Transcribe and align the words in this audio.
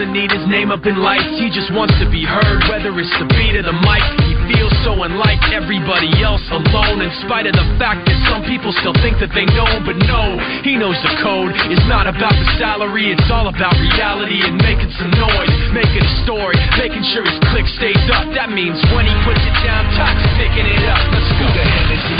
doesn't 0.00 0.16
need 0.16 0.32
his 0.32 0.48
name 0.48 0.72
up 0.72 0.80
in 0.88 0.96
lights, 0.96 1.28
he 1.36 1.52
just 1.52 1.68
wants 1.76 1.92
to 2.00 2.08
be 2.08 2.24
heard, 2.24 2.64
whether 2.72 2.88
it's 2.96 3.12
the 3.20 3.28
beat 3.36 3.52
of 3.60 3.68
the 3.68 3.76
mic. 3.84 4.00
He 4.24 4.32
feels 4.48 4.72
so 4.80 4.96
unlike 5.04 5.44
everybody 5.52 6.08
else 6.24 6.40
alone, 6.48 7.04
in 7.04 7.12
spite 7.20 7.44
of 7.44 7.52
the 7.52 7.68
fact 7.76 8.08
that 8.08 8.16
some 8.32 8.40
people 8.48 8.72
still 8.80 8.96
think 9.04 9.20
that 9.20 9.28
they 9.36 9.44
know, 9.52 9.68
but 9.84 10.00
no, 10.08 10.40
he 10.64 10.80
knows 10.80 10.96
the 11.04 11.12
code. 11.20 11.52
It's 11.68 11.84
not 11.84 12.08
about 12.08 12.32
the 12.32 12.48
salary, 12.56 13.12
it's 13.12 13.28
all 13.28 13.52
about 13.52 13.76
reality 13.76 14.40
and 14.40 14.56
making 14.64 14.88
some 14.96 15.12
noise, 15.20 15.52
making 15.76 16.00
a 16.00 16.12
story, 16.24 16.56
making 16.80 17.04
sure 17.12 17.20
his 17.20 17.36
click 17.52 17.68
stays 17.76 18.00
up. 18.16 18.24
That 18.32 18.48
means 18.56 18.80
when 18.96 19.04
he 19.04 19.12
puts 19.20 19.44
it 19.44 19.56
down, 19.60 19.84
toxic 20.00 20.32
picking 20.40 20.64
it 20.64 20.80
up. 20.88 21.04
Let's 21.12 21.28
go. 21.36 21.44
Who 21.44 21.60
the 21.60 21.60
hell 21.60 21.92
is 21.92 22.04
he 22.08 22.19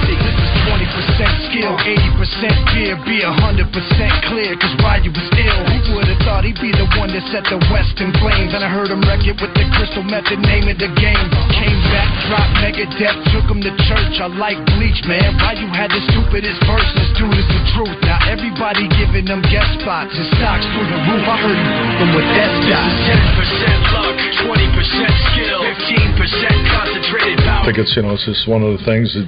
This 0.91 1.07
is 1.07 1.23
20% 1.23 1.47
skill, 1.47 1.71
80% 1.71 2.75
fear, 2.75 2.99
be 3.07 3.23
100% 3.23 4.27
clear, 4.27 4.51
cause 4.59 4.75
Ryu 4.83 5.07
was 5.07 5.29
ill. 5.39 5.61
Who 5.71 5.95
would've 5.95 6.19
thought 6.27 6.43
he'd 6.43 6.59
be 6.59 6.75
the 6.75 6.83
one 6.99 7.15
that 7.15 7.23
set 7.31 7.47
the 7.47 7.63
West 7.71 7.95
in 8.03 8.11
flames? 8.19 8.51
And 8.51 8.59
I 8.59 8.67
heard 8.67 8.91
him 8.91 8.99
wreck 9.07 9.23
it 9.23 9.39
with 9.39 9.55
the 9.55 9.63
crystal 9.71 10.03
method, 10.03 10.43
name 10.43 10.67
of 10.67 10.75
the 10.75 10.91
game. 10.99 11.27
Came 11.55 11.79
back, 11.95 12.11
dropped 12.27 12.55
Megadeth, 12.59 13.19
took 13.31 13.47
him 13.47 13.63
to 13.63 13.71
church. 13.87 14.19
I 14.19 14.27
like 14.35 14.59
Bleach, 14.75 14.99
man. 15.07 15.39
Ryu 15.39 15.67
had 15.71 15.95
the 15.95 16.01
stupidest 16.11 16.59
verses, 16.67 17.07
dude, 17.15 17.39
is 17.39 17.47
the 17.47 17.61
truth. 17.71 17.97
Now 18.03 18.19
everybody 18.27 18.91
giving 18.99 19.31
them 19.31 19.39
guest 19.47 19.71
spots 19.79 20.11
and 20.11 20.27
stocks 20.35 20.67
through 20.75 20.91
the 20.91 20.99
roof. 21.07 21.23
I 21.23 21.35
heard 21.39 21.55
you 21.55 21.71
from 22.03 22.09
with 22.19 22.29
that 22.35 22.51
stock. 22.67 22.91
10% 23.39 23.95
luck, 23.95 24.17
20% 24.43 25.07
skill, 25.31 25.59
15% 25.71 26.19
concentrated 26.67 27.39
power. 27.47 27.63
I 27.63 27.71
think 27.71 27.79
it's 27.79 27.95
you 27.95 28.03
know 28.03 28.11
it's 28.19 28.27
just 28.27 28.43
one 28.43 28.59
of 28.59 28.75
the 28.75 28.83
things 28.83 29.15
that 29.15 29.27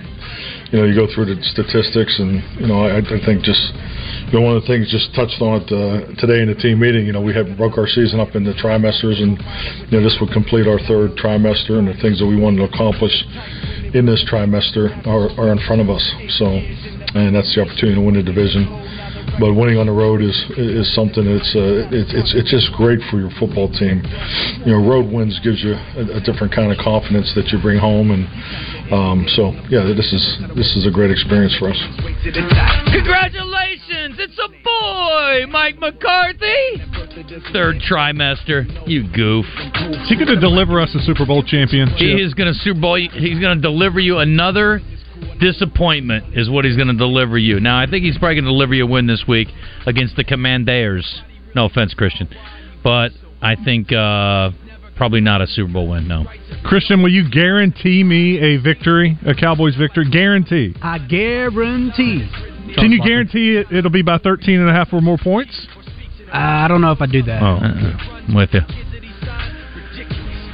you 0.73 0.81
know 0.81 0.85
you 0.89 0.97
go 0.97 1.05
through 1.13 1.29
the 1.29 1.37
statistics 1.53 2.17
and 2.17 2.41
you 2.57 2.65
know 2.65 2.81
I, 2.81 2.97
I 2.97 3.21
think 3.21 3.45
just 3.45 3.61
you 4.33 4.33
know 4.33 4.41
one 4.41 4.57
of 4.57 4.65
the 4.65 4.67
things 4.67 4.89
just 4.89 5.13
touched 5.13 5.37
on 5.37 5.61
it 5.61 5.69
uh, 5.69 6.09
today 6.17 6.41
in 6.41 6.49
the 6.49 6.57
team 6.57 6.81
meeting. 6.81 7.05
You 7.05 7.13
know 7.13 7.21
we 7.21 7.31
have 7.37 7.45
broke 7.55 7.77
our 7.77 7.85
season 7.85 8.19
up 8.19 8.33
into 8.33 8.57
trimesters 8.57 9.21
and 9.21 9.37
you 9.85 9.93
know 9.93 10.01
this 10.01 10.17
would 10.17 10.33
complete 10.33 10.65
our 10.65 10.81
third 10.89 11.13
trimester 11.13 11.77
and 11.77 11.85
the 11.85 11.93
things 12.01 12.17
that 12.17 12.25
we 12.25 12.35
wanted 12.35 12.65
to 12.65 12.73
accomplish 12.73 13.13
in 13.93 14.09
this 14.09 14.25
trimester 14.25 14.89
are, 15.05 15.29
are 15.37 15.53
in 15.53 15.61
front 15.69 15.77
of 15.77 15.93
us. 15.93 16.01
So 16.41 16.49
and 16.49 17.37
that's 17.37 17.53
the 17.53 17.61
opportunity 17.61 17.93
to 17.93 18.01
win 18.01 18.17
the 18.17 18.25
division. 18.25 18.65
But 19.39 19.53
winning 19.53 19.77
on 19.77 19.87
the 19.87 19.95
road 19.95 20.21
is 20.21 20.35
is 20.57 20.85
something 20.93 21.25
that's 21.25 21.51
uh, 21.55 21.89
it, 21.89 22.13
it's 22.13 22.33
it's 22.37 22.51
just 22.51 22.71
great 22.77 22.99
for 23.09 23.17
your 23.17 23.31
football 23.39 23.71
team. 23.71 24.03
You 24.65 24.77
know, 24.77 24.81
road 24.85 25.09
wins 25.09 25.39
gives 25.41 25.63
you 25.63 25.73
a, 25.73 26.17
a 26.17 26.21
different 26.21 26.53
kind 26.53 26.71
of 26.71 26.77
confidence 26.77 27.33
that 27.33 27.49
you 27.49 27.57
bring 27.57 27.79
home, 27.79 28.11
and 28.11 28.29
um, 28.93 29.25
so 29.33 29.51
yeah, 29.73 29.89
this 29.89 30.13
is 30.13 30.23
this 30.55 30.75
is 30.77 30.85
a 30.85 30.91
great 30.93 31.09
experience 31.09 31.55
for 31.57 31.73
us. 31.73 31.79
Congratulations! 32.93 34.21
It's 34.21 34.37
a 34.37 34.49
boy, 34.61 35.49
Mike 35.49 35.79
McCarthy. 35.79 36.77
Third 37.53 37.81
trimester. 37.89 38.65
You 38.87 39.09
goof. 39.09 39.45
Is 40.05 40.09
he 40.09 40.15
going 40.15 40.27
to 40.27 40.39
deliver 40.39 40.79
us 40.79 40.93
a 40.93 40.99
Super 41.01 41.25
Bowl 41.25 41.43
championship? 41.43 41.97
He 41.97 42.21
is 42.21 42.33
going 42.33 42.53
to 42.53 42.59
Super 42.59 42.79
Bowl. 42.79 42.95
He's 42.95 43.39
going 43.39 43.57
to 43.57 43.61
deliver 43.61 43.99
you 43.99 44.19
another 44.19 44.81
disappointment. 45.39 46.37
Is 46.37 46.49
what 46.49 46.65
he's 46.65 46.75
going 46.75 46.87
to 46.89 46.97
deliver 46.97 47.37
you. 47.37 47.59
Now, 47.59 47.79
I 47.79 47.85
think 47.89 48.03
he's 48.05 48.17
probably 48.17 48.35
going 48.35 48.45
to 48.45 48.49
deliver 48.51 48.73
you 48.73 48.83
a 48.83 48.87
win 48.87 49.07
this 49.07 49.23
week 49.27 49.47
against 49.85 50.15
the 50.15 50.23
Commanders. 50.23 51.21
No 51.55 51.65
offense, 51.65 51.93
Christian, 51.93 52.27
but 52.83 53.11
I 53.41 53.55
think 53.63 53.91
uh, 53.91 54.49
probably 54.95 55.21
not 55.21 55.41
a 55.41 55.47
Super 55.47 55.71
Bowl 55.71 55.87
win. 55.89 56.07
No. 56.07 56.25
Christian, 56.63 57.01
will 57.03 57.11
you 57.11 57.29
guarantee 57.29 58.03
me 58.03 58.39
a 58.39 58.57
victory, 58.57 59.17
a 59.25 59.35
Cowboys 59.35 59.75
victory? 59.75 60.09
Guarantee. 60.09 60.73
I 60.81 60.97
guarantee. 60.97 62.27
Can 62.75 62.91
you 62.91 63.03
guarantee 63.03 63.57
it, 63.57 63.67
it'll 63.71 63.91
be 63.91 64.01
by 64.01 64.17
13 64.17 64.59
and 64.59 64.69
a 64.69 64.73
half 64.73 64.91
or 64.93 65.01
more 65.01 65.17
points? 65.21 65.67
I 66.31 66.67
don't 66.67 66.81
know 66.81 66.91
if 66.91 67.01
I 67.01 67.05
do 67.05 67.21
that. 67.23 67.43
Oh, 67.43 67.57
Uh, 67.57 68.23
I'm 68.27 68.33
with 68.33 68.49
you. 68.53 68.61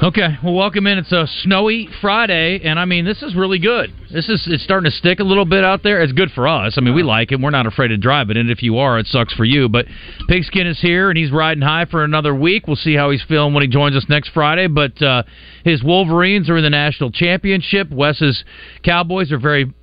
Okay, 0.02 0.38
well, 0.42 0.54
welcome 0.54 0.88
in. 0.88 0.98
It's 0.98 1.12
a 1.12 1.28
snowy 1.44 1.90
Friday, 2.00 2.62
and 2.64 2.80
I 2.80 2.86
mean, 2.86 3.04
this 3.04 3.22
is 3.22 3.36
really 3.36 3.60
good. 3.60 3.92
This 4.10 4.30
is 4.30 4.48
it's 4.50 4.64
starting 4.64 4.90
to 4.90 4.96
stick 4.96 5.20
a 5.20 5.26
little 5.26 5.44
bit 5.44 5.66
out 5.66 5.84
there. 5.84 6.02
It's 6.02 6.14
good 6.14 6.32
for 6.32 6.48
us. 6.48 6.76
I 6.78 6.82
mean, 6.82 6.96
we 6.96 7.04
like 7.04 7.34
it. 7.34 7.42
We're 7.42 7.50
not 7.50 7.66
afraid 7.66 7.90
to 7.90 7.98
drive 7.98 8.30
it, 8.30 8.38
and 8.38 8.50
if 8.50 8.64
you 8.64 8.78
are, 8.78 8.98
it 8.98 9.08
sucks 9.08 9.34
for 9.34 9.44
you. 9.44 9.68
But 9.68 9.88
Pigskin 10.30 10.68
is 10.68 10.80
here, 10.80 11.10
and 11.10 11.18
he's 11.18 11.34
riding 11.34 11.62
high 11.62 11.84
for 11.84 12.06
another 12.06 12.34
week. 12.34 12.66
We'll 12.66 12.78
see 12.78 12.96
how 12.96 13.12
he's 13.12 13.24
feeling 13.24 13.54
when 13.54 13.62
he 13.62 13.68
joins 13.68 13.94
us 13.94 14.06
next 14.08 14.30
Friday. 14.30 14.68
But 14.68 15.02
uh, 15.02 15.24
his 15.66 15.84
Wolverines 15.84 16.50
are 16.50 16.56
in 16.56 16.64
the 16.64 16.70
national 16.70 17.12
championship. 17.12 17.92
Wes's 17.92 18.46
Cowboys 18.84 19.34
are 19.34 19.38
very 19.38 19.74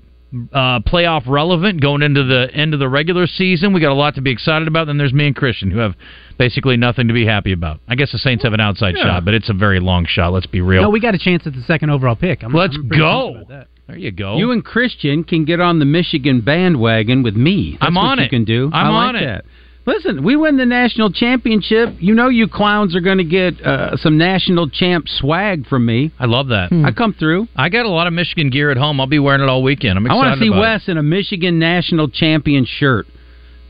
uh, 0.53 0.81
playoff 0.81 1.23
relevant 1.27 1.81
going 1.81 2.03
into 2.03 2.23
the 2.25 2.49
end 2.53 2.75
of 2.75 2.81
the 2.81 2.89
regular 2.89 3.27
season. 3.27 3.73
We 3.73 3.81
got 3.81 3.93
a 3.93 3.95
lot 3.95 4.15
to 4.17 4.21
be 4.21 4.31
excited 4.31 4.69
about. 4.69 4.87
Then 4.87 4.99
there's 4.99 5.13
me 5.13 5.27
and 5.27 5.37
Christian 5.37 5.71
who 5.71 5.79
have 5.79 5.95
basically 6.39 6.77
nothing 6.77 7.09
to 7.09 7.15
be 7.15 7.27
happy 7.27 7.53
about. 7.53 7.81
I 7.89 7.95
guess 7.95 8.13
the 8.13 8.19
Saints 8.19 8.45
have 8.45 8.53
an 8.53 8.61
outside 8.61 8.95
Yeah. 8.97 9.05
shot, 9.05 9.25
but 9.25 9.35
it's 9.35 9.49
a 9.49 9.55
very 9.55 9.81
long 9.81 10.07
shot. 10.07 10.33
Let's 10.33 10.47
be 10.47 10.61
real. 10.61 10.83
No, 10.83 10.91
we 10.91 11.01
got 11.01 11.15
a 11.15 11.19
chance 11.19 11.47
at 11.47 11.55
the 11.55 11.63
second 11.63 11.91
overall 11.91 12.17
pick. 12.17 12.43
I'm, 12.43 12.53
Let's 12.53 12.77
I'm 12.77 12.89
go. 12.89 13.33
pumped 13.33 13.37
about 13.37 13.49
that. 13.49 13.67
There 13.89 13.97
you 13.99 14.11
go. 14.11 14.37
You 14.37 14.51
and 14.51 14.65
Christian 14.65 15.23
can 15.23 15.45
get 15.45 15.61
on 15.61 15.79
the 15.79 15.85
Michigan 15.85 16.41
bandwagon 16.41 17.23
with 17.23 17.37
me. 17.37 17.73
That's 17.81 17.89
I'm 17.89 17.95
what 17.95 18.03
on 18.05 18.19
you 18.19 18.25
it. 18.25 18.31
can 18.31 18.45
do. 18.45 18.69
I'm 18.73 18.87
I 18.87 18.91
like 18.91 19.09
on 19.09 19.17
it. 19.17 19.25
That. 19.27 19.45
Listen, 19.87 20.25
we 20.25 20.35
win 20.35 20.57
the 20.57 20.67
national 20.67 21.13
championship. 21.13 21.91
You 22.01 22.15
know, 22.15 22.29
you 22.29 22.49
clowns 22.49 22.97
are 22.97 23.01
going 23.01 23.19
to 23.19 23.25
get 23.25 23.61
uh, 23.65 23.97
some 23.97 24.19
national 24.19 24.69
champ 24.69 25.07
swag 25.09 25.67
from 25.69 25.87
me. 25.87 26.13
I 26.19 26.27
love 26.27 26.49
that. 26.49 26.73
I 26.73 26.91
come 26.91 27.15
through. 27.15 27.47
I 27.55 27.69
got 27.69 27.87
a 27.87 27.89
lot 27.89 28.09
of 28.09 28.13
Michigan 28.13 28.51
gear 28.51 28.73
at 28.73 28.77
home. 28.77 29.01
I'll 29.01 29.07
be 29.07 29.21
wearing 29.21 29.43
it 29.43 29.49
all 29.49 29.63
weekend. 29.63 29.97
I'm 29.97 30.05
excited. 30.05 30.21
I 30.21 30.27
want 30.27 30.39
to 30.39 30.45
see 30.45 30.49
about 30.49 30.59
it. 30.59 30.61
Wes 30.61 30.89
in 30.89 30.99
a 30.99 31.03
Michigan 31.05 31.61
national 31.61 32.09
champion 32.09 32.67
shirt. 32.67 33.07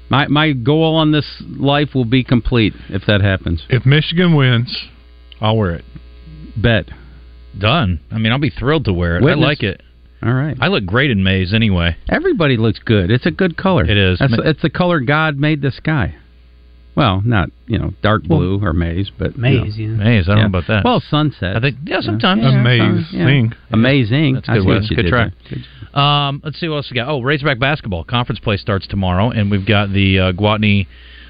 My 0.08 0.26
my 0.28 0.52
goal 0.52 0.94
on 0.94 1.12
this 1.12 1.42
life 1.46 1.90
will 1.94 2.04
be 2.04 2.24
complete 2.24 2.72
if 2.88 3.02
that 3.06 3.20
happens. 3.20 3.64
If 3.68 3.84
Michigan 3.84 4.34
wins, 4.36 4.86
I'll 5.40 5.56
wear 5.56 5.74
it. 5.74 5.84
Bet. 6.56 6.86
Done. 7.58 8.00
I 8.10 8.18
mean, 8.18 8.32
I'll 8.32 8.38
be 8.38 8.50
thrilled 8.50 8.84
to 8.86 8.92
wear 8.92 9.16
it. 9.16 9.22
Witness. 9.22 9.44
I 9.44 9.48
like 9.48 9.62
it. 9.62 9.82
All 10.22 10.32
right. 10.32 10.56
I 10.60 10.68
look 10.68 10.86
great 10.86 11.10
in 11.10 11.22
maize 11.22 11.52
anyway. 11.52 11.96
Everybody 12.08 12.56
looks 12.56 12.78
good. 12.84 13.10
It's 13.10 13.26
a 13.26 13.30
good 13.30 13.56
color. 13.56 13.84
It 13.84 13.96
is. 13.96 14.18
That's, 14.18 14.32
it's 14.44 14.62
the 14.62 14.70
color 14.70 15.00
God 15.00 15.36
made 15.36 15.60
the 15.62 15.70
sky. 15.70 16.14
Well, 16.94 17.20
not 17.22 17.50
you 17.66 17.78
know 17.78 17.92
dark 18.02 18.22
blue 18.22 18.58
or 18.64 18.72
maize, 18.72 19.10
but 19.18 19.36
Maize, 19.36 19.76
you 19.76 19.90
yeah. 19.90 19.96
Maize. 20.02 20.28
I 20.28 20.32
don't 20.32 20.36
Yeah. 20.38 20.42
know 20.44 20.48
about 20.58 20.66
that. 20.68 20.82
Well, 20.84 21.00
sunset. 21.10 21.54
I 21.54 21.60
think 21.60 21.76
yeah. 21.84 22.00
Sometimes 22.00 22.40
Yeah, 22.42 22.58
Amazing. 22.58 23.04
yeah. 23.12 23.48
Amazing. 23.70 24.34
That's 24.36 24.48
I 24.48 24.54
good. 24.60 24.84
see 24.84 24.94
what 24.96 25.02
Good 25.02 25.08
try. 25.10 25.30
Good. 25.50 25.98
Um, 25.98 26.40
let's 26.42 26.58
see 26.58 26.68
what 26.68 26.76
else 26.76 26.90
we 26.90 26.94
got. 26.94 27.08
Oh, 27.08 27.20
Razorback 27.20 27.58
basketball 27.58 28.02
conference 28.04 28.38
play 28.40 28.56
starts 28.56 28.86
tomorrow, 28.86 29.28
and 29.30 29.50
we've 29.50 29.66
got 29.66 29.92
the 29.92 30.18
uh, 30.18 30.32
Gwatney 30.32 30.86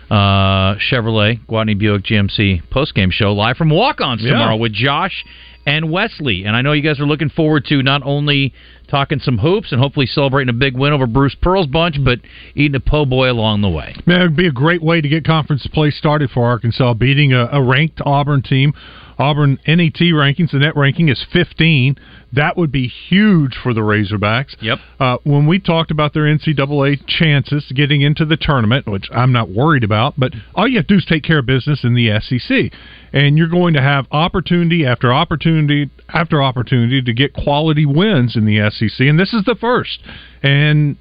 uh, 0.09 0.77
Chevrolet 0.77 1.41
Gwatney 1.49 1.77
Buick 1.77 2.05
GMC 2.05 2.71
post 2.71 2.95
game 2.95 3.11
show 3.11 3.33
live 3.33 3.57
from 3.57 3.71
Walk-Ons 3.71 4.23
Yeah. 4.23 4.33
tomorrow 4.33 4.57
with 4.57 4.73
Josh 4.73 5.25
and 5.67 5.91
Wesley. 5.91 6.45
And 6.45 6.55
I 6.55 6.63
know 6.63 6.73
you 6.73 6.83
guys 6.83 7.01
are 7.01 7.07
looking 7.07 7.29
forward 7.29 7.65
to 7.67 7.83
not 7.83 8.03
only 8.05 8.55
talking 8.89 9.19
some 9.19 9.39
hoops 9.39 9.73
and 9.73 9.81
hopefully 9.81 10.07
celebrating 10.07 10.49
a 10.49 10.57
big 10.57 10.77
win 10.77 10.93
over 10.93 11.07
Bruce 11.07 11.37
Pearl's 11.41 11.67
bunch, 11.67 11.97
but 12.05 12.21
eating 12.55 12.75
a 12.75 12.81
po' 12.81 13.05
boy 13.05 13.31
along 13.31 13.63
the 13.63 13.69
way. 13.69 13.95
Man, 14.07 14.21
it 14.21 14.25
would 14.25 14.37
be 14.37 14.47
a 14.47 14.53
great 14.53 14.83
way 14.83 15.01
to 15.01 15.09
get 15.09 15.25
conference 15.25 15.67
play 15.73 15.91
started 15.91 16.31
for 16.31 16.45
Arkansas, 16.45 16.95
beating 16.95 17.33
a, 17.33 17.49
a 17.53 17.63
ranked 17.63 18.01
Auburn 18.05 18.43
team 18.43 18.73
Auburn 19.19 19.59
NET 19.67 19.95
rankings, 19.95 20.51
the 20.51 20.59
net 20.59 20.77
ranking 20.77 21.09
is 21.09 21.25
15. 21.33 21.97
That 22.33 22.57
would 22.57 22.71
be 22.71 22.89
huge 22.89 23.57
for 23.63 23.73
the 23.73 23.81
Razorbacks. 23.81 24.57
Yep. 24.61 24.79
Uh, 25.01 25.17
when 25.25 25.47
we 25.47 25.59
talked 25.59 25.91
about 25.91 26.13
their 26.13 26.25
NCAA 26.25 27.07
chances 27.07 27.65
getting 27.75 28.03
into 28.03 28.25
the 28.25 28.37
tournament, 28.37 28.87
which 28.87 29.09
I'm 29.13 29.33
not 29.33 29.49
worried 29.49 29.85
about, 29.85 30.15
but 30.19 30.33
all 30.55 30.69
you 30.69 30.77
have 30.77 30.87
to 30.89 30.95
do 30.95 30.99
is 30.99 31.05
take 31.07 31.23
care 31.23 31.39
of 31.39 31.47
business 31.47 31.85
in 31.85 31.95
the 31.95 32.21
SEC. 32.21 32.73
And 33.13 33.39
you're 33.39 33.49
going 33.49 33.75
to 33.75 33.81
have 33.81 34.07
opportunity 34.11 34.85
after 34.85 35.13
opportunity 35.13 35.91
after 36.09 36.43
opportunity 36.43 37.03
to 37.03 37.13
get 37.13 37.33
quality 37.33 37.87
wins 37.87 38.37
in 38.37 38.45
the 38.45 38.71
SEC, 38.71 39.07
and 39.07 39.19
this 39.19 39.33
is 39.33 39.45
the 39.45 39.57
first. 39.61 39.99
And 40.43 40.97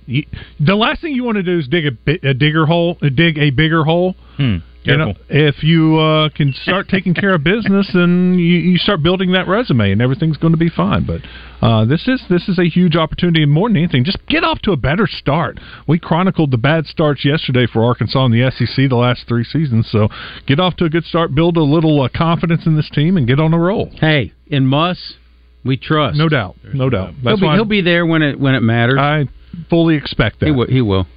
the 0.60 0.76
last 0.76 1.02
thing 1.02 1.14
you 1.14 1.24
want 1.24 1.36
to 1.38 1.44
do 1.44 1.60
is 1.60 1.68
dig 1.68 1.86
a, 1.86 2.30
a 2.30 2.34
digger 2.34 2.66
hole, 2.66 2.98
dig 3.14 3.38
a 3.38 3.52
bigger 3.52 3.84
hole. 3.84 4.16
Hmm. 4.38 4.58
You 4.86 4.98
know, 4.98 5.14
if 5.30 5.64
you 5.64 5.98
uh, 5.98 6.30
can 6.30 6.54
start 6.54 6.88
taking 6.88 7.14
care 7.14 7.34
of 7.34 7.44
business, 7.44 7.90
then 7.94 8.36
you, 8.38 8.58
you 8.58 8.78
start 8.78 9.02
building 9.02 9.32
that 9.32 9.48
resume, 9.48 9.92
and 9.92 10.02
everything's 10.02 10.38
going 10.38 10.54
to 10.54 10.58
be 10.58 10.70
fine. 10.70 11.06
But 11.06 11.22
uh, 11.66 11.86
this 11.86 12.08
is 12.08 12.24
this 12.30 12.48
is 12.48 12.60
a 12.60 12.70
huge 12.70 12.96
opportunity, 12.96 13.44
and 13.44 13.52
more 13.52 13.68
than 13.68 13.78
anything, 13.78 14.04
just 14.04 14.20
get 14.28 14.44
off 14.44 14.60
to 14.64 14.72
a 14.72 14.78
better 14.78 15.08
start. 15.08 15.60
We 15.88 16.00
chronicled 16.00 16.52
the 16.52 16.58
bad 16.58 16.86
starts 16.86 17.26
yesterday 17.26 17.68
for 17.72 17.84
Arkansas 17.84 18.26
in 18.26 18.32
the 18.32 18.52
SEC 18.52 18.90
the 18.90 18.96
last 18.96 19.28
three 19.28 19.44
seasons, 19.44 19.90
so 19.92 20.10
get 20.46 20.60
off 20.60 20.76
to 20.78 20.86
a 20.86 20.90
good 20.90 21.06
start, 21.06 21.34
build 21.34 21.58
a 21.58 21.64
little 21.64 22.02
uh, 22.02 22.10
confidence 22.16 22.66
in 22.66 22.76
this 22.76 22.90
team, 22.90 23.18
and 23.18 23.28
get 23.28 23.40
on 23.40 23.54
a 23.54 23.60
roll. 23.60 23.90
Hey, 24.00 24.34
in 24.48 24.68
Muss, 24.68 25.16
we 25.64 25.78
trust. 25.78 26.18
No 26.18 26.30
doubt, 26.30 26.58
no 26.74 26.90
doubt. 26.90 27.16
He'll 27.24 27.38
be, 27.38 27.46
why 27.46 27.56
he'll 27.56 27.66
be 27.66 27.82
there 27.82 28.06
when 28.06 28.22
it 28.22 28.40
when 28.40 28.54
it 28.54 28.62
matters. 28.62 29.00
I 29.00 29.26
fully 29.70 29.96
expect 29.96 30.42
that. 30.42 30.46
He 30.46 30.52
will. 30.52 30.68
He 30.68 30.82
will. 30.82 31.08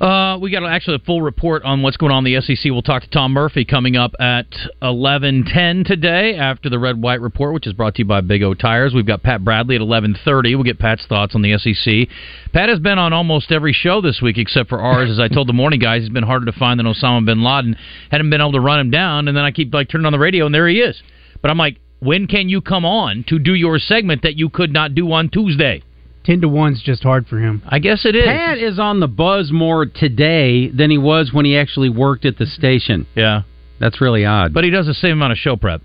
Uh, 0.00 0.38
we 0.40 0.48
got 0.52 0.64
actually 0.64 0.94
a 0.94 1.00
full 1.00 1.22
report 1.22 1.64
on 1.64 1.82
what's 1.82 1.96
going 1.96 2.12
on 2.12 2.24
in 2.24 2.32
the 2.32 2.40
SEC. 2.40 2.70
We'll 2.70 2.82
talk 2.82 3.02
to 3.02 3.10
Tom 3.10 3.32
Murphy 3.32 3.64
coming 3.64 3.96
up 3.96 4.12
at 4.20 4.46
eleven 4.80 5.44
ten 5.44 5.82
today 5.82 6.36
after 6.36 6.70
the 6.70 6.78
Red 6.78 7.02
White 7.02 7.20
Report, 7.20 7.52
which 7.52 7.66
is 7.66 7.72
brought 7.72 7.96
to 7.96 8.02
you 8.02 8.04
by 8.04 8.20
Big 8.20 8.44
O 8.44 8.54
Tires. 8.54 8.94
We've 8.94 9.06
got 9.06 9.24
Pat 9.24 9.42
Bradley 9.42 9.74
at 9.74 9.80
eleven 9.80 10.16
thirty. 10.24 10.54
We'll 10.54 10.62
get 10.62 10.78
Pat's 10.78 11.04
thoughts 11.06 11.34
on 11.34 11.42
the 11.42 11.58
SEC. 11.58 12.08
Pat 12.52 12.68
has 12.68 12.78
been 12.78 12.96
on 12.96 13.12
almost 13.12 13.50
every 13.50 13.72
show 13.72 14.00
this 14.00 14.20
week 14.22 14.38
except 14.38 14.68
for 14.68 14.80
ours. 14.80 15.10
As 15.10 15.18
I 15.18 15.26
told 15.26 15.48
the 15.48 15.52
morning 15.52 15.80
guys, 15.80 16.02
he's 16.02 16.10
been 16.10 16.22
harder 16.22 16.46
to 16.46 16.52
find 16.52 16.78
than 16.78 16.86
Osama 16.86 17.26
bin 17.26 17.42
Laden. 17.42 17.76
Hadn't 18.12 18.30
been 18.30 18.40
able 18.40 18.52
to 18.52 18.60
run 18.60 18.78
him 18.78 18.90
down, 18.92 19.26
and 19.26 19.36
then 19.36 19.44
I 19.44 19.50
keep 19.50 19.74
like 19.74 19.88
turning 19.88 20.06
on 20.06 20.12
the 20.12 20.18
radio, 20.20 20.46
and 20.46 20.54
there 20.54 20.68
he 20.68 20.80
is. 20.80 21.02
But 21.42 21.50
I'm 21.50 21.58
like, 21.58 21.78
when 21.98 22.28
can 22.28 22.48
you 22.48 22.60
come 22.60 22.84
on 22.84 23.24
to 23.30 23.40
do 23.40 23.52
your 23.52 23.80
segment 23.80 24.22
that 24.22 24.36
you 24.36 24.48
could 24.48 24.72
not 24.72 24.94
do 24.94 25.10
on 25.10 25.28
Tuesday? 25.28 25.82
Ten 26.28 26.42
to 26.42 26.48
one's 26.48 26.82
just 26.82 27.02
hard 27.02 27.26
for 27.26 27.38
him. 27.38 27.62
I 27.66 27.78
guess 27.78 28.04
it 28.04 28.14
is. 28.14 28.26
Pat 28.26 28.58
is 28.58 28.78
on 28.78 29.00
the 29.00 29.08
buzz 29.08 29.50
more 29.50 29.86
today 29.86 30.68
than 30.68 30.90
he 30.90 30.98
was 30.98 31.32
when 31.32 31.46
he 31.46 31.56
actually 31.56 31.88
worked 31.88 32.26
at 32.26 32.36
the 32.36 32.44
station. 32.44 33.06
Yeah. 33.14 33.44
That's 33.80 33.98
really 34.02 34.26
odd. 34.26 34.52
But 34.52 34.64
he 34.64 34.70
does 34.70 34.84
the 34.84 34.92
same 34.92 35.12
amount 35.12 35.32
of 35.32 35.38
show 35.38 35.56
prep. 35.56 35.80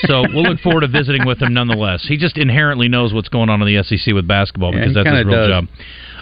so 0.00 0.26
we'll 0.34 0.42
look 0.42 0.60
forward 0.60 0.82
to 0.82 0.88
visiting 0.88 1.24
with 1.24 1.40
him 1.40 1.54
nonetheless. 1.54 2.04
He 2.06 2.18
just 2.18 2.36
inherently 2.36 2.88
knows 2.88 3.14
what's 3.14 3.30
going 3.30 3.48
on 3.48 3.62
in 3.62 3.74
the 3.74 3.82
SEC 3.82 4.12
with 4.12 4.28
basketball 4.28 4.72
because 4.72 4.88
he 4.88 4.92
that's 4.94 5.08
his 5.08 5.24
real 5.24 5.48
does. 5.48 5.66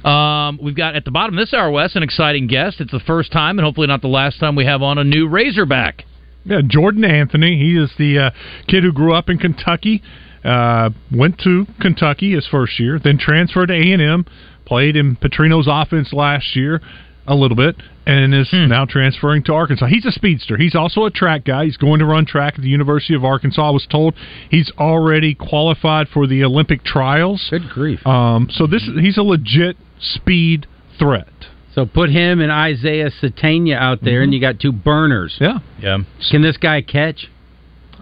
job. 0.03 0.07
Um, 0.07 0.61
we've 0.63 0.77
got 0.77 0.95
at 0.95 1.05
the 1.05 1.11
bottom 1.11 1.37
of 1.37 1.43
this 1.43 1.53
hour, 1.53 1.73
Wes, 1.73 1.97
an 1.97 2.05
exciting 2.05 2.47
guest. 2.47 2.81
It's 2.81 2.93
the 2.93 3.01
first 3.01 3.33
time, 3.33 3.59
and 3.59 3.65
hopefully 3.65 3.89
not 3.89 4.01
the 4.01 4.07
last 4.07 4.39
time 4.39 4.55
we 4.55 4.65
have 4.67 4.81
on 4.81 4.97
a 4.99 5.03
new 5.05 5.27
Razorback. 5.27 6.05
Yeah, 6.45 6.61
Jordan 6.65 7.05
Anthony. 7.05 7.59
He 7.59 7.77
is 7.77 7.91
the 7.99 8.19
uh, 8.19 8.31
kid 8.69 8.85
who 8.85 8.93
grew 8.93 9.13
up 9.13 9.29
in 9.29 9.39
Kentucky, 9.39 10.03
uh, 10.44 10.91
went 11.12 11.38
to 11.41 11.67
Kentucky 11.81 12.32
his 12.35 12.46
first 12.46 12.79
year, 12.79 12.99
then 13.02 13.19
transferred 13.19 13.67
to 13.67 13.75
A 13.75 13.93
and 13.93 14.02
M, 14.02 14.26
played 14.67 14.96
in 14.96 15.17
Petrino's 15.17 15.67
offense 15.69 16.12
last 16.12 16.55
year 16.56 16.81
a 17.26 17.35
little 17.35 17.56
bit, 17.56 17.76
and 18.06 18.35
is 18.35 18.50
Hmm. 18.50 18.69
now 18.69 18.85
transferring 18.85 19.43
to 19.44 19.55
Arkansas. 19.55 19.87
He's 19.87 20.05
a 20.05 20.12
speedster. 20.12 20.58
He's 20.58 20.75
also 20.75 21.06
a 21.06 21.11
track 21.11 21.44
guy. 21.44 21.64
He's 21.64 21.79
going 21.79 22.00
to 22.00 22.05
run 22.05 22.26
track 22.26 22.55
at 22.56 22.61
the 22.62 22.69
University 22.69 23.14
of 23.14 23.25
Arkansas. 23.25 23.67
I 23.67 23.70
was 23.70 23.87
told 23.87 24.12
he's 24.50 24.70
already 24.79 25.32
qualified 25.35 26.08
for 26.11 26.26
the 26.26 26.44
Olympic 26.44 26.85
trials. 26.85 27.46
Good 27.50 27.70
grief! 27.70 28.06
Um, 28.06 28.49
so 28.50 28.67
this 28.67 28.82
he's 29.00 29.17
a 29.17 29.23
legit 29.23 29.79
speed 29.99 30.67
threat. 30.99 31.29
So 31.75 31.87
put 31.87 32.11
him 32.11 32.41
and 32.41 32.52
Isaiah 32.52 33.11
Sategna 33.11 33.75
out 33.76 34.02
there, 34.02 34.20
and 34.23 34.32
you 34.35 34.38
got 34.41 34.61
two 34.61 34.70
burners. 34.70 35.37
Yeah, 35.41 35.58
Yeah. 35.82 35.99
Can 36.31 36.43
this 36.43 36.56
guy 36.58 36.82
catch? 36.82 37.29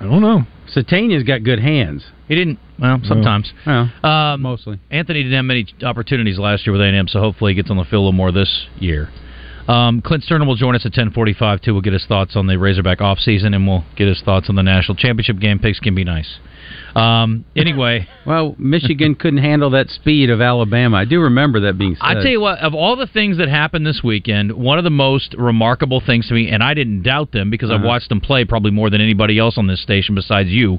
I 0.01 0.05
don't 0.05 0.21
know. 0.21 0.43
Sategna's 0.75 1.23
got 1.23 1.45
good 1.45 1.61
hands. 1.61 2.05
He 2.33 2.39
didn't. 2.39 2.59
Well, 2.79 2.99
sometimes. 3.05 3.53
Well, 3.67 3.91
Um, 4.03 4.41
mostly. 4.41 4.79
Anthony 4.91 5.23
didn't 5.23 5.37
have 5.37 5.45
many 5.45 5.67
opportunities 5.85 6.39
last 6.39 6.67
year 6.67 6.73
with 6.73 6.81
A&M, 6.81 7.07
so 7.07 7.21
hopefully 7.21 7.53
he 7.53 7.57
gets 7.57 7.71
on 7.71 7.77
the 7.77 7.85
field 7.85 8.01
a 8.01 8.05
little 8.05 8.13
more 8.13 8.33
this 8.33 8.69
year. 8.79 9.11
Um, 9.69 10.01
Clint 10.01 10.25
Stoerner 10.25 10.47
will 10.47 10.57
join 10.57 10.75
us 10.75 10.81
at 10.87 10.93
1045, 10.93 11.61
too. 11.61 11.75
We'll 11.75 11.83
get 11.83 11.93
his 11.93 12.07
thoughts 12.07 12.35
on 12.35 12.47
the 12.47 12.57
Razorback 12.59 13.01
offseason, 13.01 13.55
and 13.55 13.69
we'll 13.69 13.85
get 13.97 14.09
his 14.09 14.23
thoughts 14.23 14.49
on 14.49 14.55
the 14.55 14.63
national 14.63 14.97
championship 14.97 15.41
game. 15.41 15.59
Picks 15.59 15.79
can 15.79 15.95
be 15.95 16.05
nice. 16.05 16.39
Um, 16.95 17.45
anyway, 17.57 18.07
Well, 18.27 18.55
Michigan 18.59 19.15
couldn't 19.15 19.41
handle 19.41 19.71
that 19.71 19.89
speed 19.91 20.31
of 20.31 20.41
Alabama. 20.41 20.97
I 20.99 21.05
do 21.05 21.21
remember 21.21 21.61
that 21.61 21.79
being 21.79 21.95
said. 21.97 22.05
I 22.05 22.15
tell 22.15 22.27
you 22.27 22.41
what, 22.41 22.59
of 22.59 22.75
all 22.75 22.97
the 22.97 23.07
things 23.07 23.39
that 23.39 23.49
happened 23.49 23.87
this 23.87 24.03
weekend, 24.05 24.53
one 24.53 24.79
of 24.79 24.85
the 24.85 24.91
most 24.91 25.35
remarkable 25.39 26.01
things 26.05 26.29
to 26.29 26.35
me, 26.35 26.49
and 26.51 26.63
I 26.63 26.75
didn't 26.75 27.03
doubt 27.03 27.33
them 27.33 27.51
because 27.51 27.71
I've 27.71 27.81
Uh-huh. 27.81 27.89
watched 27.89 28.09
them 28.09 28.21
play 28.21 28.45
probably 28.45 28.71
more 28.71 28.91
than 28.91 29.01
anybody 29.01 29.39
else 29.39 29.59
on 29.59 29.67
this 29.67 29.81
station 29.81 30.15
besides 30.15 30.49
you. 30.51 30.79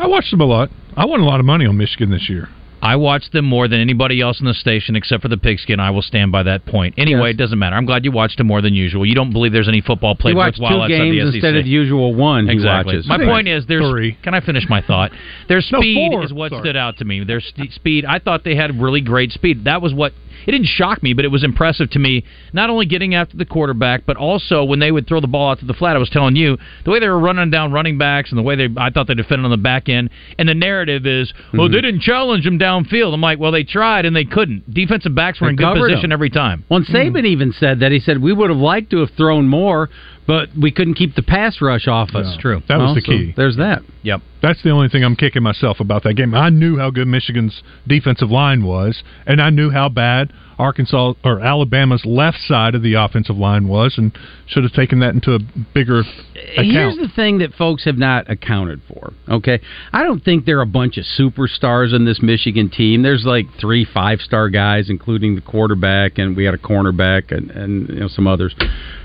I 0.00 0.06
watched 0.06 0.30
them 0.30 0.40
a 0.40 0.44
lot. 0.46 0.70
I 0.96 1.04
won 1.06 1.20
a 1.20 1.24
lot 1.24 1.40
of 1.40 1.46
money 1.46 1.66
on 1.66 1.76
Michigan 1.76 2.10
this 2.10 2.28
year. 2.28 2.48
I 2.82 2.96
watched 2.96 3.32
them 3.32 3.44
more 3.44 3.68
than 3.68 3.80
anybody 3.80 4.20
else 4.20 4.40
in 4.40 4.46
the 4.46 4.54
station 4.54 4.96
except 4.96 5.22
for 5.22 5.28
the 5.28 5.36
pigskin. 5.36 5.78
I 5.78 5.90
will 5.90 6.02
stand 6.02 6.32
by 6.32 6.42
that 6.42 6.66
point. 6.66 6.94
Anyway, 6.98 7.28
Yes. 7.28 7.34
it 7.34 7.36
doesn't 7.36 7.58
matter. 7.58 7.76
I'm 7.76 7.86
glad 7.86 8.04
you 8.04 8.10
watched 8.10 8.38
them 8.38 8.48
more 8.48 8.60
than 8.60 8.74
usual. 8.74 9.06
You 9.06 9.14
don't 9.14 9.32
believe 9.32 9.52
there's 9.52 9.68
any 9.68 9.80
football 9.80 10.16
played 10.16 10.34
worthwhile 10.34 10.70
two 10.72 10.82
outside 10.82 10.88
games 10.88 11.14
the 11.14 11.20
SEC. 11.26 11.34
instead 11.36 11.56
of 11.56 11.64
the 11.64 11.70
usual 11.70 12.12
one. 12.12 12.50
Exactly. 12.50 12.96
watches. 12.96 13.06
My 13.08 13.18
point 13.18 13.46
is, 13.46 13.64
there's. 13.66 13.88
Three. 13.88 14.16
Can 14.24 14.34
I 14.34 14.40
finish 14.40 14.68
my 14.68 14.80
thought? 14.82 15.12
Their 15.48 15.60
speed 15.60 16.10
four. 16.10 16.24
is 16.24 16.32
what 16.32 16.50
Sorry. 16.50 16.62
stood 16.62 16.76
out 16.76 16.96
to 16.98 17.04
me. 17.04 17.22
Their 17.22 17.40
st- 17.40 17.72
speed. 17.72 18.04
I 18.04 18.18
thought 18.18 18.42
they 18.42 18.56
had 18.56 18.80
really 18.82 19.00
great 19.00 19.30
speed. 19.30 19.64
That 19.64 19.80
was 19.80 19.94
what. 19.94 20.12
It 20.46 20.52
didn't 20.52 20.66
shock 20.66 21.02
me, 21.02 21.12
but 21.14 21.24
it 21.24 21.28
was 21.28 21.44
impressive 21.44 21.90
to 21.90 21.98
me. 21.98 22.24
Not 22.52 22.70
only 22.70 22.86
getting 22.86 23.14
after 23.14 23.36
the 23.36 23.44
quarterback, 23.44 24.04
but 24.06 24.16
also 24.16 24.64
when 24.64 24.78
they 24.78 24.90
would 24.92 25.06
throw 25.06 25.20
the 25.20 25.26
ball 25.26 25.50
out 25.50 25.60
to 25.60 25.64
the 25.66 25.74
flat. 25.74 25.96
I 25.96 25.98
was 25.98 26.10
telling 26.10 26.36
you 26.36 26.58
the 26.84 26.90
way 26.90 27.00
they 27.00 27.08
were 27.08 27.18
running 27.18 27.50
down 27.50 27.72
running 27.72 27.98
backs 27.98 28.30
and 28.30 28.38
the 28.38 28.42
way 28.42 28.56
they. 28.56 28.68
I 28.76 28.90
thought 28.90 29.06
they 29.06 29.14
defended 29.14 29.44
on 29.44 29.50
the 29.50 29.56
back 29.56 29.88
end. 29.88 30.10
And 30.38 30.48
the 30.48 30.54
narrative 30.54 31.06
is, 31.06 31.32
well, 31.52 31.62
Mm-hmm. 31.66 31.74
they 31.74 31.80
didn't 31.80 32.00
challenge 32.02 32.44
them 32.44 32.58
downfield. 32.58 33.14
I'm 33.14 33.20
like, 33.20 33.38
well, 33.38 33.52
they 33.52 33.64
tried 33.64 34.04
and 34.04 34.14
they 34.16 34.24
couldn't. 34.24 34.72
Defensive 34.72 35.14
backs 35.14 35.40
were 35.40 35.46
They 35.48 35.50
in 35.52 35.56
good 35.56 35.74
position 35.76 36.02
them. 36.10 36.12
every 36.12 36.30
time. 36.30 36.64
Well, 36.68 36.78
and 36.78 36.86
Saban 36.86 37.24
even 37.26 37.52
said 37.52 37.80
that. 37.80 37.92
He 37.92 38.00
said 38.00 38.20
we 38.22 38.32
would 38.32 38.50
have 38.50 38.58
liked 38.58 38.90
to 38.90 38.98
have 38.98 39.10
thrown 39.16 39.46
more, 39.48 39.88
but 40.26 40.48
we 40.60 40.70
couldn't 40.70 40.94
keep 40.94 41.14
the 41.14 41.22
pass 41.22 41.60
rush 41.60 41.88
off 41.88 42.10
us. 42.14 42.26
Yeah. 42.36 42.40
True. 42.40 42.62
That 42.68 42.76
was 42.78 42.86
Well, 42.86 42.94
the 42.94 43.00
so 43.00 43.12
key. 43.12 43.34
there's 43.36 43.56
that. 43.56 43.82
Yep. 44.02 44.20
That's 44.40 44.62
the 44.62 44.70
only 44.70 44.88
thing 44.88 45.04
I'm 45.04 45.16
kicking 45.16 45.42
myself 45.42 45.80
about 45.80 46.02
that 46.04 46.14
game. 46.14 46.34
I 46.34 46.48
knew 46.50 46.76
how 46.78 46.90
good 46.90 47.06
Michigan's 47.08 47.62
defensive 47.86 48.30
line 48.30 48.64
was, 48.64 49.02
and 49.26 49.40
I 49.40 49.50
knew 49.50 49.70
how 49.70 49.88
bad 49.88 50.32
Arkansas 50.58 51.14
or 51.24 51.40
Alabama's 51.40 52.04
left 52.04 52.38
side 52.38 52.74
of 52.74 52.82
the 52.82 52.94
offensive 52.94 53.36
line 53.36 53.66
was, 53.68 53.94
and 53.98 54.16
should 54.46 54.62
have 54.64 54.72
taken 54.72 55.00
that 55.00 55.14
into 55.14 55.34
a 55.34 55.38
bigger 55.74 56.02
Here's 56.34 56.96
the 56.96 57.08
thing 57.14 57.38
that 57.38 57.54
folks 57.54 57.84
have 57.84 57.98
not 57.98 58.30
accounted 58.30 58.80
for. 58.88 59.12
Okay, 59.28 59.60
I 59.92 60.02
don't 60.02 60.22
think 60.24 60.44
there 60.44 60.58
are 60.58 60.62
a 60.62 60.66
bunch 60.66 60.98
of 60.98 61.04
superstars 61.18 61.94
in 61.94 62.04
this 62.04 62.20
Michigan 62.22 62.68
team. 62.68 63.02
There's 63.02 63.24
like 63.24 63.46
three 63.60 63.84
five-star 63.84 64.50
guys, 64.50 64.90
including 64.90 65.34
the 65.34 65.40
quarterback, 65.40 66.18
and 66.18 66.36
we 66.36 66.44
had 66.44 66.54
a 66.54 66.58
cornerback, 66.58 67.32
and 67.36 67.50
and 67.50 67.88
you 67.88 68.00
know 68.00 68.08
some 68.08 68.26
others. 68.26 68.54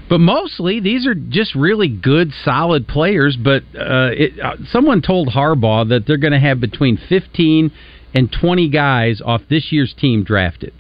But 0.10 0.20
mostly, 0.20 0.80
these 0.80 1.06
are 1.06 1.16
just 1.16 1.54
really 1.54 1.90
good, 1.90 2.32
solid 2.44 2.88
players. 2.88 3.38
But 3.42 3.64
uh, 3.76 4.12
it, 4.14 4.40
uh, 4.40 4.56
someone 4.72 5.02
told 5.02 5.30
Harbaugh 5.30 5.90
that 5.90 6.06
they're 6.08 6.18
going 6.18 6.34
to 6.34 6.40
have 6.40 6.62
between 6.62 6.98
15 7.10 7.72
and 8.14 8.32
20 8.32 8.70
guys 8.70 9.22
off 9.24 9.42
this 9.50 9.72
year's 9.72 9.94
team 9.94 10.24
drafted. 10.24 10.74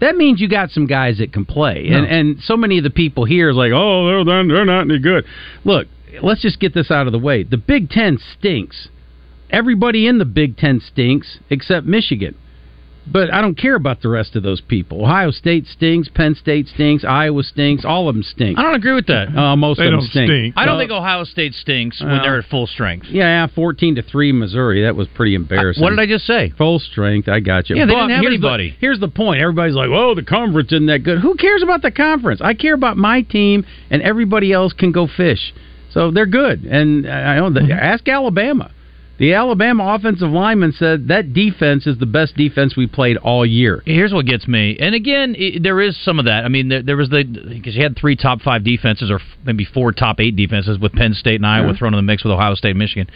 That 0.00 0.16
means 0.16 0.40
you 0.40 0.48
got 0.48 0.70
some 0.70 0.86
guys 0.86 1.18
that 1.18 1.32
can 1.32 1.44
play, 1.44 1.86
and 1.88 2.04
and 2.04 2.42
so 2.42 2.56
many 2.56 2.76
of 2.78 2.82
the 2.82 2.90
people 2.90 3.24
here 3.24 3.50
is 3.50 3.56
like, 3.56 3.70
oh, 3.72 4.08
they're 4.08 4.24
they're 4.24 4.48
they're 4.48 4.64
not 4.64 4.80
any 4.80 4.98
good. 4.98 5.24
Look, 5.62 5.86
let's 6.20 6.42
just 6.42 6.58
get 6.58 6.74
this 6.74 6.90
out 6.90 7.06
of 7.06 7.12
the 7.12 7.20
way. 7.20 7.44
The 7.44 7.56
Big 7.56 7.88
Ten 7.88 8.18
stinks. 8.36 8.88
Everybody 9.48 10.08
in 10.08 10.18
the 10.18 10.24
Big 10.24 10.56
Ten 10.56 10.80
stinks 10.80 11.38
except 11.50 11.86
Michigan. 11.86 12.34
But 13.04 13.32
I 13.34 13.40
don't 13.40 13.58
care 13.58 13.74
about 13.74 14.00
the 14.00 14.08
rest 14.08 14.36
of 14.36 14.44
those 14.44 14.60
people. 14.60 15.02
Ohio 15.02 15.32
State 15.32 15.66
stinks, 15.66 16.08
Penn 16.08 16.36
State 16.36 16.68
stinks, 16.68 17.04
Iowa 17.04 17.42
stinks, 17.42 17.84
all 17.84 18.08
of 18.08 18.14
them 18.14 18.22
stink. 18.22 18.56
I 18.58 18.62
don't 18.62 18.76
agree 18.76 18.92
with 18.94 19.06
that. 19.08 19.36
Uh, 19.36 19.56
most 19.56 19.78
They 19.78 19.86
of 19.86 19.90
them 19.90 20.00
don't 20.00 20.08
stink. 20.08 20.28
stink. 20.30 20.54
I 20.56 20.64
don't 20.66 20.76
Uh, 20.76 20.78
think 20.78 20.92
Ohio 20.92 21.24
State 21.24 21.54
stinks 21.54 22.00
when 22.00 22.10
well, 22.10 22.22
they're 22.22 22.38
at 22.38 22.44
full 22.44 22.68
strength. 22.68 23.06
Yeah, 23.10 23.48
fourteen 23.48 23.96
to 23.96 24.02
three, 24.02 24.30
Missouri. 24.30 24.82
That 24.82 24.94
was 24.94 25.08
pretty 25.08 25.34
embarrassing. 25.34 25.82
What 25.82 25.90
did 25.90 25.98
I 25.98 26.06
just 26.06 26.26
say? 26.26 26.50
Full 26.56 26.78
strength. 26.78 27.28
I 27.28 27.40
got 27.40 27.68
you. 27.68 27.76
Yeah, 27.76 27.86
they 27.86 27.92
But 27.92 28.00
didn't 28.02 28.10
have 28.10 28.20
here's 28.20 28.34
anybody. 28.34 28.70
The, 28.70 28.76
here's 28.78 29.00
the 29.00 29.08
point. 29.08 29.40
Everybody's 29.42 29.74
like, 29.74 29.88
"Oh, 29.90 30.14
the 30.14 30.22
conference 30.22 30.70
isn't 30.72 30.86
that 30.86 31.00
good." 31.02 31.18
Who 31.18 31.34
cares 31.34 31.62
about 31.62 31.82
the 31.82 31.90
conference? 31.90 32.40
I 32.40 32.54
care 32.54 32.74
about 32.74 32.96
my 32.96 33.22
team, 33.22 33.64
and 33.90 34.00
everybody 34.02 34.52
else 34.52 34.72
can 34.72 34.92
go 34.92 35.08
fish. 35.08 35.52
So 35.90 36.10
they're 36.12 36.24
good. 36.26 36.62
And 36.64 37.06
I 37.10 37.36
know. 37.36 37.50
The. 37.50 37.70
Ask 37.72 38.08
Alabama. 38.08 38.70
The 39.22 39.34
Alabama 39.34 39.94
offensive 39.94 40.30
lineman 40.30 40.72
said 40.72 41.06
that 41.06 41.32
defense 41.32 41.86
is 41.86 41.96
the 41.96 42.06
best 42.06 42.36
defense 42.36 42.76
we 42.76 42.88
played 42.88 43.16
all 43.18 43.46
year. 43.46 43.80
Here's 43.86 44.12
what 44.12 44.26
gets 44.26 44.48
me, 44.48 44.76
and 44.80 44.96
again, 44.96 45.36
i 45.38 45.58
there 45.62 45.80
is 45.80 45.96
some 46.04 46.18
of 46.18 46.24
that. 46.24 46.44
I 46.44 46.48
mean, 46.48 46.68
there, 46.68 46.82
there 46.82 46.96
was 46.96 47.08
the 47.08 47.22
because 47.22 47.76
you 47.76 47.84
had 47.84 47.96
three 47.96 48.16
top 48.16 48.40
five 48.40 48.64
defenses, 48.64 49.12
or 49.12 49.20
maybe 49.46 49.64
four 49.64 49.92
top 49.92 50.18
eight 50.18 50.34
defenses 50.34 50.76
with 50.76 50.92
Penn 50.92 51.14
State 51.14 51.36
and 51.36 51.46
Iowa 51.46 51.68
Yeah. 51.68 51.76
thrown 51.78 51.94
in 51.94 51.98
the 51.98 52.02
mix 52.02 52.24
with 52.24 52.32
Ohio 52.32 52.56
State, 52.56 52.70
and 52.70 52.80
Michigan. 52.80 53.06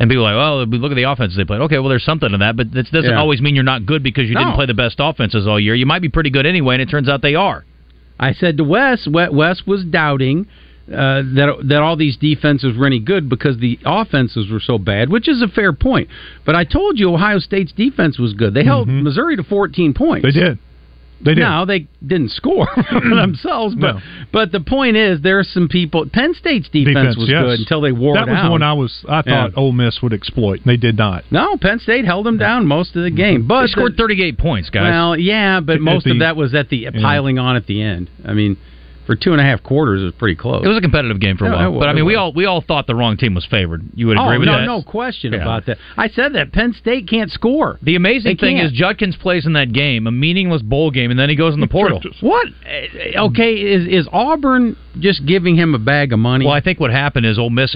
And 0.00 0.10
people 0.10 0.26
are 0.26 0.34
like, 0.34 0.66
oh, 0.66 0.68
we 0.68 0.76
look 0.78 0.90
at 0.90 0.96
the 0.96 1.04
offenses 1.04 1.36
they 1.36 1.44
played. 1.44 1.60
Okay, 1.60 1.78
well, 1.78 1.88
there's 1.88 2.02
something 2.02 2.32
to 2.32 2.38
that, 2.38 2.56
but 2.56 2.72
this 2.72 2.90
doesn't 2.90 3.12
Yeah. 3.12 3.20
always 3.20 3.40
mean 3.40 3.54
you're 3.54 3.62
not 3.62 3.86
good 3.86 4.02
because 4.02 4.28
you 4.28 4.34
didn't 4.34 4.54
play 4.54 4.66
the 4.66 4.74
best 4.74 4.96
offenses 4.98 5.46
all 5.46 5.60
year. 5.60 5.76
You 5.76 5.86
might 5.86 6.02
be 6.02 6.08
pretty 6.08 6.30
good 6.30 6.46
anyway, 6.46 6.74
and 6.74 6.82
it 6.82 6.88
turns 6.88 7.08
out 7.08 7.22
they 7.22 7.36
are. 7.36 7.64
I 8.18 8.32
said 8.32 8.56
to 8.56 8.64
Wes 8.64 9.06
Wes 9.06 9.64
was 9.64 9.84
doubting 9.84 10.48
uh, 10.88 11.22
that 11.34 11.56
that 11.68 11.82
all 11.82 11.96
these 11.96 12.16
defenses 12.16 12.76
were 12.76 12.86
any 12.86 12.98
good 13.00 13.28
because 13.28 13.58
the 13.58 13.78
offenses 13.86 14.50
were 14.50 14.60
so 14.60 14.76
bad, 14.78 15.08
which 15.08 15.28
is 15.28 15.40
a 15.42 15.48
fair 15.48 15.72
point. 15.72 16.08
But 16.44 16.54
I 16.56 16.64
told 16.64 16.98
you 16.98 17.12
Ohio 17.14 17.38
State's 17.38 17.72
defense 17.72 18.18
was 18.18 18.34
good. 18.34 18.52
They 18.54 18.64
held 18.64 18.88
Missouri 18.88 19.36
to 19.36 19.42
14 19.44 19.94
points. 19.94 20.26
Mm-hmm. 20.26 20.38
They 20.38 20.44
did. 20.46 20.58
They 21.24 21.34
did. 21.36 21.40
Now 21.40 21.64
they 21.64 21.86
didn't 22.06 22.32
score 22.32 22.66
themselves, 22.92 23.74
but 23.76 23.94
No. 23.94 24.00
but 24.32 24.52
the 24.52 24.60
point 24.60 24.96
is 24.96 25.22
there 25.22 25.38
are 25.38 25.44
some 25.44 25.68
people. 25.68 26.04
Penn 26.12 26.34
State's 26.34 26.68
defense, 26.68 26.96
Defense, 26.96 27.16
was 27.16 27.28
yes. 27.30 27.42
good 27.42 27.58
until 27.60 27.80
they 27.80 27.92
wore 27.92 28.14
that 28.16 28.28
it 28.28 28.30
was 28.32 28.38
out. 28.40 28.44
the 28.44 28.50
one 28.50 28.62
I 28.62 28.72
was. 28.74 28.92
I 29.08 29.22
thought 29.22 29.52
Yeah. 29.52 29.56
Ole 29.56 29.72
Miss 29.72 30.02
would 30.02 30.12
exploit. 30.12 30.56
and 30.60 30.66
They 30.66 30.76
did 30.76 30.98
not. 30.98 31.24
No, 31.30 31.56
Penn 31.56 31.78
State 31.78 32.04
held 32.04 32.26
them 32.26 32.36
down 32.36 32.66
most 32.66 32.94
of 32.96 33.04
the 33.04 33.10
game, 33.10 33.38
Mm-hmm. 33.40 33.48
but 33.48 33.62
They 33.62 33.66
scored 33.68 33.92
the- 33.94 33.96
38 34.02 34.36
points, 34.38 34.68
guys. 34.70 34.90
Well, 34.90 35.18
yeah, 35.18 35.60
but 35.60 35.80
most 35.80 36.04
the- 36.04 36.10
of 36.10 36.18
that 36.18 36.36
was 36.36 36.52
at 36.54 36.68
the 36.68 36.88
piling 36.90 37.38
on 37.38 37.56
at 37.56 37.66
the 37.66 37.80
end. 37.80 38.10
I 38.26 38.34
mean, 38.34 38.58
for 39.06 39.16
two 39.16 39.32
and 39.32 39.40
a 39.40 39.44
half 39.44 39.62
quarters, 39.62 40.00
it 40.02 40.04
was 40.04 40.14
pretty 40.18 40.34
close. 40.36 40.64
it 40.64 40.68
was 40.68 40.78
a 40.78 40.80
competitive 40.80 41.20
game 41.20 41.36
for 41.36 41.46
a 41.46 41.50
while, 41.50 41.78
but 41.78 41.88
I 41.88 41.92
mean, 41.92 42.04
we 42.06 42.14
all 42.14 42.32
we 42.32 42.46
all 42.46 42.60
thought 42.60 42.86
the 42.86 42.94
wrong 42.94 43.16
team 43.16 43.34
was 43.34 43.44
favored. 43.46 43.82
You 43.94 44.06
would 44.08 44.16
agree 44.18 44.36
oh 44.36 44.38
with 44.38 44.46
no, 44.46 44.52
that? 44.58 44.64
no 44.66 44.76
no 44.78 44.82
question 44.82 45.32
Yeah. 45.32 45.42
about 45.42 45.66
that. 45.66 45.78
I 45.96 46.08
said 46.08 46.34
that 46.34 46.52
Penn 46.52 46.72
State 46.72 47.06
can't 47.08 47.30
score. 47.30 47.78
The 47.82 47.96
amazing 47.96 48.32
They 48.32 48.46
thing 48.46 48.56
can't. 48.56 48.72
is 48.72 48.72
Judkins 48.72 49.16
plays 49.16 49.46
in 49.46 49.52
that 49.54 49.72
game, 49.72 50.06
a 50.06 50.10
meaningless 50.10 50.62
bowl 50.62 50.90
game, 50.90 51.10
and 51.10 51.18
then 51.20 51.28
he 51.28 51.36
goes 51.36 51.54
in 51.54 51.60
the 51.60 51.66
portal. 51.78 52.00
What? 52.20 52.48
Uh, 52.48 53.20
Okay, 53.26 53.54
is 53.54 53.86
is 53.86 54.08
Auburn 54.12 54.76
just 54.98 55.24
giving 55.26 55.56
him 55.56 55.74
a 55.74 55.78
bag 55.78 56.12
of 56.12 56.18
money? 56.18 56.44
Well, 56.46 56.54
I 56.54 56.60
think 56.60 56.80
what 56.80 56.90
happened 56.90 57.26
is 57.26 57.38
Ole 57.38 57.50
Miss 57.50 57.74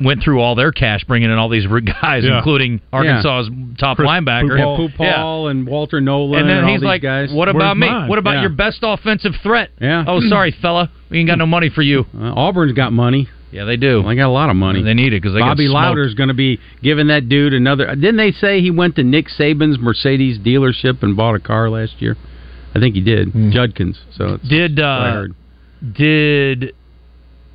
went 0.00 0.22
through 0.22 0.40
all 0.40 0.54
their 0.54 0.72
cash, 0.72 1.04
bringing 1.04 1.30
in 1.30 1.36
all 1.38 1.48
these 1.48 1.66
guys, 2.02 2.24
Yeah. 2.24 2.38
including 2.38 2.80
Arkansas's 2.92 3.50
top 3.78 3.96
Chris 3.96 4.08
linebacker. 4.08 4.58
yeah, 4.58 4.76
Pooh 4.76 4.88
Pooh 4.88 4.96
Paul 4.96 5.48
and 5.48 5.66
Walter 5.66 6.00
Nolan, 6.00 6.40
And 6.40 6.48
then 6.50 6.64
all 6.64 6.70
he's 6.70 6.80
these 6.80 6.86
like, 6.86 7.02
guys. 7.02 7.32
"What 7.32 7.48
about 7.48 7.76
Where's 7.76 7.90
me? 7.90 7.90
mine?" 7.90 8.08
What 8.08 8.18
about 8.18 8.34
Yeah. 8.34 8.40
your 8.42 8.50
best 8.50 8.78
offensive 8.82 9.34
threat?" 9.42 9.70
Yeah. 9.80 10.04
Oh, 10.06 10.20
sorry, 10.28 10.50
fella, 10.62 10.90
we 11.10 11.18
ain't 11.18 11.28
got 11.28 11.38
no 11.38 11.46
money 11.46 11.68
for 11.70 11.82
you. 11.82 12.06
Uh, 12.18 12.32
Auburn's 12.34 12.72
got 12.72 12.92
money. 12.92 13.28
Yeah, 13.52 13.64
they 13.64 13.76
do. 13.76 14.02
They 14.02 14.16
got 14.16 14.26
a 14.26 14.28
lot 14.28 14.50
of 14.50 14.56
money. 14.56 14.82
They 14.82 14.92
need 14.92 15.12
it 15.14 15.22
because 15.22 15.32
they 15.32 15.38
got 15.40 15.50
Bobby 15.50 15.66
smoked. 15.66 15.74
Louder's 15.74 16.14
going 16.14 16.28
to 16.28 16.34
be 16.34 16.58
giving 16.82 17.06
that 17.06 17.28
dude 17.28 17.54
another. 17.54 17.86
Didn't 17.94 18.16
they 18.16 18.32
say 18.32 18.60
he 18.60 18.70
went 18.70 18.96
to 18.96 19.02
Nick 19.04 19.28
Saban's 19.28 19.78
Mercedes 19.78 20.38
dealership 20.38 21.02
and 21.02 21.16
bought 21.16 21.36
a 21.36 21.38
car 21.38 21.70
last 21.70 22.02
year? 22.02 22.16
I 22.74 22.80
think 22.80 22.94
he 22.96 23.00
did. 23.00 23.32
Judkins. 23.52 23.98
So 24.16 24.34
it's 24.34 24.48
Did 24.48 24.76
what 24.76 24.84
I 24.84 25.08
uh, 25.08 25.12
heard. 25.12 25.34
Did 25.92 26.74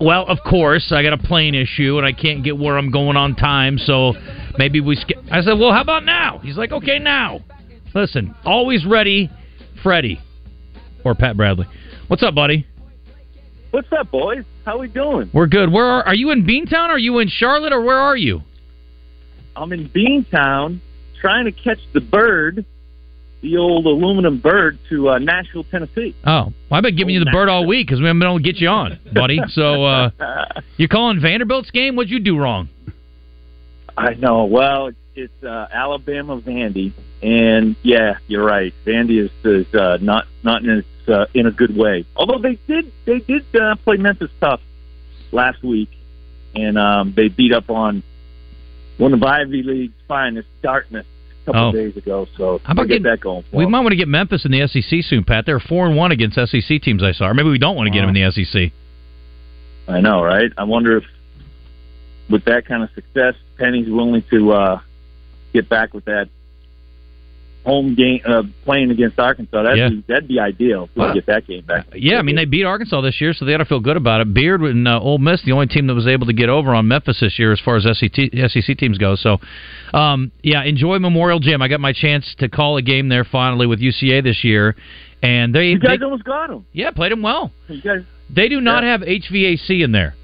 "Well, 0.00 0.26
of 0.26 0.38
course, 0.44 0.90
I 0.90 1.04
got 1.04 1.12
a 1.12 1.18
plane 1.18 1.54
issue 1.54 1.98
and 1.98 2.06
I 2.06 2.12
can't 2.12 2.42
get 2.42 2.58
where 2.58 2.76
I'm 2.76 2.90
going 2.90 3.16
on 3.16 3.36
time, 3.36 3.78
so 3.78 4.14
maybe 4.58 4.80
we." 4.80 4.96
Sk-. 4.96 5.12
I 5.30 5.40
said, 5.40 5.56
"Well, 5.56 5.72
how 5.72 5.82
about 5.82 6.04
now?" 6.04 6.38
He's 6.38 6.56
like, 6.56 6.72
"Okay, 6.72 6.98
now." 6.98 7.40
Listen, 7.94 8.34
always 8.44 8.84
ready, 8.84 9.30
Freddie 9.84 10.20
or 11.04 11.14
Pat 11.14 11.36
Bradley. 11.36 11.66
What's 12.08 12.24
up, 12.24 12.34
buddy? 12.34 12.66
What's 13.70 13.88
up, 13.92 14.10
boys? 14.10 14.44
How 14.64 14.78
we 14.78 14.88
doing? 14.88 15.30
We're 15.32 15.46
good. 15.46 15.72
Where 15.72 15.86
are, 15.86 16.02
are 16.08 16.14
you 16.14 16.30
in 16.30 16.44
Beantown? 16.44 16.88
Are 16.88 16.98
you 16.98 17.20
in 17.20 17.28
Charlotte, 17.28 17.72
or 17.72 17.82
where 17.82 17.98
are 17.98 18.16
you? 18.16 18.42
I'm 19.56 19.72
in 19.72 19.88
Beantown 19.88 20.80
trying 21.20 21.44
to 21.44 21.52
catch 21.52 21.78
the 21.92 22.00
bird, 22.00 22.64
the 23.42 23.56
old 23.56 23.86
aluminum 23.86 24.38
bird, 24.38 24.78
to 24.90 25.10
uh, 25.10 25.18
Nashville, 25.18 25.64
Tennessee. 25.64 26.14
Oh, 26.24 26.44
well, 26.44 26.54
I've 26.72 26.82
been 26.82 26.96
giving 26.96 27.14
you 27.14 27.20
the 27.20 27.30
bird 27.30 27.48
all 27.48 27.66
week 27.66 27.86
because 27.86 28.00
we 28.00 28.06
haven't 28.06 28.20
been 28.20 28.28
able 28.28 28.38
to 28.38 28.44
get 28.44 28.56
you 28.56 28.68
on, 28.68 28.98
buddy. 29.14 29.40
So 29.50 29.84
uh, 29.84 30.10
you're 30.76 30.88
calling 30.88 31.20
Vanderbilt's 31.20 31.70
game? 31.70 31.96
What'd 31.96 32.10
you 32.10 32.20
do 32.20 32.38
wrong? 32.38 32.68
I 33.96 34.14
know. 34.14 34.44
Well, 34.44 34.88
it's, 34.88 34.98
it's 35.14 35.44
uh, 35.44 35.66
Alabama 35.70 36.40
Vandy, 36.40 36.92
and 37.22 37.76
yeah, 37.82 38.14
you're 38.26 38.44
right. 38.44 38.72
Vandy 38.86 39.22
is, 39.24 39.30
is 39.44 39.74
uh, 39.74 39.98
not 40.00 40.26
not 40.42 40.64
in 40.64 40.70
its, 40.78 41.08
uh, 41.08 41.26
in 41.34 41.46
a 41.46 41.50
good 41.50 41.76
way. 41.76 42.06
Although 42.16 42.38
they 42.38 42.58
did 42.66 42.90
they 43.04 43.18
did 43.18 43.44
uh, 43.54 43.76
play 43.76 43.98
Memphis 43.98 44.30
tough 44.40 44.60
last 45.30 45.62
week, 45.62 45.90
and 46.54 46.78
um, 46.78 47.12
they 47.14 47.28
beat 47.28 47.52
up 47.52 47.68
on 47.68 48.02
one 48.98 49.14
of 49.14 49.22
Ivy 49.22 49.62
League's 49.62 49.94
finest, 50.06 50.48
Dartmouth, 50.62 51.06
a 51.42 51.46
couple 51.46 51.60
Oh. 51.60 51.68
of 51.68 51.74
days 51.74 51.96
ago. 51.96 52.28
So 52.36 52.60
How 52.64 52.72
about 52.72 52.82
get 52.84 52.88
getting- 52.88 53.02
that 53.04 53.20
going? 53.20 53.42
For 53.50 53.56
We 53.56 53.66
might 53.66 53.80
want 53.80 53.90
to 53.92 53.96
get 53.96 54.08
Memphis 54.08 54.44
in 54.44 54.50
the 54.52 54.60
SEC 54.62 55.02
soon, 55.02 55.24
Pat. 55.24 55.46
They're 55.46 55.60
four 55.60 55.86
and 55.86 55.96
one 55.96 56.12
against 56.12 56.36
SEC 56.38 56.78
teams 56.78 57.02
I 57.02 57.12
saw. 57.12 57.28
Or 57.28 57.34
maybe 57.34 57.48
we 57.50 57.58
don't 57.58 57.76
want 57.76 57.86
to 57.88 57.90
get 57.92 58.00
them 58.00 58.14
in 58.14 58.14
the 58.14 58.22
SEC. 58.30 58.72
I 59.88 60.00
know, 60.00 60.22
right? 60.22 60.50
I 60.56 60.64
wonder 60.64 60.98
if, 60.98 61.04
with 62.30 62.44
that 62.44 62.66
kind 62.66 62.82
of 62.82 62.90
success, 62.94 63.34
Penny's 63.58 63.88
willing 63.88 64.22
to 64.30 64.52
uh, 64.52 64.80
get 65.52 65.68
back 65.68 65.92
with 65.94 66.04
that 66.04 66.28
home 67.64 67.94
game, 67.94 68.20
uh, 68.26 68.42
playing 68.64 68.90
against 68.90 69.18
Arkansas. 69.20 69.62
That'd 69.62 69.78
Yeah. 69.78 69.88
be 69.90 70.04
that'd 70.08 70.28
be 70.28 70.40
ideal 70.40 70.88
if 70.94 70.96
we 71.08 71.14
get 71.14 71.26
that 71.26 71.46
game 71.46 71.62
back. 71.64 71.86
Yeah, 71.94 72.18
I 72.18 72.22
mean 72.22 72.34
they 72.36 72.44
beat 72.44 72.64
Arkansas 72.64 73.00
this 73.02 73.20
year, 73.20 73.32
so 73.32 73.44
they 73.44 73.54
ought 73.54 73.58
to 73.58 73.64
feel 73.64 73.80
good 73.80 73.96
about 73.96 74.20
it. 74.20 74.34
Beard 74.34 74.62
and 74.62 74.86
uh, 74.88 74.98
Ole 75.00 75.18
Miss, 75.18 75.42
the 75.42 75.52
only 75.52 75.66
team 75.68 75.86
that 75.86 75.94
was 75.94 76.06
able 76.06 76.26
to 76.26 76.32
get 76.32 76.48
over 76.48 76.74
on 76.74 76.88
Memphis 76.88 77.20
this 77.20 77.38
year 77.38 77.52
as 77.52 77.60
far 77.60 77.76
as 77.76 77.84
SEC, 77.84 78.30
SEC 78.48 78.76
teams 78.78 78.98
go. 78.98 79.14
So, 79.14 79.38
um, 79.94 80.32
yeah, 80.42 80.62
enjoy 80.64 80.98
Memorial 80.98 81.38
Gym. 81.38 81.62
I 81.62 81.68
got 81.68 81.80
my 81.80 81.92
chance 81.92 82.34
to 82.38 82.48
call 82.48 82.76
a 82.78 82.82
game 82.82 83.08
there 83.08 83.24
finally 83.24 83.66
with 83.66 83.80
UCA 83.80 84.22
this 84.22 84.42
year, 84.44 84.74
and 85.22 85.54
they, 85.54 85.68
You 85.70 85.78
guys 85.78 85.98
they 86.00 86.04
almost 86.04 86.24
got 86.24 86.48
them. 86.48 86.64
yeah 86.72 86.90
played 86.90 87.12
them 87.12 87.22
well. 87.22 87.52
You 87.68 87.80
guys, 87.80 88.02
They 88.28 88.48
do 88.48 88.60
not 88.60 88.82
have 88.82 89.02
HVAC 89.02 89.82
in 89.84 89.92
there 89.92 90.14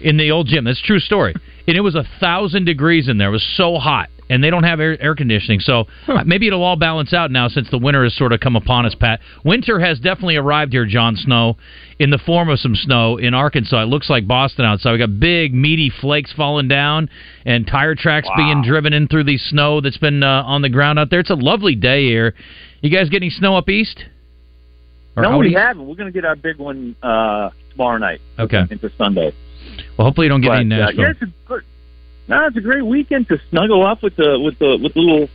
in 0.00 0.16
the 0.16 0.30
old 0.30 0.46
gym. 0.46 0.64
That's 0.64 0.80
a 0.80 0.82
true 0.86 1.00
story. 1.00 1.34
And 1.66 1.76
it 1.76 1.80
was 1.80 1.94
a 1.94 2.04
thousand 2.20 2.66
degrees 2.66 3.08
in 3.08 3.16
there. 3.18 3.28
It 3.28 3.32
was 3.32 3.54
so 3.56 3.76
hot. 3.78 4.10
And 4.30 4.42
they 4.42 4.48
don't 4.48 4.64
have 4.64 4.80
air, 4.80 5.00
air 5.02 5.14
conditioning. 5.14 5.60
So 5.60 5.84
uh, 6.08 6.24
maybe 6.24 6.46
it'll 6.46 6.62
all 6.62 6.76
balance 6.76 7.12
out 7.12 7.30
now 7.30 7.48
since 7.48 7.68
the 7.70 7.76
winter 7.76 8.04
has 8.04 8.16
sort 8.16 8.32
of 8.32 8.40
come 8.40 8.56
upon 8.56 8.86
us. 8.86 8.94
Pat, 8.94 9.20
winter 9.44 9.78
has 9.78 9.98
definitely 9.98 10.36
arrived 10.36 10.72
here, 10.72 10.86
Jon 10.86 11.14
Snow, 11.14 11.58
in 11.98 12.08
the 12.08 12.16
form 12.16 12.48
of 12.48 12.58
some 12.58 12.74
snow 12.74 13.18
in 13.18 13.34
Arkansas. 13.34 13.82
It 13.82 13.86
looks 13.86 14.08
like 14.08 14.26
Boston 14.26 14.64
outside. 14.64 14.92
We 14.92 14.98
got 14.98 15.20
big 15.20 15.52
meaty 15.52 15.92
flakes 16.00 16.32
falling 16.32 16.68
down, 16.68 17.10
and 17.44 17.66
tire 17.66 17.94
tracks 17.94 18.26
being 18.34 18.62
driven 18.62 18.94
in 18.94 19.08
through 19.08 19.24
the 19.24 19.36
snow 19.36 19.82
that's 19.82 19.98
been 19.98 20.22
uh, 20.22 20.42
on 20.46 20.62
the 20.62 20.70
ground 20.70 20.98
out 20.98 21.10
there. 21.10 21.20
It's 21.20 21.30
a 21.30 21.34
lovely 21.34 21.74
day 21.74 22.04
here. 22.04 22.34
You 22.80 22.90
guys 22.90 23.10
getting 23.10 23.28
snow 23.28 23.56
up 23.56 23.68
east? 23.68 24.04
Or 25.16 25.22
no, 25.22 25.38
we 25.38 25.52
haven't. 25.52 25.86
We're 25.86 25.96
going 25.96 26.12
to 26.12 26.12
get 26.12 26.24
our 26.24 26.34
big 26.34 26.56
one 26.56 26.96
uh, 27.02 27.50
tomorrow 27.70 27.98
night. 27.98 28.20
Okay. 28.38 28.62
Into 28.70 28.90
Sunday. 28.96 29.32
Well, 29.96 30.06
hopefully 30.06 30.26
you 30.26 30.30
don't 30.30 30.40
get 30.40 30.48
But, 30.48 30.58
any 30.60 30.74
uh, 30.74 30.90
yeah, 30.90 31.10
it's 31.10 31.22
a 31.22 31.26
good. 31.46 31.62
No, 32.28 32.46
it's 32.46 32.56
a 32.56 32.60
great 32.60 32.84
weekend 32.86 33.28
to 33.28 33.38
snuggle 33.50 33.84
up 33.86 34.02
with 34.02 34.16
the 34.16 34.38
with 34.40 34.58
the 34.58 34.78
with 34.82 34.94
the 34.94 35.00
little 35.00 35.28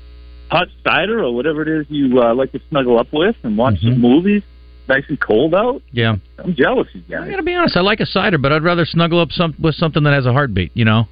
hot 0.49 0.67
cider 0.83 1.23
or 1.23 1.33
whatever 1.35 1.61
it 1.61 1.81
is 1.81 1.85
you 1.89 2.19
uh, 2.21 2.33
like 2.33 2.51
to 2.53 2.59
snuggle 2.69 2.97
up 2.99 3.07
with 3.13 3.35
and 3.43 3.57
watch 3.57 3.75
Mm-hmm. 3.75 3.89
some 3.93 4.01
movies. 4.01 4.43
Nice 4.87 5.03
and 5.07 5.19
cold 5.21 5.53
out. 5.53 5.83
yeah. 5.91 6.15
I'm 6.39 6.55
jealous 6.55 6.87
you 6.93 7.03
I 7.09 7.21
guys. 7.21 7.29
gotta 7.29 7.43
be 7.43 7.53
honest. 7.53 7.77
I 7.77 7.81
like 7.81 7.99
a 7.99 8.07
cider, 8.07 8.39
but 8.39 8.51
I'd 8.51 8.63
rather 8.63 8.85
snuggle 8.85 9.19
up 9.21 9.29
some 9.31 9.53
with 9.59 9.75
something 9.75 10.01
that 10.03 10.13
has 10.13 10.25
a 10.25 10.33
heartbeat. 10.33 10.71
You 10.73 10.85
know. 10.85 11.03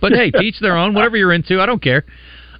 But 0.00 0.12
hey, 0.12 0.30
teach 0.40 0.58
their 0.60 0.74
own. 0.76 0.94
Whatever 0.94 1.18
you're 1.18 1.32
into, 1.34 1.60
I 1.60 1.66
don't 1.66 1.82
care. 1.82 2.04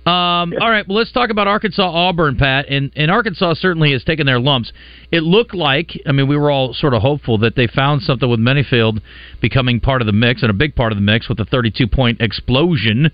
Um, 0.06 0.54
all 0.58 0.70
right, 0.70 0.88
well, 0.88 0.96
let's 0.96 1.12
talk 1.12 1.28
about 1.28 1.46
Arkansas 1.46 1.82
Auburn, 1.82 2.36
Pat. 2.36 2.66
And, 2.70 2.90
and 2.96 3.10
Arkansas 3.10 3.54
certainly 3.54 3.92
has 3.92 4.02
taken 4.02 4.24
their 4.24 4.40
lumps. 4.40 4.72
It 5.12 5.22
looked 5.22 5.54
like, 5.54 5.90
I 6.06 6.12
mean, 6.12 6.26
we 6.26 6.38
were 6.38 6.50
all 6.50 6.72
sort 6.72 6.94
of 6.94 7.02
hopeful 7.02 7.36
that 7.38 7.54
they 7.54 7.66
found 7.66 8.00
something 8.02 8.28
with 8.28 8.40
Menifield 8.40 9.02
becoming 9.42 9.78
part 9.78 10.00
of 10.00 10.06
the 10.06 10.12
mix 10.12 10.40
and 10.40 10.50
a 10.50 10.54
big 10.54 10.74
part 10.74 10.90
of 10.92 10.96
the 10.96 11.02
mix 11.02 11.28
with 11.28 11.38
a 11.38 11.44
32 11.44 11.86
point 11.86 12.22
explosion, 12.22 13.10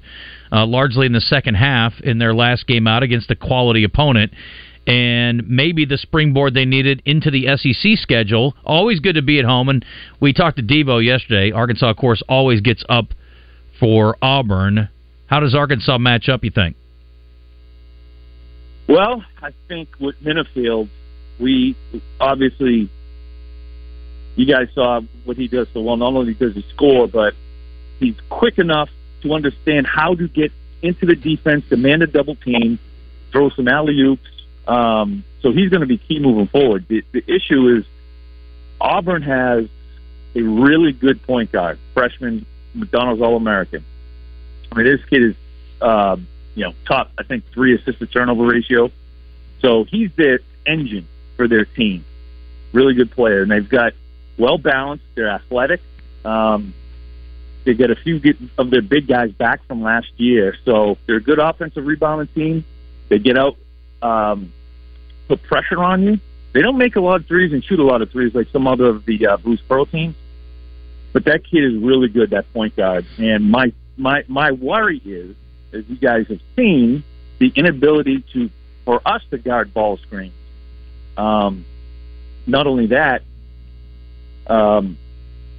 uh, 0.53 0.65
largely 0.65 1.07
in 1.07 1.13
the 1.13 1.21
second 1.21 1.57
half 1.57 1.93
in 2.05 2.19
their 2.19 2.33
last 2.33 2.69
game 2.69 2.87
out 2.87 3.03
against 3.03 3.33
a 3.33 3.37
quality 3.37 3.83
opponent. 3.83 4.33
And 4.87 5.49
maybe 5.49 5.87
the 5.87 5.99
springboard 5.99 6.55
they 6.55 6.65
needed 6.67 7.03
into 7.05 7.33
the 7.33 7.49
SEC 7.57 7.99
schedule. 7.99 8.55
Always 8.65 9.01
good 9.01 9.17
to 9.17 9.23
be 9.23 9.41
at 9.41 9.45
home. 9.45 9.69
And 9.69 9.85
we 10.21 10.33
talked 10.33 10.59
to 10.59 10.63
Devo 10.63 11.05
yesterday. 11.05 11.51
Arkansas, 11.51 11.91
of 11.91 11.97
course, 11.97 12.23
always 12.29 12.61
gets 12.61 12.85
up 12.89 13.07
for 13.81 14.17
Auburn. 14.23 14.89
How 15.27 15.41
does 15.41 15.55
Arkansas 15.55 15.99
match 15.99 16.29
up, 16.29 16.45
you 16.45 16.51
think? 16.51 16.77
Well, 18.89 19.25
I 19.43 19.51
think 19.69 19.89
with 19.99 20.15
Menifield, 20.23 20.89
we 21.41 21.77
obviously 22.21 22.89
you 24.37 24.47
guys 24.47 24.69
saw 24.75 25.01
what 25.25 25.37
he 25.37 25.49
does 25.49 25.67
so 25.73 25.81
well. 25.81 25.97
Not 25.97 26.13
only 26.13 26.35
does 26.35 26.55
he 26.55 26.65
score, 26.75 27.09
but 27.09 27.35
he's 27.99 28.15
quick 28.29 28.59
enough 28.59 28.89
to 29.23 29.33
understand 29.33 29.87
how 29.87 30.15
to 30.15 30.29
get 30.29 30.53
into 30.83 31.07
the 31.07 31.17
defense, 31.17 31.65
demand 31.69 32.03
a 32.03 32.07
double 32.07 32.37
team, 32.37 32.79
throw 33.33 33.51
some 33.51 33.67
alley 33.67 33.99
oops. 34.01 34.29
Um, 34.69 35.25
so 35.41 35.53
he's 35.53 35.71
going 35.71 35.81
to 35.81 35.87
be 35.87 35.99
key 35.99 36.21
moving 36.21 36.49
forward. 36.49 36.87
The, 36.89 37.03
the 37.13 37.25
issue 37.27 37.77
is 37.77 37.85
Auburn 38.81 39.23
has 39.23 39.67
a 40.35 40.43
really 40.43 40.93
good 40.93 41.23
point 41.23 41.51
guard, 41.51 41.79
freshman 41.95 42.45
McDonald's 42.75 43.23
All 43.23 43.37
American. 43.37 43.85
I 44.73 44.77
mean, 44.77 44.87
this 44.87 45.05
kid 45.07 45.23
is, 45.23 45.35
uh, 45.81 46.17
you 46.55 46.65
know, 46.65 46.75
top, 46.87 47.11
I 47.19 47.23
think, 47.23 47.45
three 47.53 47.75
assist 47.75 47.99
to 47.99 48.07
turnover 48.07 48.45
ratio. 48.45 48.91
So 49.61 49.85
he's 49.85 50.11
the 50.17 50.41
engine 50.67 51.07
for 51.37 51.49
their 51.49 51.65
team. 51.65 52.05
Really 52.73 52.95
good 52.95 53.11
player. 53.11 53.43
And 53.43 53.51
they've 53.51 53.69
got 53.69 53.93
well 54.39 54.59
balanced, 54.59 55.05
they're 55.15 55.31
athletic. 55.31 55.81
Um, 56.25 56.75
they 57.65 57.75
get 57.75 57.91
a 57.91 57.97
few 57.97 58.21
of 58.59 58.71
their 58.71 58.83
big 58.83 59.09
guys 59.09 59.33
back 59.33 59.67
from 59.67 59.83
last 59.83 60.09
year. 60.17 60.57
So 60.65 60.99
they're 61.07 61.17
a 61.17 61.21
good 61.21 61.39
offensive 61.39 61.85
rebounding 61.85 62.29
team. 62.29 62.65
They 63.09 63.19
get 63.19 63.37
out, 63.37 63.57
um, 64.03 64.53
put 65.29 65.43
pressure 65.43 65.83
on 65.83 66.03
you. 66.03 66.21
They 66.53 66.63
don't 66.63 66.79
make 66.79 66.97
a 66.97 67.01
lot 67.01 67.21
of 67.21 67.27
threes 67.27 67.53
and 67.53 67.65
shoot 67.65 67.81
a 67.81 67.85
lot 67.85 68.03
of 68.03 68.11
threes 68.11 68.35
like 68.35 68.49
some 68.51 68.67
other 68.67 68.87
of 68.87 69.05
the 69.05 69.27
uh, 69.27 69.37
Bruce 69.37 69.61
Pearl 69.69 69.85
teams. 69.85 70.15
But 71.13 71.25
that 71.25 71.45
kid 71.45 71.65
is 71.65 71.83
really 71.83 72.09
good, 72.09 72.31
that 72.31 72.53
point 72.53 72.77
guard. 72.77 73.05
And 73.19 73.51
my 73.51 73.73
my 73.97 74.25
my 74.29 74.53
worry 74.53 75.01
is, 75.05 75.35
as 75.73 75.85
you 75.89 75.97
guys 75.97 76.27
have 76.29 76.41
seen, 76.57 77.05
the 77.39 77.53
inability 77.55 78.25
to 78.33 78.51
for 78.85 79.01
us 79.07 79.23
to 79.31 79.39
guard 79.39 79.75
ball 79.75 79.97
screens. 79.99 80.35
Um, 81.17 81.65
not 82.47 82.67
only 82.67 82.87
that, 82.89 83.23
um, 84.47 84.99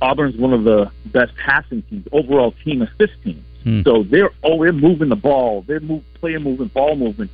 Auburn's 0.01 0.38
one 0.38 0.53
of 0.53 0.63
the 0.63 0.91
best 1.06 1.36
passing 1.36 1.82
teams, 1.84 2.08
overall 2.12 2.53
team 2.63 2.82
assist 2.82 3.13
teams. 3.24 3.44
Hmm. 3.63 3.82
So 3.84 4.03
they're 4.03 4.29
oh 4.44 4.63
they're 4.63 4.74
moving 4.74 5.10
the 5.10 5.15
ball, 5.15 5.63
they're 5.67 5.79
move, 5.79 6.03
player 6.15 6.39
movement, 6.39 6.73
ball 6.73 6.95
movement. 6.95 7.32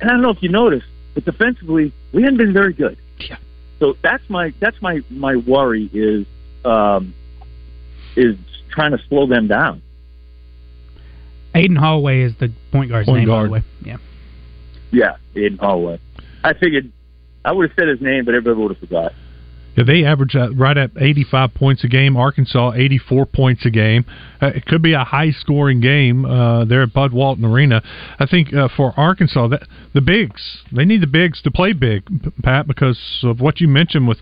And 0.00 0.10
I 0.10 0.12
don't 0.14 0.22
know 0.22 0.30
if 0.30 0.42
you 0.42 0.48
noticed, 0.48 0.86
but 1.14 1.24
defensively 1.24 1.92
we 2.12 2.22
haven't 2.22 2.38
been 2.38 2.52
very 2.52 2.72
good. 2.72 2.98
Yeah. 3.18 3.36
So 3.78 3.96
that's 4.02 4.28
my 4.28 4.52
that's 4.60 4.80
my 4.82 5.02
my 5.10 5.36
worry 5.36 5.88
is 5.92 6.26
um, 6.64 7.14
is 8.16 8.36
trying 8.70 8.92
to 8.92 8.98
slow 9.08 9.26
them 9.26 9.46
down. 9.46 9.82
Aden 11.54 11.76
Holloway 11.76 12.22
is 12.22 12.32
the 12.38 12.52
point 12.72 12.90
guard's 12.90 13.06
Point 13.06 13.20
name, 13.20 13.28
guard. 13.28 13.50
by 13.50 13.58
the 13.58 13.62
way. 13.62 13.66
Yeah. 13.84 13.96
Yeah, 14.90 15.16
Aden 15.36 15.58
Holloway. 15.58 16.00
I 16.42 16.52
figured 16.54 16.92
I 17.44 17.52
would 17.52 17.70
have 17.70 17.76
said 17.76 17.88
his 17.88 18.00
name, 18.00 18.24
but 18.24 18.34
everybody 18.34 18.60
would 18.60 18.72
have 18.72 18.80
forgot. 18.80 19.12
Yeah, 19.76 19.84
they 19.84 20.04
average 20.04 20.36
uh, 20.36 20.54
right 20.54 20.76
at 20.76 20.90
85 20.96 21.54
points 21.54 21.82
a 21.84 21.88
game. 21.88 22.16
Arkansas 22.16 22.72
84 22.76 23.26
points 23.26 23.66
a 23.66 23.70
game. 23.70 24.04
Uh, 24.40 24.48
it 24.54 24.66
could 24.66 24.82
be 24.82 24.92
a 24.92 25.02
high-scoring 25.02 25.80
game 25.80 26.24
uh, 26.24 26.64
there 26.64 26.82
at 26.82 26.92
Bud 26.92 27.12
Walton 27.12 27.44
Arena. 27.44 27.82
I 28.20 28.26
think 28.26 28.54
uh, 28.54 28.68
for 28.76 28.94
Arkansas, 28.96 29.48
that 29.48 29.66
the 29.92 30.00
bigs 30.00 30.62
they 30.70 30.84
need 30.84 31.02
the 31.02 31.08
bigs 31.08 31.42
to 31.42 31.50
play 31.50 31.72
big, 31.72 32.04
Pat, 32.42 32.68
because 32.68 33.00
of 33.24 33.40
what 33.40 33.60
you 33.60 33.66
mentioned 33.66 34.06
with 34.06 34.18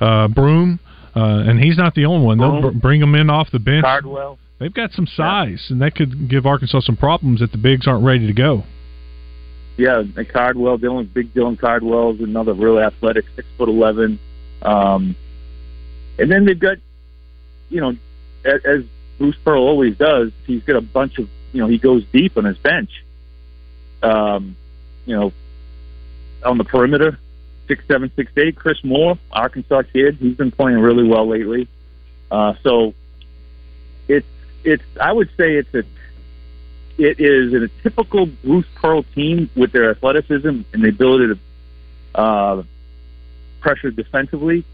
uh, 0.00 0.26
Broome, 0.28 0.80
uh, 1.14 1.44
and 1.46 1.60
he's 1.60 1.78
not 1.78 1.94
the 1.94 2.04
only 2.06 2.26
one. 2.26 2.38
They'll 2.38 2.72
br- 2.72 2.78
bring 2.78 3.00
him 3.00 3.14
in 3.14 3.30
off 3.30 3.50
the 3.52 3.60
bench. 3.60 3.84
Cardwell. 3.84 4.38
They've 4.58 4.72
got 4.72 4.92
some 4.92 5.06
size, 5.06 5.66
and 5.68 5.82
that 5.82 5.94
could 5.94 6.30
give 6.30 6.46
Arkansas 6.46 6.80
some 6.80 6.96
problems 6.96 7.42
if 7.42 7.52
the 7.52 7.58
bigs 7.58 7.86
aren't 7.86 8.04
ready 8.04 8.26
to 8.26 8.32
go. 8.32 8.64
Yeah, 9.76 9.98
and 9.98 10.28
Cardwell, 10.28 10.78
Dylan, 10.78 11.12
big 11.12 11.34
Dylan 11.34 11.58
Cardwell 11.58 12.14
is 12.14 12.20
another 12.20 12.54
really 12.54 12.82
athletic, 12.82 13.26
six 13.34 13.46
foot 13.58 13.68
eleven. 13.68 14.18
Um, 14.62 15.14
and 16.18 16.30
then 16.30 16.46
they've 16.46 16.58
got, 16.58 16.78
you 17.68 17.82
know, 17.82 17.90
as, 18.44 18.64
as 18.64 18.84
Bruce 19.18 19.36
Pearl 19.44 19.62
always 19.62 19.98
does, 19.98 20.32
he's 20.46 20.62
got 20.62 20.76
a 20.76 20.80
bunch 20.80 21.18
of, 21.18 21.28
you 21.52 21.60
know, 21.60 21.68
he 21.68 21.76
goes 21.76 22.04
deep 22.10 22.38
on 22.38 22.46
his 22.46 22.56
bench. 22.56 23.04
Um, 24.02 24.56
you 25.04 25.14
know, 25.14 25.32
on 26.42 26.56
the 26.56 26.64
perimeter, 26.64 27.18
six 27.68 27.84
seven, 27.86 28.10
six 28.16 28.32
eight. 28.38 28.56
Chris 28.56 28.82
Moore, 28.82 29.18
Arkansas 29.30 29.82
kid, 29.92 30.16
he's 30.16 30.36
been 30.36 30.50
playing 30.50 30.78
really 30.78 31.06
well 31.06 31.28
lately. 31.28 31.68
Uh, 32.30 32.54
so 32.62 32.94
it's 34.08 34.26
it's 34.66 34.82
I 35.00 35.12
would 35.12 35.30
say 35.36 35.56
it's 35.56 35.74
a 35.74 35.84
it 36.98 37.20
is 37.20 37.52
a 37.52 37.68
typical 37.82 38.26
Bruce 38.26 38.66
Pearl 38.74 39.02
team 39.14 39.50
with 39.54 39.72
their 39.72 39.90
athleticism 39.90 40.48
and 40.48 40.82
the 40.82 40.88
ability 40.88 41.34
to 41.34 42.20
uh, 42.20 42.62
pressure 43.60 43.90
defensively. 43.90 44.64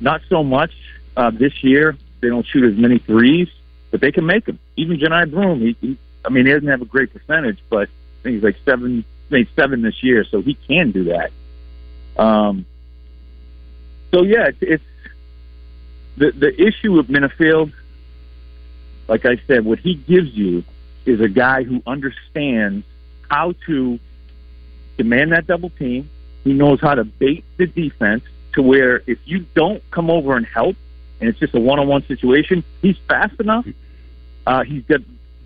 Not 0.00 0.20
so 0.28 0.42
much 0.42 0.72
uh, 1.16 1.30
this 1.30 1.62
year. 1.62 1.96
They 2.20 2.28
don't 2.28 2.46
shoot 2.46 2.64
as 2.64 2.76
many 2.76 2.98
threes, 2.98 3.48
but 3.90 4.00
they 4.00 4.12
can 4.12 4.26
make 4.26 4.46
them. 4.46 4.58
Even 4.76 4.98
Johni 4.98 5.30
Broome, 5.30 5.60
he, 5.60 5.76
he, 5.80 5.98
I 6.24 6.30
mean, 6.30 6.46
he 6.46 6.52
doesn't 6.52 6.68
have 6.68 6.82
a 6.82 6.86
great 6.86 7.12
percentage, 7.12 7.58
but 7.70 7.88
I 7.88 8.22
think 8.22 8.34
he's 8.34 8.42
like 8.42 8.56
seven, 8.64 9.04
made 9.30 9.48
seven 9.54 9.82
this 9.82 10.02
year, 10.02 10.24
so 10.24 10.42
he 10.42 10.54
can 10.54 10.90
do 10.90 11.04
that. 11.04 11.30
Um, 12.20 12.66
so 14.10 14.22
yeah, 14.22 14.48
it's, 14.48 14.58
it's 14.60 14.84
the 16.16 16.32
the 16.32 16.62
issue 16.62 16.92
with 16.92 17.08
Menifield. 17.08 17.72
Like 19.10 19.26
I 19.26 19.40
said, 19.48 19.64
what 19.64 19.80
he 19.80 19.94
gives 19.96 20.32
you 20.34 20.62
is 21.04 21.20
a 21.20 21.28
guy 21.28 21.64
who 21.64 21.82
understands 21.84 22.86
how 23.28 23.54
to 23.66 23.98
demand 24.96 25.32
that 25.32 25.48
double 25.48 25.70
team. 25.70 26.08
He 26.44 26.52
knows 26.52 26.80
how 26.80 26.94
to 26.94 27.02
bait 27.02 27.44
the 27.56 27.66
defense 27.66 28.22
to 28.52 28.62
where 28.62 29.02
if 29.08 29.18
you 29.24 29.40
don't 29.56 29.82
come 29.90 30.10
over 30.10 30.36
and 30.36 30.46
help, 30.46 30.76
and 31.18 31.28
it's 31.28 31.40
just 31.40 31.56
a 31.56 31.60
one-on-one 31.60 32.06
situation, 32.06 32.62
he's 32.82 32.96
fast 33.08 33.34
enough. 33.40 33.66
Uh, 34.46 34.62
he's 34.62 34.84
got 34.84 35.00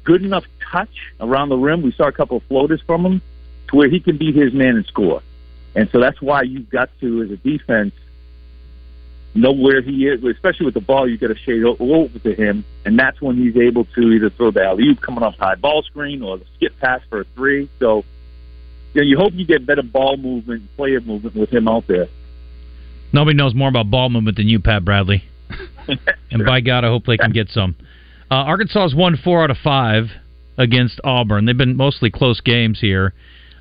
good 0.05 0.22
enough 0.22 0.44
touch 0.70 1.14
around 1.18 1.48
the 1.48 1.57
rim. 1.57 1.81
We 1.81 1.92
saw 1.92 2.05
a 2.05 2.12
couple 2.12 2.37
of 2.37 2.42
floaters 2.42 2.83
from 2.87 3.07
him 3.07 3.22
to 3.68 3.77
where 3.77 3.88
he 3.88 3.98
can 3.98 4.18
beat 4.18 4.35
his 4.35 4.53
man 4.53 4.77
and 4.77 4.85
score. 4.85 5.22
And 5.74 5.88
so 5.90 6.00
that's 6.00 6.20
why 6.20 6.42
you've 6.42 6.68
got 6.68 6.90
to, 7.00 7.22
as 7.22 7.31
a 7.31 7.38
defense, 7.38 7.94
know 9.34 9.52
where 9.52 9.82
he 9.82 10.06
is, 10.06 10.22
especially 10.24 10.66
with 10.66 10.74
the 10.74 10.80
ball. 10.80 11.08
You 11.08 11.18
got 11.18 11.28
to 11.28 11.36
shade 11.36 11.64
over 11.64 12.18
to 12.18 12.34
him, 12.34 12.64
and 12.84 12.98
that's 12.98 13.20
when 13.20 13.36
he's 13.36 13.56
able 13.56 13.84
to 13.84 14.00
either 14.12 14.30
throw 14.30 14.50
the 14.50 14.64
alley 14.64 14.84
oop 14.88 15.00
coming 15.00 15.22
off 15.22 15.36
high 15.36 15.56
ball 15.56 15.82
screen 15.82 16.22
or 16.22 16.38
the 16.38 16.44
skip 16.56 16.78
pass 16.78 17.00
for 17.08 17.22
a 17.22 17.24
three. 17.34 17.68
So, 17.80 18.04
you 18.92 19.00
know, 19.00 19.06
you 19.06 19.18
hope 19.18 19.32
you 19.34 19.44
get 19.46 19.66
better 19.66 19.82
ball 19.82 20.16
movement, 20.16 20.62
player 20.76 21.00
movement 21.00 21.36
with 21.36 21.52
him 21.52 21.68
out 21.68 21.86
there. 21.86 22.06
Nobody 23.12 23.36
knows 23.36 23.54
more 23.54 23.68
about 23.68 23.90
ball 23.90 24.08
movement 24.08 24.36
than 24.36 24.48
you, 24.48 24.60
Pat 24.60 24.84
Bradley. 24.84 25.24
And 26.30 26.44
by 26.44 26.60
God, 26.60 26.84
I 26.84 26.88
hope 26.88 27.04
they 27.06 27.16
can 27.16 27.30
get 27.30 27.48
some. 27.50 27.76
Uh, 28.28 28.34
Arkansas 28.34 28.82
has 28.82 28.94
won 28.94 29.16
four 29.22 29.44
out 29.44 29.50
of 29.50 29.56
five 29.62 30.06
against 30.58 31.00
Auburn. 31.04 31.44
They've 31.44 31.56
been 31.56 31.76
mostly 31.76 32.10
close 32.10 32.40
games 32.40 32.80
here. 32.80 33.14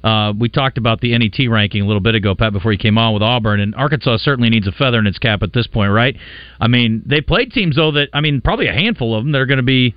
Uh, 0.04 0.34
we 0.38 0.50
talked 0.50 0.78
about 0.78 1.00
the 1.00 1.18
NET 1.18 1.50
ranking 1.50 1.82
a 1.82 1.86
little 1.86 2.02
bit 2.02 2.14
ago, 2.14 2.36
Pat, 2.36 2.52
before 2.52 2.74
you 2.74 2.78
came 2.78 2.98
on 2.98 3.14
with 3.14 3.24
Auburn, 3.24 3.62
and 3.62 3.74
Arkansas 3.76 4.18
certainly 4.18 4.50
needs 4.50 4.68
a 4.68 4.72
feather 4.74 5.00
in 5.00 5.08
its 5.08 5.18
cap 5.18 5.44
at 5.44 5.54
this 5.54 5.66
point, 5.66 5.92
right? 5.92 6.18
I 6.60 6.68
mean, 6.68 7.04
they 7.06 7.22
played 7.22 7.52
teams 7.52 7.78
though 7.78 7.92
that 7.92 8.10
I 8.14 8.20
mean, 8.20 8.42
probably 8.42 8.68
a 8.68 8.74
handful 8.74 9.16
of 9.16 9.24
them 9.24 9.32
that 9.32 9.40
are 9.40 9.46
going 9.46 9.58
to 9.58 9.64
be 9.64 9.96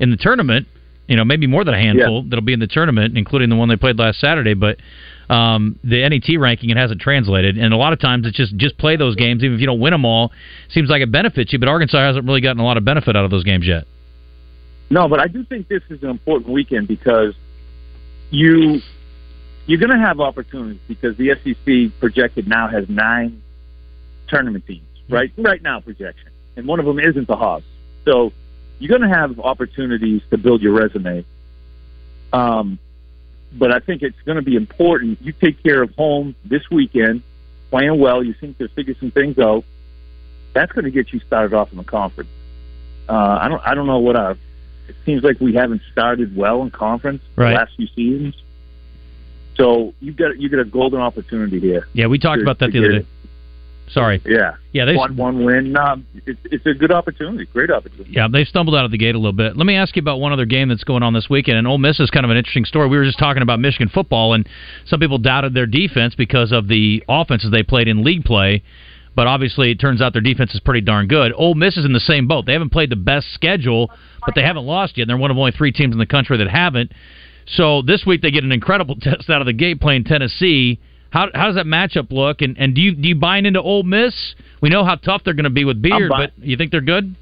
in 0.00 0.10
the 0.10 0.16
tournament. 0.16 0.66
You 1.06 1.16
know, 1.16 1.24
maybe 1.24 1.46
more 1.46 1.64
than 1.64 1.74
a 1.74 1.78
handful 1.78 2.22
that'll 2.22 2.44
be 2.44 2.54
in 2.54 2.60
the 2.60 2.66
tournament, 2.66 3.18
including 3.18 3.50
the 3.50 3.56
one 3.56 3.68
they 3.68 3.76
played 3.76 3.98
last 3.98 4.20
Saturday. 4.20 4.54
But 4.54 4.78
um, 5.28 5.78
the 5.84 6.08
NET 6.08 6.40
ranking 6.40 6.70
it 6.70 6.78
hasn't 6.78 7.02
translated, 7.02 7.58
and 7.58 7.74
a 7.74 7.76
lot 7.76 7.92
of 7.92 8.00
times 8.00 8.26
it's 8.26 8.36
just 8.36 8.56
just 8.56 8.78
play 8.78 8.96
those 8.96 9.14
games, 9.14 9.44
even 9.44 9.54
if 9.54 9.60
you 9.60 9.66
don't 9.66 9.80
win 9.80 9.92
them 9.92 10.06
all. 10.06 10.32
Seems 10.70 10.88
like 10.88 11.02
it 11.02 11.12
benefits 11.12 11.52
you, 11.52 11.58
but 11.58 11.68
Arkansas 11.68 11.98
hasn't 11.98 12.24
really 12.24 12.40
gotten 12.40 12.58
a 12.58 12.64
lot 12.64 12.78
of 12.78 12.84
benefit 12.86 13.16
out 13.16 13.24
of 13.24 13.30
those 13.30 13.44
games 13.44 13.66
yet. 13.66 13.84
No, 14.90 15.06
but 15.08 15.20
I 15.20 15.28
do 15.28 15.44
think 15.44 15.68
this 15.68 15.82
is 15.90 16.02
an 16.02 16.10
important 16.10 16.50
weekend 16.50 16.88
because 16.88 17.34
you 18.30 18.80
you're 19.66 19.78
going 19.78 19.90
to 19.90 19.98
have 19.98 20.20
opportunities 20.20 20.80
because 20.88 21.16
the 21.16 21.34
SEC 21.42 21.98
projected 22.00 22.46
now 22.48 22.68
has 22.68 22.88
nine 22.88 23.42
tournament 24.28 24.66
teams, 24.66 24.86
right? 25.08 25.32
Right 25.36 25.62
now 25.62 25.80
projection, 25.80 26.30
and 26.56 26.66
one 26.66 26.80
of 26.80 26.86
them 26.86 26.98
isn't 26.98 27.26
the 27.26 27.36
Hogs. 27.36 27.64
So 28.04 28.32
you're 28.78 28.96
going 28.96 29.08
to 29.08 29.14
have 29.16 29.38
opportunities 29.40 30.22
to 30.30 30.36
build 30.38 30.60
your 30.62 30.72
resume. 30.72 31.24
Um, 32.32 32.78
but 33.52 33.70
I 33.70 33.78
think 33.78 34.02
it's 34.02 34.20
going 34.24 34.36
to 34.36 34.42
be 34.42 34.56
important. 34.56 35.22
You 35.22 35.32
take 35.32 35.62
care 35.62 35.82
of 35.82 35.94
home 35.94 36.34
this 36.44 36.68
weekend, 36.70 37.22
playing 37.70 37.98
well. 37.98 38.22
You 38.24 38.34
seem 38.40 38.54
to 38.54 38.68
figure 38.68 38.94
some 38.98 39.10
things 39.12 39.38
out. 39.38 39.64
That's 40.52 40.72
going 40.72 40.84
to 40.84 40.90
get 40.90 41.12
you 41.12 41.20
started 41.20 41.54
off 41.54 41.70
in 41.70 41.78
the 41.78 41.84
conference. 41.84 42.30
Uh, 43.08 43.38
I 43.40 43.48
don't. 43.48 43.62
I 43.64 43.74
don't 43.74 43.86
know 43.86 43.98
what 43.98 44.16
our. 44.16 44.32
It 44.86 44.96
seems 45.06 45.22
like 45.22 45.40
we 45.40 45.54
haven't 45.54 45.82
started 45.92 46.36
well 46.36 46.62
in 46.62 46.70
conference 46.70 47.22
Right. 47.36 47.50
the 47.50 47.56
last 47.56 47.74
few 47.76 47.86
seasons. 47.94 48.34
So 49.56 49.94
you 50.00 50.12
got 50.12 50.38
you 50.38 50.48
got 50.48 50.60
a 50.60 50.64
golden 50.64 51.00
opportunity 51.00 51.60
here. 51.60 51.86
Yeah, 51.92 52.06
we 52.06 52.18
talked 52.18 52.38
to- 52.38 52.42
about 52.42 52.58
that 52.58 52.72
the 52.72 52.78
other 52.78 52.98
day. 53.00 53.06
Sorry. 53.90 54.20
Yeah. 54.24 54.54
Yeah, 54.72 54.86
they- 54.86 54.96
one 54.96 55.16
one 55.16 55.44
win. 55.44 55.72
No, 55.72 56.02
it's 56.26 56.40
it's 56.44 56.66
a 56.66 56.74
good 56.74 56.90
opportunity. 56.90 57.44
Great 57.52 57.70
opportunity. 57.70 58.10
Yeah, 58.12 58.28
they 58.28 58.44
stumbled 58.44 58.74
out 58.74 58.84
of 58.84 58.90
the 58.90 58.98
gate 58.98 59.14
a 59.14 59.18
little 59.18 59.32
bit. 59.32 59.56
Let 59.56 59.66
me 59.66 59.76
ask 59.76 59.94
you 59.94 60.00
about 60.00 60.20
one 60.20 60.32
other 60.32 60.46
game 60.46 60.68
that's 60.68 60.84
going 60.84 61.02
on 61.02 61.12
this 61.12 61.28
weekend. 61.28 61.58
And 61.58 61.66
Ole 61.66 61.78
Miss 61.78 62.00
is 62.00 62.10
kind 62.10 62.24
of 62.24 62.30
an 62.30 62.36
interesting 62.36 62.64
story. 62.64 62.88
We 62.88 62.96
were 62.96 63.04
just 63.04 63.18
talking 63.18 63.42
about 63.42 63.60
Michigan 63.60 63.88
football, 63.88 64.32
and 64.32 64.48
some 64.86 65.00
people 65.00 65.18
doubted 65.18 65.54
their 65.54 65.66
defense 65.66 66.14
because 66.14 66.50
of 66.50 66.66
the 66.68 67.04
offenses 67.08 67.50
they 67.50 67.62
played 67.62 67.88
in 67.88 68.02
league 68.02 68.24
play. 68.24 68.62
But 69.14 69.28
obviously, 69.28 69.70
it 69.70 69.78
turns 69.78 70.02
out 70.02 70.12
their 70.12 70.22
defense 70.22 70.54
is 70.54 70.60
pretty 70.60 70.80
darn 70.80 71.06
good. 71.06 71.32
Ole 71.36 71.54
Miss 71.54 71.76
is 71.76 71.84
in 71.84 71.92
the 71.92 72.00
same 72.00 72.26
boat. 72.26 72.46
They 72.46 72.52
haven't 72.52 72.70
played 72.70 72.90
the 72.90 72.96
best 72.96 73.32
schedule, 73.32 73.90
but 74.26 74.34
they 74.34 74.42
haven't 74.42 74.64
lost 74.64 74.98
yet. 74.98 75.06
They're 75.06 75.16
one 75.16 75.30
of 75.30 75.38
only 75.38 75.52
three 75.52 75.70
teams 75.70 75.92
in 75.92 75.98
the 75.98 76.06
country 76.06 76.36
that 76.38 76.48
haven't. 76.48 76.90
So 77.46 77.82
this 77.82 78.04
week 78.06 78.22
they 78.22 78.30
get 78.30 78.44
an 78.44 78.52
incredible 78.52 78.96
test 79.00 79.30
out 79.30 79.40
of 79.40 79.46
the 79.46 79.52
gate 79.52 79.80
playing 79.80 80.04
Tennessee. 80.04 80.80
How, 81.10 81.28
how 81.32 81.46
does 81.46 81.54
that 81.54 81.66
matchup 81.66 82.10
look? 82.10 82.42
And 82.42 82.56
and 82.58 82.74
do 82.74 82.80
you 82.80 82.94
do 82.94 83.08
you 83.08 83.14
buy 83.14 83.38
into 83.38 83.62
Ole 83.62 83.84
Miss? 83.84 84.34
We 84.60 84.68
know 84.68 84.84
how 84.84 84.96
tough 84.96 85.22
they're 85.24 85.34
going 85.34 85.44
to 85.44 85.50
be 85.50 85.64
with 85.64 85.80
Beard, 85.80 86.08
buy- 86.08 86.26
but 86.26 86.32
you 86.38 86.56
think 86.56 86.72
they're 86.72 86.80
good? 86.80 87.14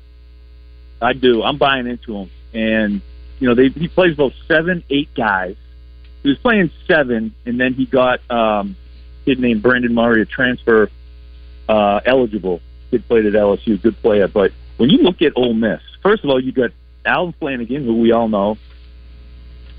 I 1.03 1.13
do. 1.13 1.43
I'm 1.43 1.59
buying 1.59 1.87
into 1.87 2.17
him, 2.17 2.31
and 2.55 3.03
you 3.39 3.49
know 3.49 3.55
they 3.55 3.69
he 3.69 3.89
plays 3.89 4.17
both 4.17 4.33
seven, 4.47 4.85
eight 4.89 5.13
guys. 5.15 5.57
He 6.23 6.29
was 6.29 6.39
playing 6.39 6.71
seven, 6.87 7.35
and 7.45 7.61
then 7.61 7.75
he 7.75 7.85
got 7.85 8.21
um, 8.31 8.77
a 9.23 9.25
kid 9.25 9.41
named 9.41 9.63
Brandon 9.63 9.93
Murray, 9.93 10.23
a 10.23 10.25
transfer 10.25 10.89
uh, 11.69 12.01
eligible. 12.07 12.61
Kid 12.91 13.07
played 13.09 13.27
at 13.27 13.33
LSU, 13.33 13.83
good 13.83 14.01
player. 14.01 14.29
But 14.29 14.53
when 14.77 14.89
you 14.91 14.99
look 14.99 15.21
at 15.21 15.33
Ole 15.37 15.55
Miss, 15.55 15.81
first 16.03 16.23
of 16.23 16.31
all, 16.31 16.43
you 16.43 16.53
got 16.53 16.71
Allen 17.05 17.35
Flanigan, 17.41 17.85
who 17.85 17.99
we 18.01 18.13
all 18.13 18.29
know, 18.29 18.57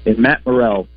and 0.06 0.18
Matt 0.18 0.46
Murrell. 0.46 0.88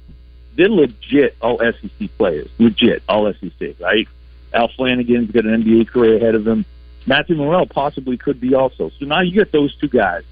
They're 0.57 0.69
legit 0.69 1.37
all 1.41 1.59
SEC 1.59 2.09
players, 2.17 2.49
legit 2.59 3.03
all 3.09 3.33
SEC, 3.33 3.79
right? 3.79 4.09
Al 4.55 4.69
Flanigan's 4.69 5.31
got 5.31 5.45
an 5.45 5.63
NBA 5.63 5.89
career 5.89 6.17
ahead 6.17 6.35
of 6.35 6.47
him. 6.47 6.65
Matthew 7.07 7.37
Murrell 7.37 7.67
possibly 7.67 8.17
could 8.17 8.41
be 8.41 8.55
also. 8.55 8.91
So 8.99 9.05
now 9.05 9.21
you 9.21 9.33
get 9.33 9.53
those 9.53 9.77
two 9.77 9.89
guys. 9.89 10.25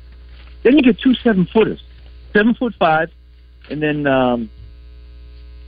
Then 0.62 0.76
you 0.76 0.82
get 0.82 0.98
two 0.98 1.14
seven 1.14 1.46
footers, 1.46 1.82
seven 2.32 2.54
foot 2.54 2.74
five, 2.78 3.10
and 3.70 3.82
then 3.82 4.06
um, 4.06 4.50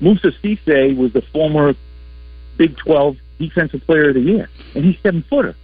Moussa 0.01 0.33
Cisse 0.43 0.97
was 0.97 1.13
the 1.13 1.23
former 1.23 1.75
Big 2.57 2.77
Twelve 2.79 3.19
Defensive 3.39 3.85
Player 3.85 4.09
of 4.09 4.15
the 4.15 4.21
Year, 4.21 4.49
and 4.75 4.85
he's 4.85 4.99
seven 5.03 5.23
footer. 5.23 5.55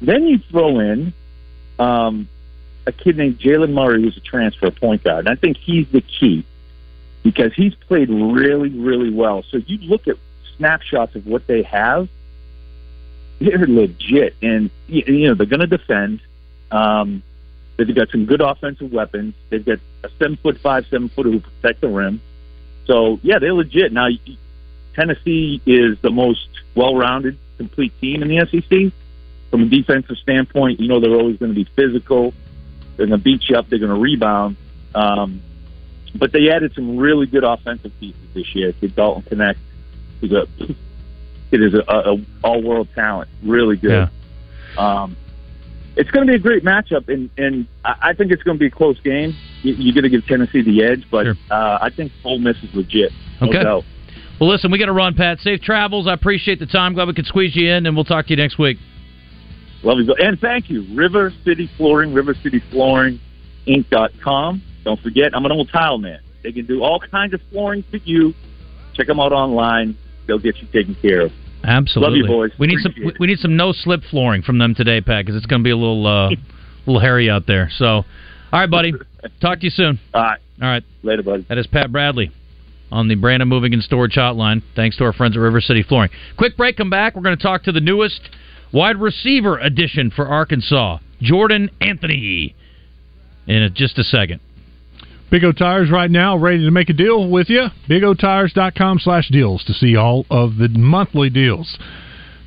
Then 0.00 0.24
you 0.24 0.38
throw 0.50 0.78
in 0.78 1.12
um, 1.80 2.28
a 2.86 2.92
kid 2.92 3.16
named 3.16 3.40
Jaylen 3.40 3.72
Murray, 3.72 4.02
who's 4.02 4.16
a 4.16 4.20
transfer 4.20 4.70
point 4.70 5.02
guard, 5.02 5.26
and 5.26 5.28
I 5.28 5.34
think 5.34 5.56
he's 5.56 5.88
the 5.88 6.00
key 6.00 6.44
because 7.22 7.52
he's 7.54 7.74
played 7.74 8.08
really, 8.08 8.70
really 8.70 9.10
well. 9.10 9.42
So 9.50 9.58
if 9.58 9.68
you 9.68 9.78
look 9.78 10.08
at 10.08 10.16
snapshots 10.56 11.14
of 11.14 11.26
what 11.26 11.46
they 11.46 11.62
have, 11.62 12.08
they're 13.40 13.66
legit, 13.66 14.36
and 14.42 14.70
you 14.86 15.28
know 15.28 15.34
they're 15.34 15.46
going 15.46 15.60
to 15.60 15.66
defend. 15.66 16.20
Um, 16.70 17.22
they've 17.76 17.94
got 17.94 18.10
some 18.10 18.26
good 18.26 18.40
offensive 18.40 18.92
weapons. 18.92 19.34
They've 19.48 19.64
got 19.64 19.78
a 20.04 20.10
seven 20.18 20.36
foot 20.36 20.58
five, 20.58 20.86
seven 20.86 21.08
footer 21.08 21.30
who 21.30 21.40
protect 21.40 21.80
the 21.80 21.88
rim. 21.88 22.20
So 22.86 23.18
yeah, 23.22 23.38
they're 23.38 23.54
legit. 23.54 23.92
Now 23.92 24.08
Tennessee 24.94 25.62
is 25.64 25.98
the 26.00 26.10
most 26.10 26.48
well-rounded, 26.74 27.38
complete 27.56 27.98
team 28.00 28.22
in 28.22 28.28
the 28.28 28.46
SEC 28.46 28.92
from 29.50 29.62
a 29.62 29.66
defensive 29.66 30.18
standpoint. 30.18 30.80
You 30.80 30.88
know 30.88 31.00
they're 31.00 31.14
always 31.14 31.38
going 31.38 31.54
to 31.54 31.64
be 31.64 31.68
physical. 31.74 32.34
They're 32.96 33.06
going 33.06 33.18
to 33.18 33.24
beat 33.24 33.48
you 33.48 33.56
up. 33.56 33.68
They're 33.68 33.78
going 33.78 33.94
to 33.94 34.00
rebound. 34.00 34.56
Um, 34.94 35.40
but 36.14 36.32
they 36.32 36.50
added 36.50 36.72
some 36.74 36.96
really 36.96 37.26
good 37.26 37.44
offensive 37.44 37.92
pieces 38.00 38.20
this 38.34 38.54
year. 38.54 38.72
Kid 38.72 38.94
Dalton 38.96 39.38
Knecht 39.38 39.56
is 40.22 40.32
a 40.32 40.46
it 41.50 41.62
is 41.62 41.74
a, 41.74 41.84
a, 41.88 42.14
a 42.14 42.24
all-world 42.42 42.88
talent, 42.94 43.28
really 43.42 43.76
good. 43.76 44.10
Um, 44.76 45.16
it's 45.96 46.10
going 46.10 46.26
to 46.26 46.30
be 46.30 46.36
a 46.36 46.40
great 46.40 46.64
matchup, 46.64 47.08
and 47.08 47.30
and 47.36 47.66
I 47.84 48.14
think 48.14 48.32
it's 48.32 48.42
going 48.42 48.56
to 48.56 48.60
be 48.60 48.66
a 48.66 48.70
close 48.70 48.98
game. 49.00 49.34
You, 49.62 49.74
you're 49.74 49.94
going 49.94 50.04
to 50.04 50.10
give 50.10 50.24
Tennessee 50.26 50.62
the 50.62 50.84
edge, 50.84 51.04
but 51.10 51.26
uh, 51.50 51.78
I 51.80 51.90
think 51.94 52.12
Ole 52.24 52.38
Miss 52.38 52.56
is 52.62 52.74
legit. 52.74 53.12
Okay. 53.42 53.62
doubt. 53.62 53.84
Well, 54.40 54.48
listen, 54.48 54.70
we 54.70 54.78
got 54.78 54.86
to 54.86 54.92
run, 54.92 55.14
Pat. 55.14 55.38
Safe 55.40 55.60
travels. 55.60 56.06
I 56.06 56.14
appreciate 56.14 56.60
the 56.60 56.66
time. 56.66 56.94
Glad 56.94 57.08
we 57.08 57.14
could 57.14 57.26
squeeze 57.26 57.54
you 57.54 57.70
in, 57.70 57.86
and 57.86 57.94
we'll 57.94 58.04
talk 58.04 58.26
to 58.26 58.30
you 58.30 58.36
next 58.36 58.58
week. 58.58 58.78
Love 59.82 59.98
you, 59.98 60.14
and 60.14 60.38
thank 60.38 60.70
you, 60.70 60.86
River 60.94 61.32
City 61.44 61.68
Flooring, 61.76 62.12
River 62.12 62.34
City 62.42 62.62
Flooring 62.70 63.18
Inc.com. 63.66 64.62
Don't 64.84 65.00
forget, 65.00 65.34
I'm 65.34 65.44
an 65.44 65.52
old 65.52 65.70
tile 65.70 65.98
man. 65.98 66.20
They 66.42 66.52
can 66.52 66.66
do 66.66 66.82
all 66.82 67.00
kinds 67.00 67.34
of 67.34 67.40
flooring 67.50 67.84
for 67.90 67.98
you. 67.98 68.34
Check 68.94 69.06
them 69.06 69.20
out 69.20 69.32
online. 69.32 69.96
They'll 70.26 70.38
get 70.38 70.56
you 70.58 70.68
taken 70.72 70.94
care 70.94 71.22
of. 71.22 71.32
Absolutely. 71.64 72.20
Love 72.20 72.28
you, 72.28 72.34
boys. 72.34 72.50
We 72.58 72.66
need 72.66 72.78
some. 72.80 72.92
Appreciate 72.92 73.20
We 73.20 73.26
need 73.26 73.38
some 73.38 73.56
no 73.56 73.72
slip 73.72 74.00
flooring 74.10 74.42
from 74.42 74.58
them 74.58 74.74
today, 74.74 75.00
Pat, 75.00 75.26
because 75.26 75.36
it's 75.36 75.46
going 75.46 75.60
to 75.60 75.64
be 75.64 75.70
a 75.70 75.76
little, 75.76 76.06
uh, 76.06 76.30
little 76.86 77.00
hairy 77.00 77.28
out 77.28 77.46
there. 77.46 77.68
So, 77.76 77.86
all 77.86 78.04
right, 78.52 78.70
buddy. 78.70 78.94
Talk 79.40 79.58
to 79.60 79.64
you 79.64 79.70
soon. 79.70 79.98
All 80.14 80.22
right. 80.22 80.40
All 80.62 80.68
right. 80.68 80.82
Later, 81.02 81.22
buddy. 81.22 81.46
That 81.48 81.58
is 81.58 81.66
Pat 81.66 81.92
Bradley 81.92 82.32
on 82.90 83.08
the 83.08 83.14
Brandon 83.14 83.48
Moving 83.48 83.74
and 83.74 83.82
Storage 83.82 84.14
Hotline. 84.14 84.62
Thanks 84.74 84.96
to 84.98 85.04
our 85.04 85.12
friends 85.12 85.36
at 85.36 85.40
River 85.40 85.60
City 85.60 85.82
Flooring. 85.82 86.10
Quick 86.36 86.56
break. 86.56 86.76
Come 86.76 86.90
back. 86.90 87.14
We're 87.14 87.22
going 87.22 87.36
to 87.36 87.42
talk 87.42 87.64
to 87.64 87.72
the 87.72 87.80
newest 87.80 88.20
wide 88.72 88.96
receiver 88.96 89.58
addition 89.58 90.10
for 90.10 90.26
Arkansas, 90.26 90.98
Jordan 91.20 91.70
Anthony, 91.80 92.54
in 93.46 93.70
just 93.74 93.98
a 93.98 94.04
second. 94.04 94.40
Big 95.30 95.44
O 95.44 95.52
Tires 95.52 95.92
right 95.92 96.10
now 96.10 96.36
ready 96.36 96.64
to 96.64 96.72
make 96.72 96.88
a 96.88 96.92
deal 96.92 97.30
with 97.30 97.48
you. 97.48 97.68
BigOTires.com 97.88 98.98
slash 98.98 99.28
deals 99.28 99.62
to 99.62 99.72
see 99.72 99.94
all 99.94 100.26
of 100.28 100.56
the 100.56 100.66
monthly 100.68 101.30
deals. 101.30 101.78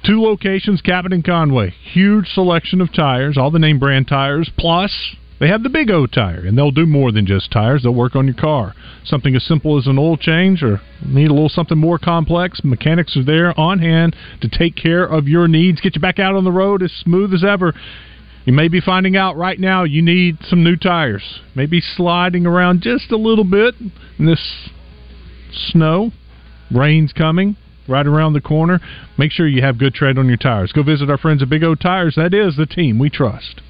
Two 0.06 0.22
locations, 0.22 0.82
Cabot 0.82 1.13
and 1.13 1.24
Conway. 1.24 1.69
Huge 1.93 2.28
selection 2.28 2.82
of 2.82 2.93
tires, 2.93 3.38
all 3.38 3.52
the 3.52 3.58
name 3.58 3.80
brand 3.80 4.10
tires. 4.10 4.52
Plus, 4.58 5.15
they 5.39 5.48
have 5.48 5.63
the 5.63 5.69
Big 5.69 5.89
O 5.91 6.06
tire, 6.08 6.46
and 6.46 6.58
they'll 6.58 6.72
do 6.72 6.86
more 6.86 7.13
than 7.13 7.26
just 7.26 7.52
tires. 7.52 7.84
They'll 7.84 7.96
work 7.96 8.17
on 8.17 8.26
your 8.26 8.36
car. 8.36 8.74
Something 9.06 9.34
as 9.34 9.46
simple 9.46 9.78
as 9.78 9.88
an 9.88 9.98
oil 9.98 10.17
change 10.17 10.62
or 10.62 10.82
need 11.06 11.30
a 11.30 11.34
little 11.34 11.48
something 11.48 11.78
more 11.78 11.98
complex, 11.98 12.65
mechanics 12.65 13.15
are 13.15 13.24
there 13.24 13.58
on 13.58 13.80
hand 13.80 14.13
to 14.41 14.50
take 14.50 14.76
care 14.76 15.06
of 15.06 15.30
your 15.30 15.48
needs, 15.48 15.80
get 15.80 15.96
you 15.96 16.02
back 16.02 16.19
out 16.19 16.36
on 16.36 16.43
the 16.43 16.52
road 16.52 16.84
as 16.84 16.91
smooth 16.91 17.34
as 17.34 17.46
ever. 17.46 17.74
You 18.45 18.53
may 18.53 18.67
be 18.67 18.82
finding 18.82 19.15
out 19.15 19.38
right 19.38 19.60
now 19.60 19.84
you 19.84 20.01
need 20.01 20.38
some 20.43 20.63
new 20.63 20.75
tires. 20.75 21.39
Maybe 21.56 21.79
sliding 21.82 22.45
around 22.45 22.82
just 22.82 23.12
a 23.12 23.17
little 23.17 23.45
bit 23.45 23.75
in 24.19 24.25
this 24.25 24.69
snow. 25.51 26.12
Rain's 26.69 27.13
coming 27.13 27.56
right 27.88 28.06
around 28.06 28.34
the 28.34 28.41
corner. 28.41 28.79
Make 29.17 29.32
sure 29.32 29.47
you 29.47 29.62
have 29.62 29.77
good 29.77 29.93
tread 29.93 30.17
on 30.17 30.27
your 30.27 30.38
tires. 30.38 30.71
Go 30.71 30.84
visit 30.84 31.10
our 31.10 31.17
friends 31.17 31.41
at 31.41 31.49
Big 31.49 31.63
O 31.63 31.75
Tires. 31.75 32.15
That 32.15 32.34
is 32.34 32.58
the 32.58 32.65
team 32.65 32.99
we 32.99 33.10
trust. 33.10 33.62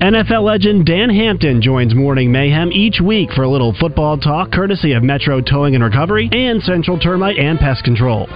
NFL 0.00 0.42
legend 0.44 0.86
Dan 0.86 1.10
Hampton 1.10 1.60
joins 1.60 1.94
Morning 1.94 2.32
Mayhem 2.32 2.72
each 2.72 3.02
week 3.04 3.28
for 3.32 3.42
a 3.42 3.50
little 3.50 3.74
football 3.78 4.16
talk 4.16 4.50
courtesy 4.50 4.92
of 4.92 5.02
Metro 5.02 5.42
Towing 5.42 5.74
and 5.74 5.84
Recovery 5.84 6.26
and 6.32 6.62
Central 6.62 6.98
Termite 6.98 7.36
and 7.36 7.58
Pest 7.58 7.84
Control. 7.84 8.26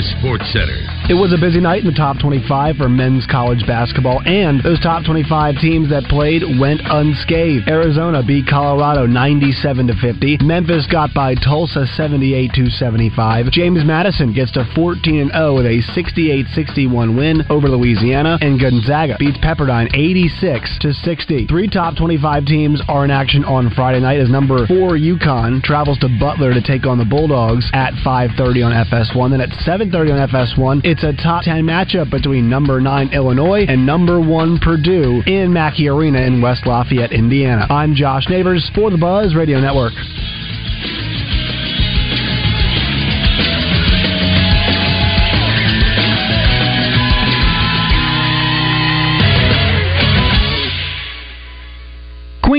Sports 0.00 0.48
Center. 0.52 0.80
It 1.10 1.18
was 1.18 1.34
a 1.34 1.36
busy 1.36 1.60
night 1.60 1.84
in 1.84 1.90
the 1.90 1.98
top 1.98 2.16
25 2.16 2.76
for 2.80 2.88
men's 2.88 3.26
college 3.26 3.66
basketball, 3.66 4.22
and 4.24 4.62
those 4.62 4.80
top 4.80 5.04
25 5.04 5.60
teams 5.60 5.90
that 5.90 6.08
played 6.08 6.40
went 6.56 6.80
unscathed. 6.80 7.68
Arizona 7.68 8.22
beat 8.24 8.46
Colorado 8.48 9.04
97 9.04 9.88
to 9.88 9.94
50. 10.00 10.38
Memphis 10.40 10.86
got 10.86 11.12
by 11.12 11.34
Tulsa 11.34 11.84
78 11.98 12.52
to 12.54 12.70
75. 12.70 13.50
James 13.50 13.84
Madison 13.84 14.32
gets 14.32 14.52
to 14.52 14.64
14 14.74 15.28
and 15.28 15.32
0 15.34 15.60
with 15.60 15.66
a 15.66 15.82
68-61 15.92 17.18
win 17.18 17.42
over 17.50 17.68
Louisiana, 17.68 18.38
and 18.40 18.60
Gonzaga 18.60 19.16
beats 19.18 19.38
Pepperdine 19.38 19.90
86 19.92 20.78
to 20.80 20.94
60. 20.94 21.46
Three 21.46 21.68
top 21.68 21.96
25 21.96 22.46
teams 22.46 22.80
are 22.88 23.04
in 23.04 23.10
action 23.10 23.44
on 23.44 23.68
Friday 23.74 24.00
night 24.00 24.20
as 24.20 24.30
number 24.30 24.66
four 24.66 24.96
UConn 24.96 25.60
travels 25.62 25.98
to 25.98 26.08
Butler 26.20 26.54
to 26.54 26.62
take 26.62 26.86
on 26.86 26.96
the 26.96 27.04
Bulldogs 27.04 27.68
at 27.74 27.92
5:30 28.06 28.62
on 28.62 28.72
FS1. 28.86 29.30
Then 29.30 29.40
at 29.40 29.50
7:30 29.82 30.12
on 30.12 30.28
FS1, 30.28 30.80
it's 30.84 31.02
a 31.02 31.12
top 31.24 31.42
10 31.42 31.64
matchup 31.64 32.08
between 32.10 32.48
number 32.48 32.80
nine 32.80 33.08
Illinois 33.12 33.64
and 33.68 33.84
number 33.84 34.20
one 34.20 34.58
Purdue 34.60 35.22
in 35.26 35.52
Mackey 35.52 35.88
Arena 35.88 36.20
in 36.20 36.40
West 36.40 36.66
Lafayette, 36.66 37.12
Indiana. 37.12 37.66
I'm 37.68 37.94
Josh 37.94 38.28
Neighbors 38.28 38.70
for 38.76 38.90
the 38.90 38.98
Buzz 38.98 39.34
Radio 39.34 39.60
Network. 39.60 39.92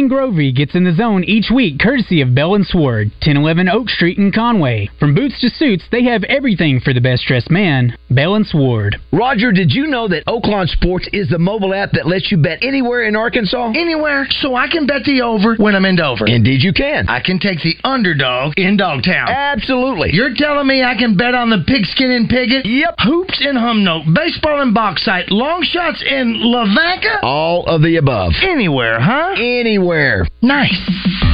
Queen 0.04 0.20
Grovey 0.20 0.54
gets 0.54 0.76
in 0.76 0.84
the 0.84 0.94
zone 0.94 1.24
each 1.24 1.50
week 1.54 1.80
courtesy 1.80 2.20
of 2.20 2.36
Bell 2.36 2.56
and 2.56 2.66
Sword, 2.66 3.08
1011 3.24 3.70
Oak 3.70 3.88
Street 3.88 4.18
in 4.18 4.34
Conway. 4.34 4.90
From 5.00 5.16
boots 5.16 5.40
to 5.40 5.50
suits, 5.50 5.86
they 5.92 6.04
have 6.04 6.26
everything 6.26 6.82
for 6.82 6.94
the 6.94 7.00
best 7.00 7.24
dressed 7.26 7.50
man. 7.50 7.96
Bell 8.12 8.36
and 8.36 8.46
Sword. 8.46 8.98
Roger, 9.14 9.54
did 9.54 9.72
you 9.72 9.88
know 9.88 10.10
that 10.10 10.26
Oaklawn 10.26 10.68
Sports 10.68 11.08
is 11.14 11.30
the 11.30 11.40
mobile 11.40 11.74
app 11.74 11.92
that 11.94 12.06
lets 12.06 12.32
you 12.32 12.38
bet 12.38 12.60
anywhere 12.62 13.04
in 13.04 13.16
Arkansas? 13.16 13.72
Anywhere, 13.76 14.28
so 14.42 14.56
I 14.56 14.68
can 14.68 14.86
bet 14.86 15.06
the 15.06 15.22
over 15.22 15.56
when 15.56 15.74
I'm 15.74 15.86
in 15.86 15.96
Dover. 15.96 16.28
Indeed, 16.28 16.64
you 16.64 16.74
can. 16.74 17.08
I 17.08 17.22
can 17.22 17.40
take 17.40 17.60
the 17.64 17.76
underdog 17.86 18.54
in 18.58 18.76
Dogtown. 18.76 19.30
Absolutely. 19.30 20.10
You're 20.12 20.36
telling 20.36 20.68
me 20.68 20.84
I 20.84 20.96
can 20.96 21.16
bet 21.16 21.34
on 21.34 21.50
the 21.50 21.64
pigskin 21.66 22.12
and 22.12 22.28
Piggott? 22.28 22.66
Yep. 22.66 22.96
Hoops 23.00 23.40
and 23.40 23.58
Humnoke, 23.58 24.14
baseball 24.14 24.62
and 24.62 24.74
bauxite, 24.74 25.32
long 25.32 25.64
shots 25.64 26.04
in 26.06 26.42
Lavaca? 26.44 27.20
All 27.24 27.66
of 27.68 27.82
the 27.82 27.96
above. 27.96 28.34
Anywhere, 28.44 29.00
huh? 29.00 29.36
Anywhere. 29.38 29.93
Nice. 30.42 30.80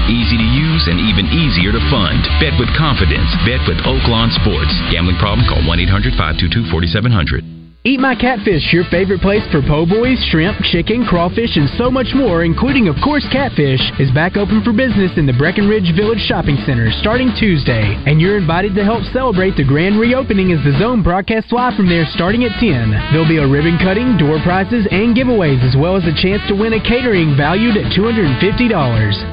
Easy 0.10 0.38
to 0.38 0.48
use 0.58 0.88
and 0.88 1.00
even 1.00 1.28
easier 1.32 1.72
to 1.72 1.82
fund. 1.92 2.24
Bet 2.40 2.58
with 2.60 2.70
confidence. 2.76 3.30
Bet 3.46 3.62
with 3.68 3.78
Oaklawn 3.86 4.32
Sports. 4.42 4.74
Gambling 4.92 5.18
problem? 5.18 5.48
Call 5.48 5.66
1 5.66 5.80
800 5.80 6.14
522 6.18 6.72
4700. 6.72 7.59
Eat 7.86 8.02
My 8.02 8.12
Catfish, 8.14 8.74
your 8.76 8.84
favorite 8.92 9.24
place 9.24 9.40
for 9.56 9.64
po' 9.64 9.88
boys, 9.88 10.20
shrimp, 10.28 10.60
chicken, 10.68 11.08
crawfish, 11.08 11.56
and 11.56 11.72
so 11.80 11.88
much 11.88 12.12
more, 12.12 12.44
including, 12.44 12.92
of 12.92 13.00
course, 13.00 13.24
catfish, 13.32 13.80
is 14.04 14.12
back 14.12 14.36
open 14.36 14.60
for 14.68 14.76
business 14.76 15.16
in 15.16 15.24
the 15.24 15.32
Breckenridge 15.32 15.96
Village 15.96 16.20
Shopping 16.28 16.60
Center 16.68 16.92
starting 17.00 17.32
Tuesday. 17.40 17.96
And 18.04 18.20
you're 18.20 18.36
invited 18.36 18.76
to 18.76 18.84
help 18.84 19.08
celebrate 19.16 19.56
the 19.56 19.64
grand 19.64 19.96
reopening 19.96 20.52
as 20.52 20.60
the 20.68 20.76
Zone 20.76 21.00
broadcasts 21.00 21.56
live 21.56 21.80
from 21.80 21.88
there 21.88 22.04
starting 22.12 22.44
at 22.44 22.60
10. 22.60 23.16
There'll 23.16 23.24
be 23.32 23.40
a 23.40 23.48
ribbon 23.48 23.80
cutting, 23.80 24.20
door 24.20 24.44
prizes, 24.44 24.84
and 24.92 25.16
giveaways, 25.16 25.64
as 25.64 25.80
well 25.80 25.96
as 25.96 26.04
a 26.04 26.20
chance 26.20 26.44
to 26.52 26.60
win 26.60 26.76
a 26.76 26.84
catering 26.84 27.40
valued 27.40 27.80
at 27.80 27.96
$250. 27.96 28.44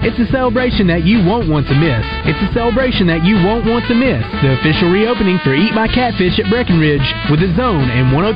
It's 0.06 0.22
a 0.22 0.30
celebration 0.30 0.86
that 0.86 1.02
you 1.02 1.18
won't 1.26 1.50
want 1.50 1.66
to 1.66 1.74
miss. 1.74 2.06
It's 2.30 2.46
a 2.46 2.54
celebration 2.54 3.10
that 3.10 3.26
you 3.26 3.42
won't 3.42 3.66
want 3.66 3.90
to 3.90 3.98
miss. 3.98 4.22
The 4.38 4.54
official 4.62 4.86
reopening 4.86 5.42
for 5.42 5.50
Eat 5.58 5.74
My 5.74 5.90
Catfish 5.90 6.38
at 6.38 6.46
Breckenridge 6.46 7.10
with 7.26 7.42
the 7.42 7.50
Zone 7.58 7.90
and 7.90 8.14
oh 8.14 8.35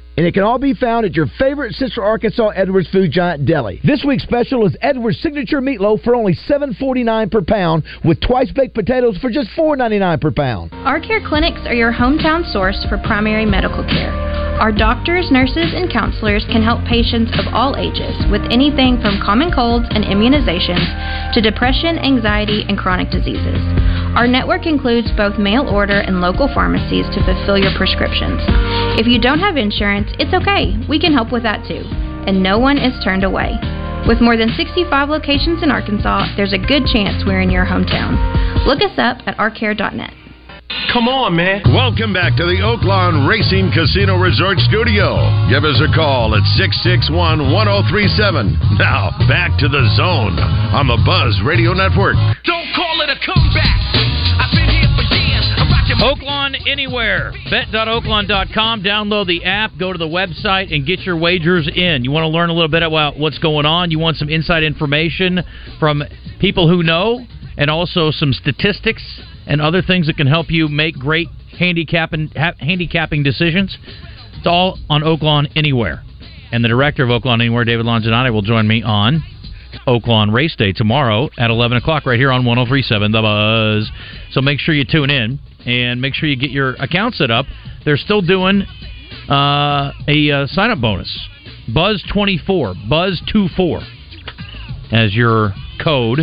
And 0.17 0.25
it 0.25 0.33
can 0.33 0.43
all 0.43 0.59
be 0.59 0.73
found 0.73 1.05
at 1.05 1.15
your 1.15 1.27
favorite 1.39 1.73
Central 1.73 2.05
Arkansas 2.05 2.49
Edwards 2.49 2.89
Food 2.89 3.11
Giant 3.11 3.45
deli. 3.45 3.79
This 3.83 4.03
week's 4.05 4.23
special 4.23 4.65
is 4.65 4.75
Edwards 4.81 5.19
Signature 5.21 5.61
Meatloaf 5.61 6.03
for 6.03 6.15
only 6.15 6.35
$7.49 6.49 7.31
per 7.31 7.41
pound, 7.41 7.83
with 8.03 8.19
twice 8.21 8.51
baked 8.51 8.75
potatoes 8.75 9.17
for 9.19 9.29
just 9.29 9.49
$4.99 9.57 10.21
per 10.21 10.31
pound. 10.31 10.71
Our 10.73 10.99
care 10.99 11.21
clinics 11.25 11.61
are 11.65 11.75
your 11.75 11.93
hometown 11.93 12.51
source 12.51 12.85
for 12.89 12.97
primary 12.97 13.45
medical 13.45 13.83
care. 13.83 14.40
Our 14.61 14.71
doctors, 14.71 15.31
nurses, 15.31 15.73
and 15.73 15.89
counselors 15.89 16.45
can 16.45 16.61
help 16.61 16.85
patients 16.85 17.33
of 17.33 17.49
all 17.49 17.73
ages 17.81 18.13
with 18.29 18.45
anything 18.53 19.01
from 19.01 19.17
common 19.17 19.49
colds 19.49 19.89
and 19.89 20.05
immunizations 20.05 21.33
to 21.33 21.41
depression, 21.41 21.97
anxiety, 21.97 22.61
and 22.69 22.77
chronic 22.77 23.09
diseases. 23.09 23.57
Our 24.13 24.27
network 24.27 24.67
includes 24.67 25.09
both 25.17 25.41
mail 25.41 25.65
order 25.65 26.05
and 26.05 26.21
local 26.21 26.45
pharmacies 26.53 27.09
to 27.09 27.25
fulfill 27.25 27.57
your 27.57 27.73
prescriptions. 27.73 28.37
If 29.01 29.09
you 29.09 29.17
don't 29.17 29.41
have 29.41 29.57
insurance, 29.57 30.13
it's 30.21 30.37
okay. 30.37 30.77
We 30.85 31.01
can 31.01 31.11
help 31.11 31.33
with 31.33 31.41
that 31.41 31.65
too. 31.65 31.81
And 32.29 32.43
no 32.45 32.59
one 32.59 32.77
is 32.77 32.93
turned 33.03 33.23
away. 33.25 33.57
With 34.05 34.21
more 34.21 34.37
than 34.37 34.53
65 34.53 35.09
locations 35.09 35.65
in 35.65 35.73
Arkansas, 35.73 36.37
there's 36.37 36.53
a 36.53 36.61
good 36.61 36.85
chance 36.85 37.25
we're 37.25 37.41
in 37.41 37.49
your 37.49 37.65
hometown. 37.65 38.13
Look 38.69 38.85
us 38.85 38.93
up 39.01 39.25
at 39.25 39.41
ourcare.net. 39.41 40.20
Come 40.91 41.07
on, 41.07 41.39
man. 41.39 41.63
Welcome 41.71 42.11
back 42.11 42.35
to 42.35 42.43
the 42.43 42.59
Oaklawn 42.59 43.23
Racing 43.23 43.71
Casino 43.71 44.19
Resort 44.19 44.59
Studio. 44.67 45.23
Give 45.47 45.63
us 45.63 45.79
a 45.79 45.87
call 45.95 46.35
at 46.35 46.43
661 46.59 47.47
1037. 47.47 48.75
Now, 48.75 49.15
back 49.31 49.55
to 49.63 49.71
the 49.71 49.87
zone 49.95 50.35
on 50.75 50.91
the 50.91 50.99
Buzz 51.07 51.39
Radio 51.47 51.71
Network. 51.71 52.19
Don't 52.43 52.67
call 52.75 52.99
it 52.99 53.07
a 53.07 53.15
comeback. 53.23 53.79
I've 54.35 54.51
been 54.51 54.67
here 54.67 54.91
for 54.91 55.07
years. 55.15 55.47
I'm 55.55 55.71
rocking 55.71 55.95
my 55.95 56.11
Oaklawn 56.11 56.59
Anywhere. 56.67 57.31
Bet.oaklawn.com. 57.47 58.83
Download 58.83 59.27
the 59.27 59.47
app, 59.47 59.71
go 59.79 59.95
to 59.95 59.97
the 59.97 60.11
website, 60.11 60.75
and 60.75 60.85
get 60.85 61.07
your 61.07 61.15
wagers 61.15 61.71
in. 61.71 62.03
You 62.03 62.11
want 62.11 62.27
to 62.27 62.35
learn 62.35 62.49
a 62.49 62.53
little 62.53 62.67
bit 62.67 62.83
about 62.83 63.15
what's 63.17 63.39
going 63.39 63.65
on. 63.65 63.91
You 63.91 63.99
want 63.99 64.17
some 64.17 64.27
inside 64.27 64.63
information 64.63 65.39
from 65.79 66.03
people 66.43 66.67
who 66.67 66.83
know, 66.83 67.23
and 67.55 67.71
also 67.71 68.11
some 68.11 68.33
statistics 68.33 69.03
and 69.51 69.61
other 69.61 69.81
things 69.81 70.07
that 70.07 70.15
can 70.15 70.27
help 70.27 70.49
you 70.49 70.69
make 70.69 70.95
great 70.95 71.27
handicapping, 71.59 72.31
ha- 72.37 72.53
handicapping 72.57 73.21
decisions. 73.21 73.77
It's 74.37 74.47
all 74.47 74.79
on 74.89 75.01
Oaklawn 75.01 75.51
Anywhere. 75.57 76.03
And 76.53 76.63
the 76.63 76.69
director 76.69 77.03
of 77.03 77.09
Oaklawn 77.09 77.41
Anywhere, 77.41 77.65
David 77.65 77.85
Longinati, 77.85 78.31
will 78.31 78.43
join 78.43 78.65
me 78.65 78.81
on 78.81 79.21
Oaklawn 79.85 80.31
Race 80.31 80.55
Day 80.55 80.71
tomorrow 80.71 81.29
at 81.37 81.49
11 81.49 81.79
o'clock 81.79 82.05
right 82.05 82.17
here 82.17 82.31
on 82.31 82.45
1037 82.45 83.11
The 83.11 83.21
Buzz. 83.21 83.91
So 84.31 84.39
make 84.39 84.59
sure 84.61 84.73
you 84.73 84.85
tune 84.89 85.09
in 85.09 85.37
and 85.65 85.99
make 85.99 86.13
sure 86.13 86.29
you 86.29 86.37
get 86.37 86.51
your 86.51 86.75
account 86.75 87.15
set 87.15 87.29
up. 87.29 87.45
They're 87.83 87.97
still 87.97 88.21
doing 88.21 88.63
uh, 89.29 89.91
a 90.07 90.31
uh, 90.31 90.47
sign 90.47 90.71
up 90.71 90.79
bonus 90.79 91.27
Buzz24, 91.69 92.89
Buzz24 92.89 93.85
as 94.93 95.13
your 95.13 95.53
code 95.83 96.21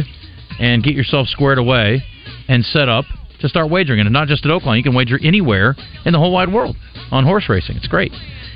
and 0.58 0.82
get 0.82 0.94
yourself 0.94 1.28
squared 1.28 1.58
away 1.58 2.02
and 2.48 2.64
set 2.64 2.88
up 2.88 3.04
to 3.40 3.48
start 3.48 3.70
wagering. 3.70 4.00
And 4.00 4.12
not 4.12 4.28
just 4.28 4.44
at 4.44 4.50
Oaklawn, 4.50 4.76
you 4.76 4.82
can 4.82 4.94
wager 4.94 5.18
anywhere 5.22 5.76
in 6.04 6.12
the 6.12 6.18
whole 6.18 6.32
wide 6.32 6.52
world 6.52 6.76
on 7.10 7.24
horse 7.24 7.48
racing. 7.48 7.76
It's 7.76 7.88
great. 7.88 8.12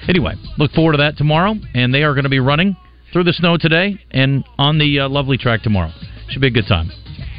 Anyway, 0.09 0.35
look 0.59 0.73
forward 0.73 0.93
to 0.93 0.99
that 0.99 1.17
tomorrow, 1.17 1.55
and 1.75 1.95
they 1.95 2.03
are 2.03 2.15
going 2.15 2.25
to 2.25 2.31
be 2.31 2.41
running 2.41 2.77
through 3.13 3.25
the 3.25 3.33
snow 3.33 3.57
today 3.57 3.99
and 4.11 4.45
on 4.59 4.79
the 4.79 5.01
uh, 5.01 5.09
lovely 5.09 5.37
track 5.37 5.63
tomorrow. 5.63 5.93
Should 6.31 6.41
be 6.41 6.49
a 6.49 6.51
good 6.51 6.67
time. 6.67 6.91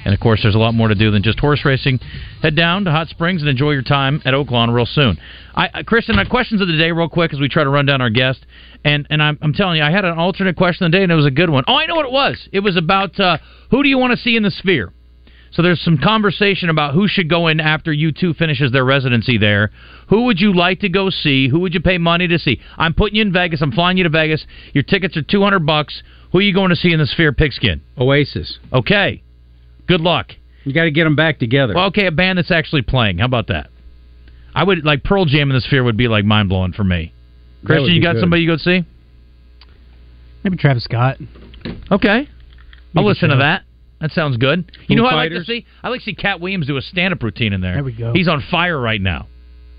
And 0.05 0.13
of 0.13 0.19
course, 0.19 0.41
there's 0.43 0.55
a 0.55 0.59
lot 0.59 0.73
more 0.73 0.89
to 0.89 0.95
do 0.95 1.11
than 1.11 1.23
just 1.23 1.39
horse 1.39 1.63
racing. 1.63 1.99
Head 2.41 2.55
down 2.55 2.83
to 2.85 2.91
Hot 2.91 3.07
Springs 3.07 3.41
and 3.41 3.49
enjoy 3.49 3.71
your 3.71 3.83
time 3.83 4.21
at 4.25 4.33
Oaklawn 4.33 4.73
real 4.73 4.85
soon. 4.85 5.17
I, 5.55 5.83
Kristen, 5.83 6.19
uh, 6.19 6.25
questions 6.29 6.61
of 6.61 6.67
the 6.67 6.77
day, 6.77 6.91
real 6.91 7.07
quick, 7.07 7.33
as 7.33 7.39
we 7.39 7.47
try 7.47 7.63
to 7.63 7.69
run 7.69 7.85
down 7.85 8.01
our 8.01 8.09
guest. 8.09 8.45
And 8.83 9.07
and 9.09 9.23
I'm, 9.23 9.37
I'm 9.41 9.53
telling 9.53 9.77
you, 9.77 9.83
I 9.83 9.91
had 9.91 10.03
an 10.03 10.17
alternate 10.17 10.57
question 10.57 10.85
of 10.85 10.91
the 10.91 10.97
day, 10.97 11.03
and 11.03 11.11
it 11.11 11.15
was 11.15 11.25
a 11.25 11.31
good 11.31 11.49
one. 11.49 11.63
Oh, 11.67 11.75
I 11.75 11.85
know 11.85 11.95
what 11.95 12.05
it 12.05 12.11
was. 12.11 12.49
It 12.51 12.59
was 12.59 12.75
about 12.75 13.17
uh, 13.19 13.37
who 13.71 13.81
do 13.81 13.89
you 13.89 13.97
want 13.97 14.11
to 14.11 14.17
see 14.17 14.35
in 14.35 14.43
the 14.43 14.51
Sphere. 14.51 14.91
So 15.53 15.61
there's 15.61 15.81
some 15.81 15.99
conversation 15.99 16.69
about 16.69 16.95
who 16.95 17.07
should 17.07 17.29
go 17.29 17.47
in 17.47 17.59
after 17.59 17.91
U2 17.91 18.35
finishes 18.37 18.71
their 18.71 18.83
residency 18.83 19.37
there. 19.37 19.69
Who 20.09 20.23
would 20.23 20.39
you 20.39 20.51
like 20.53 20.79
to 20.79 20.89
go 20.89 21.11
see? 21.11 21.47
Who 21.47 21.59
would 21.59 21.75
you 21.75 21.79
pay 21.79 21.99
money 21.99 22.27
to 22.27 22.39
see? 22.39 22.59
I'm 22.75 22.95
putting 22.95 23.17
you 23.17 23.21
in 23.21 23.31
Vegas. 23.31 23.61
I'm 23.61 23.71
flying 23.71 23.97
you 23.97 24.03
to 24.03 24.09
Vegas. 24.09 24.45
Your 24.73 24.83
tickets 24.83 25.15
are 25.15 25.21
200 25.21 25.59
bucks. 25.59 26.01
Who 26.31 26.39
are 26.39 26.41
you 26.41 26.55
going 26.55 26.71
to 26.71 26.75
see 26.75 26.91
in 26.91 26.99
the 26.99 27.05
Sphere 27.05 27.33
Pigskin? 27.33 27.81
Oasis. 27.99 28.57
Okay. 28.73 29.21
Good 29.87 30.01
luck. 30.01 30.31
You 30.63 30.73
got 30.73 30.85
to 30.85 30.91
get 30.91 31.03
them 31.03 31.15
back 31.15 31.37
together. 31.37 31.75
Well, 31.75 31.85
okay, 31.87 32.07
a 32.07 32.11
band 32.11 32.39
that's 32.39 32.49
actually 32.49 32.81
playing. 32.81 33.19
How 33.19 33.25
about 33.25 33.47
that? 33.47 33.69
I 34.55 34.63
would 34.63 34.83
like 34.83 35.03
Pearl 35.03 35.25
Jam 35.25 35.51
in 35.51 35.55
the 35.55 35.61
Sphere 35.61 35.83
would 35.83 35.97
be 35.97 36.07
like 36.07 36.25
mind 36.25 36.49
blowing 36.49 36.73
for 36.73 36.83
me. 36.83 37.13
Christian, 37.63 37.93
you 37.93 38.01
got 38.01 38.13
good. 38.13 38.21
somebody 38.21 38.41
you 38.41 38.47
go 38.47 38.57
see? 38.57 38.85
Maybe 40.43 40.57
Travis 40.57 40.83
Scott. 40.83 41.17
Okay. 41.91 42.27
I'll 42.95 43.05
listen 43.05 43.29
to 43.29 43.35
show. 43.35 43.39
that. 43.39 43.63
That 44.03 44.11
sounds 44.11 44.35
good. 44.35 44.69
You 44.81 44.87
Foo 44.87 44.95
know 44.95 45.03
who 45.03 45.15
I 45.15 45.15
like 45.15 45.31
to 45.31 45.45
see? 45.45 45.65
I 45.81 45.87
like 45.87 46.01
to 46.01 46.03
see 46.03 46.13
Katt 46.13 46.41
Williams 46.41 46.67
do 46.67 46.75
a 46.75 46.81
stand-up 46.81 47.23
routine 47.23 47.53
in 47.53 47.61
there. 47.61 47.75
There 47.75 47.83
we 47.85 47.93
go. 47.93 48.11
He's 48.11 48.27
on 48.27 48.43
fire 48.51 48.77
right 48.77 48.99
now. 48.99 49.27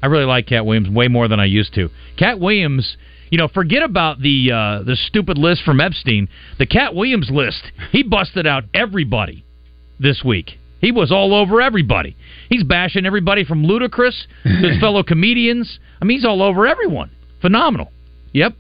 I 0.03 0.07
really 0.07 0.25
like 0.25 0.47
Katt 0.47 0.65
Williams 0.65 0.89
way 0.89 1.09
more 1.09 1.29
than 1.29 1.41
I 1.41 1.45
used 1.45 1.75
to. 1.75 1.91
Katt 2.19 2.41
Williams, 2.41 2.97
you 3.29 3.37
know, 3.37 3.49
forget 3.49 3.83
about 3.83 4.21
the 4.21 4.51
uh, 4.51 4.83
the 4.83 4.97
stupid 4.97 5.37
list 5.37 5.63
from 5.63 5.79
Epstein. 5.79 6.31
The 6.59 6.65
Katt 6.65 6.95
Williams 6.95 7.29
list, 7.31 7.71
he 7.93 8.03
busted 8.03 8.47
out 8.47 8.65
everybody 8.73 9.45
this 10.01 10.25
week. 10.25 10.53
He 10.81 10.91
was 10.91 11.13
all 11.13 11.35
over 11.35 11.61
everybody. 11.61 12.17
He's 12.49 12.65
bashing 12.65 13.05
everybody 13.05 13.45
from 13.45 13.63
Ludacris 13.65 14.23
to 14.45 14.49
his 14.49 14.81
fellow 14.81 15.03
comedians. 15.03 15.79
I 16.01 16.07
mean, 16.07 16.17
he's 16.17 16.25
all 16.25 16.43
over 16.43 16.67
everyone. 16.67 17.11
Phenomenal. 17.43 17.93
Yep. 18.33 18.55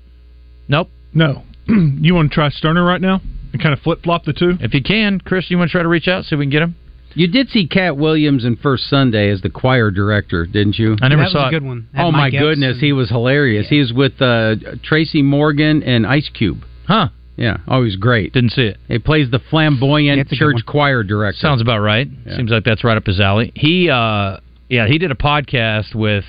Nope. 0.68 0.90
No. 1.14 1.42
you 1.68 2.14
want 2.14 2.30
to 2.32 2.34
try 2.34 2.50
Stoerner 2.50 2.86
right 2.86 3.00
now 3.00 3.22
and 3.54 3.62
kind 3.62 3.72
of 3.72 3.80
flip 3.80 4.02
flop 4.02 4.24
the 4.24 4.34
two? 4.34 4.58
If 4.60 4.74
you 4.74 4.82
can, 4.82 5.20
Chris, 5.20 5.50
you 5.50 5.56
want 5.56 5.70
to 5.70 5.72
try 5.72 5.82
to 5.82 5.88
reach 5.88 6.08
out 6.08 6.24
see 6.24 6.34
if 6.34 6.38
we 6.38 6.44
can 6.44 6.50
get 6.50 6.62
him. 6.62 6.76
You 7.16 7.28
did 7.28 7.48
see 7.48 7.68
Katt 7.68 7.96
Williams 7.96 8.44
in 8.44 8.56
First 8.56 8.90
Sunday 8.90 9.30
as 9.30 9.40
the 9.40 9.48
choir 9.48 9.92
director, 9.92 10.46
didn't 10.46 10.78
you? 10.78 10.96
I 11.00 11.06
never 11.08 11.22
that 11.22 11.30
saw 11.30 11.44
was 11.44 11.48
a 11.48 11.50
good 11.50 11.62
one. 11.62 11.88
Had 11.94 12.04
Oh 12.06 12.10
my 12.10 12.18
Mike 12.18 12.34
Epps 12.34 12.42
goodness, 12.42 12.72
and- 12.74 12.82
he 12.82 12.92
was 12.92 13.08
hilarious. 13.08 13.68
He 13.68 13.78
was 13.78 13.92
with 13.92 14.20
uh, 14.20 14.56
Tracy 14.82 15.22
Morgan 15.22 15.82
and 15.84 16.06
Ice 16.06 16.28
Cube. 16.34 16.64
Huh? 16.88 17.08
Yeah, 17.36 17.58
oh, 17.68 17.78
he 17.78 17.84
was 17.84 17.96
great. 17.96 18.32
Didn't 18.32 18.50
see 18.50 18.62
it. 18.62 18.78
He 18.88 18.98
plays 18.98 19.30
the 19.30 19.38
flamboyant 19.50 20.18
That's 20.18 20.32
a 20.32 20.34
good 20.36 20.38
church 20.56 20.66
choir 20.66 21.02
director. 21.04 21.38
Sounds 21.38 21.60
about 21.60 21.78
right. 21.80 22.08
Yeah. 22.26 22.36
Seems 22.36 22.50
like 22.50 22.64
that's 22.64 22.82
right 22.84 22.96
up 22.96 23.06
his 23.06 23.18
alley. 23.20 23.52
He, 23.56 23.88
uh, 23.90 24.38
yeah, 24.68 24.86
he 24.88 24.98
did 24.98 25.10
a 25.10 25.16
podcast 25.16 25.94
with 25.96 26.24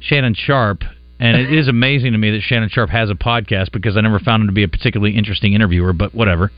Shannon 0.00 0.34
Sharpe, 0.34 0.82
and 1.20 1.36
it 1.36 1.52
is 1.52 1.68
amazing 1.68 2.12
to 2.12 2.18
me 2.18 2.30
that 2.32 2.42
Shannon 2.42 2.68
Sharpe 2.68 2.90
has 2.90 3.10
a 3.10 3.14
podcast 3.14 3.72
because 3.72 3.96
I 3.96 4.00
never 4.00 4.18
found 4.18 4.42
him 4.42 4.46
to 4.48 4.52
be 4.52 4.62
a 4.62 4.68
particularly 4.68 5.16
interesting 5.16 5.52
interviewer. 5.52 5.92
But 5.92 6.14
whatever. 6.14 6.50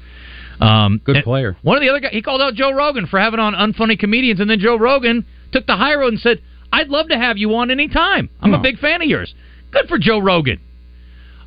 Um, 0.61 1.01
good 1.05 1.25
player. 1.25 1.57
One 1.62 1.77
of 1.77 1.83
the 1.83 1.88
other 1.88 2.01
guys, 2.01 2.12
he 2.12 2.22
called 2.22 2.40
out 2.40 2.55
Joe 2.55 2.72
Rogan 2.72 3.07
for 3.07 3.18
having 3.18 3.40
on 3.40 3.55
unfunny 3.55 3.98
comedians, 3.98 4.38
and 4.38 4.48
then 4.48 4.61
Joe 4.61 4.79
Rogan 4.79 5.27
took 5.51 5.66
the 5.66 5.77
high 5.77 5.94
road 5.94 6.12
and 6.12 6.20
said, 6.20 6.40
"I'd 6.72 6.88
love 6.88 7.09
to 7.09 7.16
have 7.18 7.37
you 7.37 7.55
on 7.57 7.70
any 7.70 7.88
time. 7.88 8.31
I'm 8.40 8.55
a 8.55 8.61
big 8.61 8.79
fan 8.79 9.03
of 9.03 9.09
yours." 9.09 9.35
Good 9.72 9.88
for 9.88 9.98
Joe 9.98 10.20
Rogan. 10.20 10.61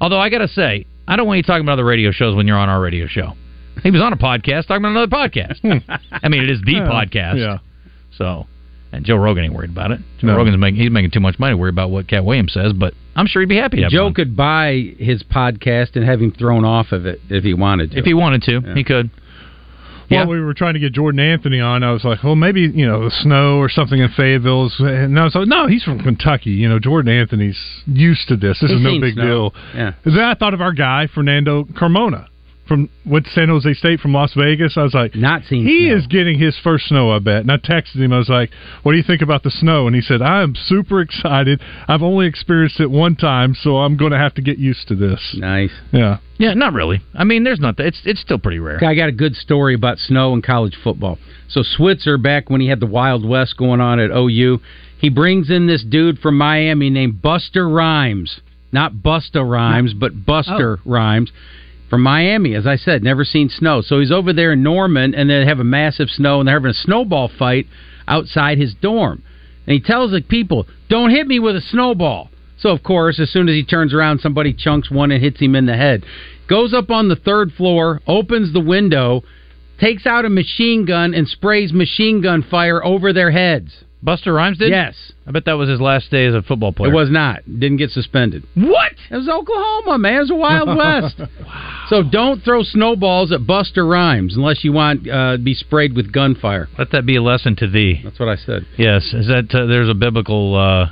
Although 0.01 0.19
I 0.19 0.29
got 0.29 0.39
to 0.39 0.47
say, 0.47 0.85
I 1.07 1.15
don't 1.15 1.27
want 1.27 1.37
you 1.37 1.43
talking 1.43 1.63
about 1.63 1.73
other 1.73 1.85
radio 1.85 2.11
shows 2.11 2.35
when 2.35 2.47
you're 2.47 2.57
on 2.57 2.67
our 2.67 2.81
radio 2.81 3.07
show. 3.07 3.33
He 3.83 3.91
was 3.91 4.01
on 4.01 4.11
a 4.13 4.17
podcast 4.17 4.67
talking 4.67 4.83
about 4.83 4.91
another 4.91 5.07
podcast. 5.07 5.59
I 6.11 6.27
mean, 6.27 6.43
it 6.43 6.49
is 6.49 6.61
the 6.61 6.75
podcast. 6.75 7.37
Yeah. 7.37 7.59
So, 8.17 8.47
and 8.91 9.05
Joe 9.05 9.17
Rogan 9.17 9.45
ain't 9.45 9.53
worried 9.53 9.69
about 9.69 9.91
it. 9.91 9.99
Joe 10.19 10.27
No. 10.27 10.37
Rogan's 10.37 10.57
making 10.57 10.81
he's 10.81 10.91
making 10.91 11.11
too 11.11 11.19
much 11.19 11.37
money 11.39 11.53
to 11.53 11.57
worry 11.57 11.69
about 11.69 11.91
what 11.91 12.07
Katt 12.07 12.25
Williams 12.25 12.53
says, 12.53 12.73
but 12.73 12.93
I'm 13.15 13.27
sure 13.27 13.41
he'd 13.41 13.49
be 13.49 13.57
happy 13.57 13.77
to 13.77 13.83
have 13.83 13.91
Joe 13.91 14.07
on. 14.07 14.13
could 14.13 14.35
buy 14.35 14.93
his 14.97 15.23
podcast 15.23 15.95
and 15.95 16.03
have 16.05 16.21
him 16.21 16.31
thrown 16.31 16.65
off 16.65 16.91
of 16.91 17.05
it 17.05 17.21
if 17.29 17.43
he 17.43 17.53
wanted 17.53 17.91
to. 17.91 17.97
if 17.99 18.05
he 18.05 18.13
wanted 18.13 18.41
to, 18.43 18.61
Yeah. 18.65 18.73
he 18.73 18.83
could. 18.83 19.09
Well, 20.11 20.19
Yeah. 20.19 20.25
we 20.27 20.39
were 20.39 20.53
trying 20.53 20.75
to 20.75 20.79
get 20.79 20.93
Jordan 20.93 21.19
Anthony 21.19 21.59
on. 21.59 21.81
I 21.83 21.91
was 21.91 22.03
like, 22.03 22.23
well, 22.23 22.35
maybe 22.35 22.61
you 22.61 22.85
know 22.85 23.05
the 23.05 23.09
snow 23.11 23.57
or 23.57 23.69
something 23.69 23.99
in 23.99 24.09
Fayetteville. 24.09 24.65
is- 24.67 24.79
And 24.79 25.17
I 25.19 25.23
was 25.23 25.33
like, 25.33 25.47
no, 25.47 25.65
he's 25.65 25.83
from 25.83 25.99
Kentucky. 25.99 26.51
You 26.51 26.69
know, 26.69 26.77
Jordan 26.77 27.11
Anthony's 27.11 27.57
used 27.87 28.27
to 28.27 28.35
this. 28.35 28.59
This 28.59 28.69
He's 28.69 28.79
is 28.79 28.83
no 28.83 28.99
big 28.99 29.13
snow. 29.15 29.23
deal. 29.25 29.55
Yeah. 29.75 29.91
Then 30.03 30.19
I 30.19 30.35
thought 30.35 30.53
of 30.53 30.61
our 30.61 30.73
guy 30.73 31.07
Fernando 31.07 31.63
Carmona 31.63 32.25
from 32.67 32.89
with 33.05 33.27
San 33.27 33.49
Jose 33.49 33.73
State 33.75 33.99
from 33.99 34.13
Las 34.13 34.33
Vegas. 34.33 34.77
I 34.77 34.83
was 34.83 34.93
like, 34.93 35.15
Not 35.15 35.43
seen 35.45 35.65
he 35.65 35.87
snow. 35.87 35.97
is 35.97 36.07
getting 36.07 36.39
his 36.39 36.57
first 36.63 36.87
snow, 36.87 37.11
I 37.11 37.19
bet. 37.19 37.41
And 37.41 37.51
I 37.51 37.57
texted 37.57 37.97
him. 37.97 38.11
I 38.11 38.17
was 38.17 38.29
like, 38.29 38.51
"What 38.83 38.93
do 38.93 38.97
you 38.97 39.03
think 39.03 39.21
about 39.21 39.43
the 39.43 39.51
snow?" 39.51 39.87
And 39.87 39.95
he 39.95 40.01
said, 40.01 40.21
"I 40.21 40.41
am 40.41 40.55
super 40.55 41.01
excited. 41.01 41.61
I've 41.87 42.01
only 42.01 42.27
experienced 42.27 42.79
it 42.79 42.89
one 42.89 43.15
time, 43.15 43.55
so 43.55 43.77
I'm 43.77 43.97
going 43.97 44.11
to 44.11 44.17
have 44.17 44.33
to 44.35 44.41
get 44.41 44.57
used 44.57 44.87
to 44.87 44.95
this." 44.95 45.35
Nice. 45.37 45.71
Yeah. 45.91 46.17
Yeah, 46.37 46.53
not 46.53 46.73
really. 46.73 47.01
I 47.13 47.23
mean, 47.23 47.43
there's 47.43 47.59
not. 47.59 47.77
That. 47.77 47.87
It's 47.87 48.01
it's 48.05 48.21
still 48.21 48.39
pretty 48.39 48.59
rare. 48.59 48.83
I 48.83 48.95
got 48.95 49.09
a 49.09 49.13
good 49.13 49.35
story 49.35 49.73
about 49.73 49.99
snow 49.99 50.33
and 50.33 50.43
college 50.43 50.75
football. 50.83 51.17
So 51.47 51.61
Switzer, 51.63 52.17
back 52.17 52.49
when 52.49 52.61
he 52.61 52.67
had 52.67 52.79
the 52.79 52.87
Wild 52.87 53.27
West 53.27 53.55
going 53.57 53.79
on 53.79 53.99
at 53.99 54.11
OU, 54.11 54.59
he 54.97 55.09
brings 55.09 55.49
in 55.49 55.67
this 55.67 55.83
dude 55.83 56.19
from 56.19 56.37
Miami 56.37 56.89
named 56.89 57.21
Buster 57.21 57.69
Rhymes. 57.69 58.41
Not 58.71 58.95
Busta 58.95 59.49
Rhymes, 59.49 59.93
but 59.93 60.25
Buster 60.25 60.79
oh. 60.79 60.89
Rhymes 60.89 61.31
from 61.89 62.01
Miami. 62.01 62.55
As 62.55 62.65
I 62.65 62.75
said, 62.75 63.03
never 63.03 63.23
seen 63.23 63.49
snow. 63.49 63.81
So 63.81 63.99
he's 63.99 64.11
over 64.11 64.33
there 64.33 64.53
in 64.53 64.63
Norman, 64.63 65.13
and 65.13 65.29
they 65.29 65.45
have 65.45 65.59
a 65.59 65.63
massive 65.63 66.09
snow, 66.09 66.39
and 66.39 66.47
they're 66.47 66.55
having 66.55 66.71
a 66.71 66.73
snowball 66.73 67.27
fight 67.27 67.67
outside 68.07 68.57
his 68.57 68.73
dorm. 68.73 69.21
And 69.67 69.73
he 69.73 69.79
tells 69.79 70.11
the 70.11 70.21
people, 70.21 70.67
"Don't 70.89 71.09
hit 71.09 71.27
me 71.27 71.39
with 71.39 71.55
a 71.55 71.61
snowball." 71.61 72.29
So 72.57 72.69
of 72.69 72.83
course, 72.83 73.19
as 73.19 73.29
soon 73.29 73.49
as 73.49 73.55
he 73.55 73.63
turns 73.63 73.93
around, 73.93 74.19
somebody 74.19 74.53
chunks 74.53 74.89
one 74.89 75.11
and 75.11 75.21
hits 75.21 75.39
him 75.39 75.55
in 75.55 75.65
the 75.65 75.75
head. 75.75 76.03
Goes 76.47 76.73
up 76.73 76.91
on 76.91 77.07
the 77.07 77.15
third 77.15 77.51
floor, 77.53 78.01
opens 78.07 78.53
the 78.53 78.59
window, 78.59 79.23
takes 79.79 80.05
out 80.05 80.25
a 80.25 80.29
machine 80.29 80.85
gun 80.85 81.13
and 81.13 81.27
sprays 81.27 81.73
machine 81.73 82.21
gun 82.21 82.43
fire 82.43 82.83
over 82.85 83.11
their 83.11 83.31
heads. 83.31 83.83
Buster 84.03 84.33
Rhymes 84.33 84.59
did. 84.59 84.69
Yes. 84.69 84.95
I 85.25 85.31
bet 85.31 85.45
that 85.45 85.53
was 85.53 85.67
his 85.67 85.81
last 85.81 86.11
day 86.11 86.25
as 86.27 86.35
a 86.35 86.43
football 86.43 86.71
player. 86.71 86.91
It 86.91 86.95
was 86.95 87.09
not. 87.09 87.43
Didn't 87.45 87.77
get 87.77 87.89
suspended. 87.89 88.43
What? 88.53 88.91
It 89.09 89.15
was 89.15 89.27
Oklahoma, 89.27 89.97
man. 89.97 90.15
It 90.17 90.19
was 90.19 90.31
a 90.31 90.35
Wild 90.35 90.67
West. 90.77 91.19
wow. 91.19 91.85
So 91.89 92.03
don't 92.03 92.43
throw 92.43 92.61
snowballs 92.63 93.31
at 93.31 93.47
Buster 93.47 93.85
Rhymes 93.85 94.35
unless 94.35 94.63
you 94.63 94.71
want 94.73 95.09
uh, 95.09 95.33
to 95.33 95.37
be 95.39 95.53
sprayed 95.55 95.95
with 95.95 96.11
gunfire. 96.11 96.67
Let 96.77 96.91
that 96.91 97.05
be 97.05 97.15
a 97.15 97.21
lesson 97.23 97.55
to 97.57 97.67
thee. 97.67 98.01
That's 98.03 98.19
what 98.19 98.29
I 98.29 98.35
said. 98.35 98.65
Yes, 98.77 99.11
is 99.13 99.27
that 99.27 99.53
uh, 99.53 99.65
there's 99.65 99.89
a 99.89 99.95
biblical 99.95 100.55
uh, 100.55 100.91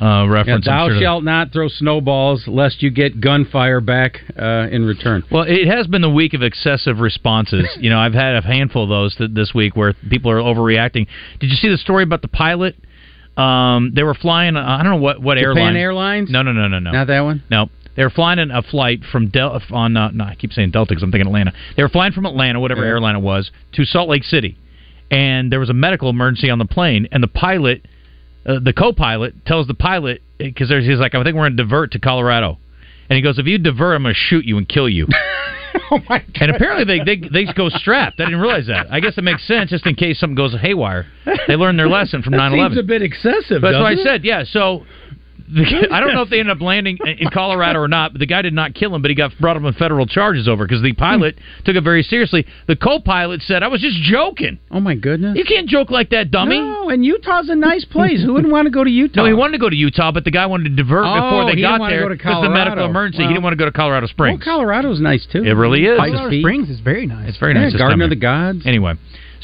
uh, 0.00 0.26
reference? 0.28 0.66
I'm 0.68 0.76
thou 0.76 0.88
sure. 0.88 1.00
shalt 1.00 1.24
not 1.24 1.52
throw 1.52 1.68
snowballs 1.68 2.46
lest 2.46 2.82
you 2.82 2.90
get 2.90 3.20
gunfire 3.20 3.80
back 3.80 4.20
uh, 4.38 4.68
in 4.70 4.84
return. 4.84 5.22
Well, 5.30 5.44
it 5.46 5.66
has 5.66 5.86
been 5.86 6.02
the 6.02 6.10
week 6.10 6.34
of 6.34 6.42
excessive 6.42 6.98
responses. 6.98 7.66
you 7.80 7.90
know, 7.90 7.98
I've 7.98 8.14
had 8.14 8.36
a 8.36 8.42
handful 8.42 8.84
of 8.84 8.88
those 8.88 9.14
th- 9.16 9.30
this 9.32 9.52
week 9.54 9.76
where 9.76 9.94
people 10.08 10.30
are 10.30 10.38
overreacting. 10.38 11.06
Did 11.40 11.50
you 11.50 11.56
see 11.56 11.68
the 11.68 11.78
story 11.78 12.02
about 12.02 12.22
the 12.22 12.28
pilot? 12.28 12.76
Um, 13.36 13.92
they 13.94 14.02
were 14.02 14.14
flying. 14.14 14.56
Uh, 14.56 14.64
I 14.64 14.82
don't 14.82 14.92
know 14.92 15.02
what 15.02 15.20
what 15.20 15.36
Japan 15.38 15.46
airline. 15.56 15.76
Airlines? 15.76 16.30
No, 16.30 16.42
no, 16.42 16.52
no, 16.52 16.68
no, 16.68 16.78
no. 16.78 16.92
Not 16.92 17.08
that 17.08 17.20
one? 17.20 17.42
No, 17.50 17.68
they 17.96 18.02
were 18.04 18.10
flying 18.10 18.38
in 18.38 18.50
a 18.50 18.62
flight 18.62 19.00
from 19.10 19.28
Del 19.28 19.60
on. 19.70 19.96
Uh, 19.96 20.10
no, 20.10 20.24
I 20.24 20.34
keep 20.34 20.52
saying 20.52 20.70
Delta 20.70 20.90
because 20.90 21.02
I'm 21.02 21.10
thinking 21.10 21.26
Atlanta. 21.26 21.52
They 21.76 21.82
were 21.82 21.88
flying 21.88 22.12
from 22.12 22.26
Atlanta, 22.26 22.60
whatever 22.60 22.82
Yeah. 22.82 22.90
airline 22.90 23.16
it 23.16 23.22
was, 23.22 23.50
to 23.72 23.84
Salt 23.84 24.08
Lake 24.08 24.24
City, 24.24 24.56
and 25.10 25.50
there 25.50 25.60
was 25.60 25.70
a 25.70 25.74
medical 25.74 26.08
emergency 26.10 26.50
on 26.50 26.58
the 26.58 26.64
plane, 26.64 27.08
and 27.10 27.22
the 27.22 27.28
pilot, 27.28 27.86
uh, 28.46 28.58
the 28.62 28.72
co-pilot, 28.72 29.44
tells 29.46 29.66
the 29.66 29.74
pilot 29.74 30.22
because 30.38 30.68
he's 30.70 30.98
like, 30.98 31.14
I 31.14 31.22
think 31.22 31.36
we're 31.36 31.42
going 31.42 31.56
to 31.56 31.62
divert 31.62 31.92
to 31.92 31.98
Colorado, 31.98 32.58
and 33.08 33.16
he 33.16 33.22
goes, 33.22 33.38
if 33.38 33.46
you 33.46 33.58
divert, 33.58 33.96
I'm 33.96 34.02
going 34.02 34.14
to 34.14 34.18
shoot 34.18 34.44
you 34.44 34.58
and 34.58 34.68
kill 34.68 34.88
you. 34.88 35.06
oh 35.90 35.98
my 36.08 36.18
God. 36.18 36.28
And 36.36 36.50
apparently 36.54 36.84
they, 36.84 37.04
they 37.04 37.28
they 37.28 37.52
go 37.52 37.68
strapped. 37.68 38.20
I 38.20 38.24
didn't 38.24 38.40
realize 38.40 38.66
that. 38.68 38.86
I 38.90 39.00
guess 39.00 39.18
it 39.18 39.24
makes 39.24 39.46
sense 39.46 39.70
just 39.70 39.86
in 39.86 39.94
case 39.94 40.18
something 40.20 40.34
goes 40.34 40.54
haywire. 40.60 41.06
They 41.48 41.56
learned 41.56 41.78
their 41.78 41.88
lesson 41.88 42.22
from 42.22 42.32
That 42.32 42.52
9/11. 42.52 42.68
seems 42.68 42.78
a 42.78 42.82
bit 42.82 43.02
excessive. 43.02 43.62
That's 43.62 43.74
what 43.74 43.86
I 43.86 43.96
said. 43.96 44.24
Yeah. 44.24 44.44
So 44.44 44.84
the, 45.48 45.88
I 45.90 46.00
don't 46.00 46.14
know 46.14 46.22
if 46.22 46.30
they 46.30 46.40
ended 46.40 46.56
up 46.56 46.62
landing 46.62 46.98
in 47.04 47.28
Colorado 47.30 47.80
or 47.80 47.88
not, 47.88 48.12
but 48.12 48.18
the 48.18 48.26
guy 48.26 48.42
did 48.42 48.54
not 48.54 48.74
kill 48.74 48.94
him, 48.94 49.02
but 49.02 49.10
he 49.10 49.14
got 49.14 49.32
brought 49.40 49.56
up 49.56 49.62
on 49.62 49.72
federal 49.74 50.06
charges 50.06 50.48
over 50.48 50.66
because 50.66 50.82
the 50.82 50.92
hmm. 50.92 50.98
pilot 50.98 51.36
took 51.64 51.76
it 51.76 51.84
very 51.84 52.02
seriously. 52.02 52.46
The 52.66 52.76
co-pilot 52.76 53.42
said, 53.42 53.62
"I 53.62 53.68
was 53.68 53.80
just 53.80 54.00
joking." 54.02 54.58
Oh 54.70 54.80
my 54.80 54.94
goodness! 54.94 55.36
You 55.36 55.44
can't 55.44 55.68
joke 55.68 55.90
like 55.90 56.10
that, 56.10 56.30
dummy. 56.30 56.60
No, 56.60 56.88
and 56.88 57.04
Utah's 57.04 57.48
a 57.48 57.54
nice 57.54 57.84
place. 57.84 58.22
Who 58.22 58.32
wouldn't 58.32 58.52
want 58.52 58.66
to 58.66 58.70
go 58.70 58.84
to 58.84 58.90
Utah? 58.90 59.14
No, 59.24 59.26
he 59.26 59.32
wanted 59.32 59.52
to 59.52 59.58
go 59.58 59.70
to 59.70 59.76
Utah, 59.76 60.10
but 60.10 60.24
the 60.24 60.30
guy 60.30 60.44
wanted 60.46 60.64
to 60.64 60.76
divert 60.76 61.06
Oh, 61.06 61.14
before 61.14 61.44
they 61.46 61.56
he 61.56 61.62
got 61.62 61.78
there 61.88 62.08
because 62.08 62.42
the 62.42 62.50
medical 62.50 62.84
emergency. 62.84 63.20
Well- 63.20 63.28
he 63.28 63.34
didn't 63.34 63.44
want 63.44 63.52
to 63.52 63.56
go 63.56 63.64
to 63.64 63.72
Colorado 63.72 64.06
Springs. 64.06 64.40
Well, 64.44 64.56
Colorado's 64.56 65.00
nice 65.00 65.26
too. 65.30 65.44
It 65.44 65.52
really 65.52 65.84
is. 65.86 65.96
Colorado 65.96 66.40
Springs 66.40 66.68
is 66.68 66.80
very 66.80 67.06
nice. 67.06 67.30
It's 67.30 67.38
very 67.38 67.54
Yeah, 67.54 67.68
nice. 67.68 67.76
Garden 67.76 68.02
of 68.02 68.10
the. 68.10 68.16
Gods. 68.16 68.66
Anyway, 68.66 68.94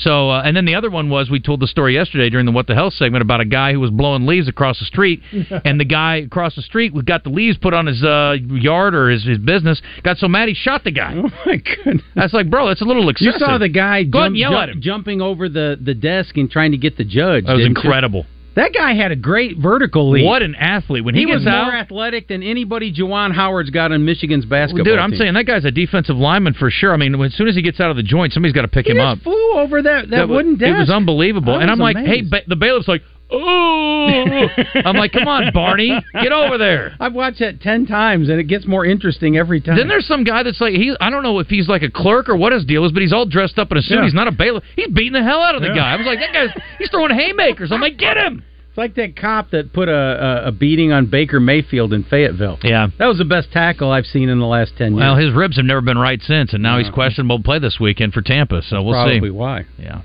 so 0.00 0.30
uh, 0.30 0.42
and 0.44 0.56
then 0.56 0.64
the 0.64 0.74
other 0.74 0.90
one 0.90 1.08
was 1.10 1.30
we 1.30 1.40
told 1.40 1.60
the 1.60 1.66
story 1.66 1.94
yesterday 1.94 2.30
during 2.30 2.46
the 2.46 2.52
What 2.52 2.66
the 2.66 2.74
Hell 2.74 2.90
segment 2.90 3.22
about 3.22 3.40
a 3.40 3.44
guy 3.44 3.72
who 3.72 3.80
was 3.80 3.90
blowing 3.90 4.26
leaves 4.26 4.48
across 4.48 4.78
the 4.78 4.84
street, 4.84 5.20
and 5.64 5.78
the 5.80 5.84
guy 5.84 6.16
across 6.16 6.54
the 6.56 6.62
street 6.62 6.92
who 6.92 7.02
got 7.02 7.24
the 7.24 7.30
leaves 7.30 7.56
put 7.58 7.74
on 7.74 7.86
his 7.86 8.02
uh, 8.02 8.36
yard 8.48 8.94
or 8.94 9.08
his, 9.10 9.24
his 9.24 9.38
business 9.38 9.80
got 10.02 10.16
so 10.18 10.28
mad 10.28 10.48
he 10.48 10.54
shot 10.54 10.84
the 10.84 10.90
guy. 10.90 11.14
Oh 11.20 11.30
my 11.46 11.56
goodness! 11.56 12.02
That's 12.14 12.32
like, 12.32 12.48
bro, 12.50 12.68
that's 12.68 12.80
a 12.82 12.84
little 12.84 13.08
excessive. 13.08 13.34
You 13.40 13.46
saw 13.46 13.58
the 13.58 13.68
guy 13.68 14.04
Go 14.04 14.18
ahead 14.20 14.26
jump, 14.26 14.26
and 14.28 14.36
yell 14.38 14.50
jump- 14.52 14.62
at 14.62 14.68
him. 14.70 14.80
jumping 14.80 15.20
over 15.20 15.48
the, 15.48 15.78
the 15.80 15.94
desk 15.94 16.36
and 16.36 16.50
trying 16.50 16.70
to 16.72 16.78
get 16.78 16.96
the 16.96 17.04
judge. 17.04 17.44
That 17.44 17.54
was 17.54 17.64
didn't 17.64 17.76
you? 17.76 18.24
That 18.56 18.72
guy 18.74 18.94
had 18.94 19.12
a 19.12 19.16
great 19.16 19.58
vertical 19.58 20.10
leap. 20.10 20.24
What 20.26 20.42
an 20.42 20.54
athlete! 20.56 21.04
When 21.04 21.14
he, 21.14 21.20
he 21.20 21.26
was 21.26 21.46
out, 21.46 21.64
more 21.66 21.74
athletic 21.74 22.28
than 22.28 22.42
anybody 22.42 22.92
Juwan 22.92 23.32
Howard's 23.32 23.70
got 23.70 23.92
in 23.92 24.04
Michigan's 24.04 24.44
basketball. 24.44 24.84
dude, 24.84 24.98
I'm 24.98 25.10
team. 25.10 25.18
saying 25.20 25.34
that 25.34 25.46
guy's 25.46 25.64
a 25.64 25.70
defensive 25.70 26.16
lineman 26.16 26.54
for 26.54 26.70
sure. 26.70 26.92
I 26.92 26.96
mean, 26.96 27.14
as 27.22 27.34
soon 27.34 27.48
as 27.48 27.54
he 27.54 27.62
gets 27.62 27.78
out 27.80 27.90
of 27.90 27.96
the 27.96 28.02
joint, 28.02 28.32
somebody's 28.32 28.54
got 28.54 28.62
to 28.62 28.68
pick 28.68 28.86
he 28.86 28.92
him 28.92 29.00
up. 29.00 29.18
flew 29.20 29.52
over 29.54 29.82
that, 29.82 30.10
that, 30.10 30.28
wa- 30.28 30.36
wooden 30.36 30.56
desk. 30.56 30.74
It 30.74 30.78
was 30.78 30.90
unbelievable. 30.90 31.54
I 31.54 31.62
and 31.62 31.70
I'm 31.70 31.78
was 31.78 31.94
like, 31.94 32.04
hey, 32.04 32.22
ba- 32.22 32.42
the 32.48 32.56
bailiff's 32.56 32.88
like, 32.88 33.02
oh, 33.32 34.46
I'm 34.74 34.96
like, 34.96 35.12
come 35.12 35.28
on, 35.28 35.52
Barney, 35.52 35.92
get 36.20 36.32
over 36.32 36.58
there. 36.58 36.94
I've 37.00 37.14
watched 37.14 37.38
that 37.38 37.60
ten 37.60 37.86
times, 37.86 38.28
and 38.28 38.40
it 38.40 38.44
gets 38.44 38.66
more 38.66 38.84
interesting 38.84 39.36
every 39.36 39.60
time. 39.60 39.76
Then 39.76 39.86
there's 39.88 40.06
some 40.06 40.24
guy 40.24 40.42
that's 40.42 40.60
like 40.60 40.74
he 40.74 40.94
I 41.00 41.10
don't 41.10 41.22
know 41.22 41.38
if 41.38 41.46
he's 41.46 41.68
like 41.68 41.82
a 41.82 41.90
clerk 41.90 42.28
or 42.28 42.36
what 42.36 42.52
his 42.52 42.64
deal 42.64 42.84
is, 42.84 42.92
but 42.92 43.02
he's 43.02 43.12
all 43.12 43.26
dressed 43.26 43.58
up 43.58 43.70
in 43.70 43.78
a 43.78 43.82
suit. 43.82 43.94
Yeah. 43.98 44.04
He's 44.04 44.14
not 44.14 44.26
a 44.26 44.32
bailiff. 44.32 44.64
He's 44.74 44.88
beating 44.88 45.12
the 45.12 45.22
hell 45.22 45.40
out 45.42 45.54
of 45.54 45.62
the 45.62 45.68
Yeah. 45.68 45.74
guy. 45.76 45.92
I 45.92 45.96
was 45.96 46.06
like, 46.06 46.18
that 46.18 46.32
guy's 46.32 46.50
he's 46.78 46.90
throwing 46.90 47.14
haymakers. 47.14 47.70
I'm 47.72 47.80
like, 47.80 47.96
get 47.98 48.16
him. 48.16 48.42
Like 48.80 48.94
that 48.94 49.14
cop 49.14 49.50
that 49.50 49.74
put 49.74 49.90
a, 49.90 49.92
a, 49.92 50.48
a 50.48 50.52
beating 50.52 50.90
on 50.90 51.04
Baker 51.04 51.38
Mayfield 51.38 51.92
in 51.92 52.02
Fayetteville. 52.02 52.58
Yeah. 52.62 52.86
That 52.98 53.08
was 53.08 53.18
the 53.18 53.26
best 53.26 53.52
tackle 53.52 53.92
I've 53.92 54.06
seen 54.06 54.30
in 54.30 54.38
the 54.38 54.46
last 54.46 54.72
10 54.78 54.92
years. 54.92 55.00
Well, 55.00 55.16
his 55.16 55.34
ribs 55.34 55.56
have 55.56 55.66
never 55.66 55.82
been 55.82 55.98
right 55.98 56.18
since, 56.22 56.54
and 56.54 56.62
now 56.62 56.78
he's 56.78 56.88
questionable 56.88 57.36
to 57.36 57.44
play 57.44 57.58
this 57.58 57.78
weekend 57.78 58.14
for 58.14 58.22
Tampa. 58.22 58.62
So 58.62 58.80
we'll 58.82 58.94
Probably 58.94 59.20
see. 59.20 59.30
why. 59.30 59.66
Yeah. 59.78 60.00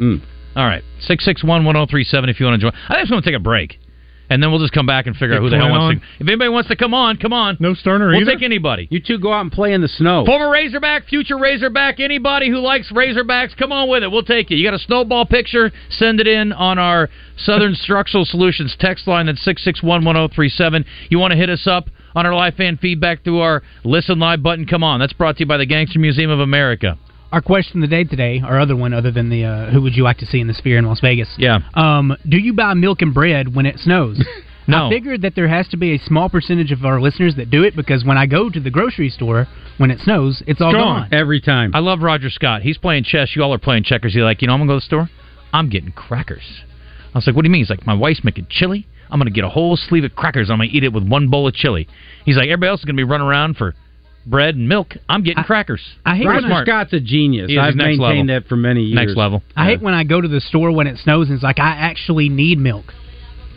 Mm. 0.00 0.20
All 0.56 0.66
right. 0.66 0.82
661 0.98 1.64
1037 1.64 2.28
if 2.28 2.40
you 2.40 2.46
want 2.46 2.60
to 2.60 2.70
join. 2.70 2.80
I 2.88 2.98
just 2.98 3.12
want 3.12 3.22
to 3.22 3.30
take 3.30 3.38
a 3.38 3.42
break. 3.42 3.78
And 4.30 4.42
then 4.42 4.50
we'll 4.50 4.60
just 4.60 4.72
come 4.72 4.86
back 4.86 5.06
and 5.06 5.16
figure 5.16 5.34
out 5.36 5.40
who 5.40 5.48
the 5.48 5.56
hell 5.56 5.68
plan 5.68 5.80
wants 5.80 6.00
to. 6.00 6.06
If 6.20 6.28
anybody 6.28 6.50
wants 6.50 6.68
to 6.68 6.76
come 6.76 6.92
on, 6.92 7.16
come 7.16 7.32
on. 7.32 7.56
No 7.60 7.72
Stoerner 7.72 8.08
either. 8.08 8.08
We'll 8.08 8.20
either? 8.22 8.32
take 8.32 8.42
anybody. 8.42 8.86
You 8.90 9.00
two 9.00 9.18
go 9.18 9.32
out 9.32 9.40
and 9.40 9.52
play 9.52 9.72
in 9.72 9.80
the 9.80 9.88
snow. 9.88 10.24
Former 10.26 10.50
Razorback, 10.50 11.06
future 11.06 11.38
Razorback, 11.38 11.98
anybody 11.98 12.50
who 12.50 12.58
likes 12.58 12.92
Razorbacks, 12.92 13.56
come 13.56 13.72
on 13.72 13.88
with 13.88 14.02
it. 14.02 14.10
We'll 14.10 14.22
take 14.22 14.50
you. 14.50 14.56
You 14.56 14.66
got 14.66 14.74
a 14.74 14.78
snowball 14.78 15.26
picture? 15.26 15.70
Send 15.90 16.20
it 16.20 16.26
in 16.26 16.52
on 16.52 16.78
our 16.78 17.08
Southern 17.36 17.74
Structural 17.78 18.24
Solutions 18.24 18.76
text 18.78 19.06
line 19.08 19.26
that's 19.26 19.42
six 19.42 19.64
six 19.64 19.82
one 19.82 20.04
one 20.04 20.16
zero 20.16 20.28
three 20.28 20.48
seven. 20.50 20.84
You 21.08 21.18
want 21.18 21.32
to 21.32 21.36
hit 21.36 21.48
us 21.48 21.66
up 21.66 21.88
on 22.14 22.26
our 22.26 22.34
live 22.34 22.54
fan 22.54 22.76
feedback 22.76 23.24
through 23.24 23.40
our 23.40 23.62
Listen 23.84 24.18
Live 24.18 24.42
button? 24.42 24.66
Come 24.66 24.82
on. 24.82 25.00
That's 25.00 25.12
brought 25.12 25.36
to 25.36 25.40
you 25.40 25.46
by 25.46 25.56
the 25.56 25.66
Gangster 25.66 25.98
Museum 25.98 26.30
of 26.30 26.40
America. 26.40 26.98
Our 27.30 27.42
question 27.42 27.82
of 27.82 27.90
the 27.90 27.94
day 27.94 28.04
today, 28.04 28.40
our 28.42 28.58
other 28.58 28.74
one, 28.74 28.94
other 28.94 29.10
than 29.10 29.28
the 29.28 29.44
uh, 29.44 29.70
who 29.70 29.82
would 29.82 29.94
you 29.94 30.02
like 30.02 30.18
to 30.18 30.26
see 30.26 30.40
in 30.40 30.46
the 30.46 30.54
Sphere 30.54 30.78
in 30.78 30.86
Las 30.86 31.00
Vegas? 31.00 31.28
Yeah. 31.36 31.58
Um, 31.74 32.16
do 32.26 32.38
you 32.38 32.54
buy 32.54 32.72
milk 32.74 33.02
and 33.02 33.12
bread 33.12 33.54
when 33.54 33.66
it 33.66 33.78
snows? 33.78 34.22
No. 34.68 34.88
I 34.88 34.90
figured 34.90 35.22
that 35.22 35.34
there 35.34 35.48
has 35.48 35.66
to 35.68 35.78
be 35.78 35.94
a 35.94 35.98
small 35.98 36.28
percentage 36.28 36.72
of 36.72 36.84
our 36.84 37.00
listeners 37.00 37.36
that 37.36 37.50
do 37.50 37.62
it 37.62 37.74
because 37.74 38.04
when 38.04 38.18
I 38.18 38.26
go 38.26 38.50
to 38.50 38.60
the 38.60 38.68
grocery 38.68 39.08
store 39.08 39.48
when 39.78 39.90
it 39.90 39.98
snows, 40.00 40.42
it's 40.46 40.60
all 40.60 40.72
gone. 40.72 41.08
Every 41.10 41.40
time. 41.40 41.70
I 41.74 41.78
love 41.78 42.00
Roger 42.02 42.28
Scott. 42.28 42.60
He's 42.60 42.76
playing 42.76 43.04
chess. 43.04 43.30
You 43.34 43.42
all 43.42 43.54
are 43.54 43.58
playing 43.58 43.84
checkers. 43.84 44.12
He's 44.12 44.22
like, 44.22 44.42
you 44.42 44.48
know, 44.48 44.52
I'm 44.52 44.58
going 44.58 44.68
to 44.68 44.74
go 44.74 44.78
to 44.78 44.84
the 44.84 44.86
store. 44.86 45.10
I'm 45.54 45.70
getting 45.70 45.90
crackers. 45.92 46.64
I 47.14 47.16
was 47.16 47.26
like, 47.26 47.34
what 47.34 47.44
do 47.44 47.48
you 47.48 47.52
mean? 47.52 47.62
He's 47.62 47.70
like, 47.70 47.86
my 47.86 47.94
wife's 47.94 48.22
making 48.22 48.48
chili. 48.50 48.86
I'm 49.10 49.18
going 49.18 49.32
to 49.32 49.34
get 49.34 49.44
a 49.44 49.48
whole 49.48 49.74
sleeve 49.74 50.04
of 50.04 50.14
crackers. 50.14 50.50
I'm 50.50 50.58
going 50.58 50.68
to 50.68 50.76
eat 50.76 50.84
it 50.84 50.92
with 50.92 51.08
one 51.08 51.30
bowl 51.30 51.48
of 51.48 51.54
chili. 51.54 51.88
He's 52.26 52.36
like, 52.36 52.48
everybody 52.48 52.68
else 52.68 52.80
is 52.80 52.84
going 52.84 52.96
to 52.96 53.00
be 53.00 53.10
running 53.10 53.26
around 53.26 53.56
for 53.56 53.74
bread 54.28 54.54
and 54.56 54.68
milk. 54.68 54.96
I'm 55.08 55.22
getting 55.22 55.44
crackers. 55.44 55.80
I 56.04 56.16
hate 56.16 56.24
Very 56.24 56.36
when 56.36 56.44
smart. 56.44 56.66
Scott's 56.66 56.92
a 56.92 57.00
genius. 57.00 57.50
I've 57.58 57.74
maintained 57.74 58.00
level. 58.00 58.26
that 58.26 58.46
for 58.48 58.56
many 58.56 58.82
years. 58.82 59.06
Next 59.06 59.16
level. 59.16 59.42
I 59.56 59.64
hate 59.66 59.80
when 59.82 59.94
I 59.94 60.04
go 60.04 60.20
to 60.20 60.28
the 60.28 60.40
store 60.40 60.70
when 60.70 60.86
it 60.86 60.98
snows 60.98 61.28
and 61.28 61.34
it's 61.36 61.42
like 61.42 61.58
I 61.58 61.70
actually 61.70 62.28
need 62.28 62.58
milk. 62.58 62.92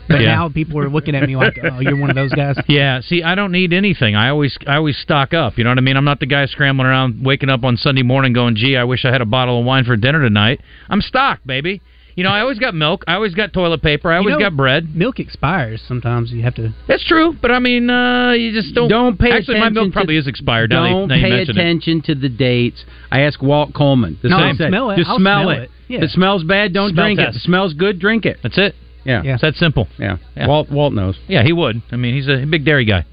But 0.08 0.20
Yeah. 0.20 0.34
now 0.34 0.48
people 0.48 0.78
are 0.80 0.90
looking 0.90 1.14
at 1.14 1.26
me 1.28 1.36
like, 1.36 1.58
"Oh, 1.62 1.78
you're 1.80 1.96
one 1.96 2.10
of 2.10 2.16
those 2.16 2.32
guys." 2.32 2.56
Yeah, 2.68 3.00
see, 3.02 3.22
I 3.22 3.34
don't 3.36 3.52
need 3.52 3.72
anything. 3.72 4.16
I 4.16 4.30
always, 4.30 4.56
I 4.66 4.74
always 4.76 4.98
stock 4.98 5.32
up. 5.32 5.56
You 5.56 5.64
know 5.64 5.70
what 5.70 5.78
I 5.78 5.80
mean? 5.80 5.96
I'm 5.96 6.04
not 6.04 6.18
the 6.18 6.26
guy 6.26 6.44
scrambling 6.46 6.86
around, 6.88 7.24
waking 7.24 7.48
up 7.48 7.64
on 7.64 7.76
Sunday 7.76 8.02
morning, 8.02 8.32
going, 8.32 8.56
"Gee, 8.56 8.76
I 8.76 8.82
wish 8.84 9.04
I 9.04 9.12
had 9.12 9.20
a 9.20 9.24
bottle 9.26 9.60
of 9.60 9.64
wine 9.64 9.84
for 9.84 9.96
dinner 9.96 10.20
tonight." 10.20 10.60
I'm 10.90 11.00
stocked, 11.02 11.46
baby. 11.46 11.80
You 12.14 12.24
know, 12.24 12.30
I 12.30 12.40
always 12.40 12.58
got 12.58 12.74
milk. 12.74 13.04
I 13.08 13.14
always 13.14 13.34
got 13.34 13.52
toilet 13.52 13.80
paper. 13.82 14.10
I 14.10 14.16
You 14.16 14.18
always 14.20 14.32
know, 14.34 14.38
got 14.40 14.56
bread. 14.56 14.94
Milk 14.94 15.18
expires 15.18 15.80
sometimes. 15.88 16.30
You 16.30 16.42
have 16.42 16.54
to. 16.56 16.74
That's 16.86 17.04
true, 17.06 17.34
but 17.40 17.50
I 17.50 17.58
mean, 17.58 17.88
uh, 17.88 18.32
you 18.32 18.52
just 18.52 18.74
don't. 18.74 18.88
Don't 18.88 19.18
pay 19.18 19.30
Actually, 19.30 19.54
my 19.60 19.66
attention 19.66 19.82
milk 19.84 19.92
probably 19.94 20.14
to- 20.14 20.20
is 20.20 20.26
expired. 20.26 20.70
Don't 20.70 21.08
now 21.08 21.14
you 21.14 21.22
pay 21.22 21.30
mention 21.30 21.56
it. 21.56 21.60
attention 21.60 22.02
to 22.02 22.14
the 22.14 22.28
dates. 22.28 22.84
I 23.10 23.20
asked 23.20 23.42
Walt 23.42 23.72
Coleman. 23.74 24.18
The 24.22 24.28
No, 24.28 24.38
same 24.38 24.46
I'll 24.60 24.68
smell 24.68 24.90
it. 24.90 24.96
Just 24.98 25.08
I'll 25.10 25.18
smell, 25.18 25.48
it. 25.50 25.58
it. 25.62 25.70
Yeah. 25.88 25.98
If 25.98 26.04
it 26.04 26.10
smells 26.10 26.44
bad, 26.44 26.72
don't 26.74 26.90
Smell 26.92 27.04
drink 27.06 27.20
it. 27.20 27.28
If 27.30 27.36
it 27.36 27.42
smells 27.42 27.72
good, 27.74 27.98
drink 27.98 28.26
it. 28.26 28.38
That's 28.42 28.58
it. 28.58 28.74
Yeah. 29.04 29.22
Yeah. 29.24 29.32
It's 29.34 29.42
that 29.42 29.54
simple. 29.56 29.88
Yeah. 29.98 30.18
Yeah. 30.36 30.46
Walt 30.48 30.70
Walt 30.70 30.92
knows. 30.92 31.18
Yeah, 31.28 31.42
he 31.42 31.52
would. 31.52 31.80
I 31.90 31.96
mean, 31.96 32.14
he's 32.14 32.28
a 32.28 32.44
big 32.44 32.64
dairy 32.64 32.84
guy. 32.84 33.04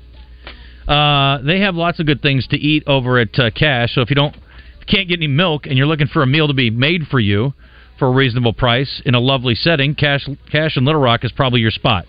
Uh, 0.88 1.41
they 1.43 1.60
have 1.62 1.76
lots 1.76 2.00
of 2.00 2.06
good 2.06 2.22
things 2.22 2.47
to 2.47 2.58
eat 2.58 2.84
over 2.88 3.20
at 3.20 3.38
uh, 3.39 3.52
Cache. 3.52 3.93
So 3.93 4.02
if 4.02 4.10
you 4.10 4.16
don't, 4.16 4.36
if 4.36 4.41
you 4.82 4.86
can't 4.97 5.08
get 5.08 5.20
any 5.20 5.28
milk, 5.28 5.68
and 5.68 5.78
you're 5.78 5.88
looking 5.88 6.08
for 6.08 6.22
a 6.24 6.28
meal 6.28 6.47
to 6.47 6.54
be 6.54 6.70
made 6.70 7.08
for 7.08 7.20
you 7.20 7.54
for 8.00 8.08
a 8.08 8.12
reasonable 8.12 8.54
price 8.54 9.02
in 9.06 9.14
a 9.14 9.20
lovely 9.20 9.54
setting, 9.54 9.93
Cache 9.93 10.28
Cache 10.52 10.78
in 10.78 10.86
Little 10.86 11.02
Rock 11.02 11.24
is 11.24 11.32
probably 11.32 11.60
your 11.60 11.72
spot. 11.72 12.06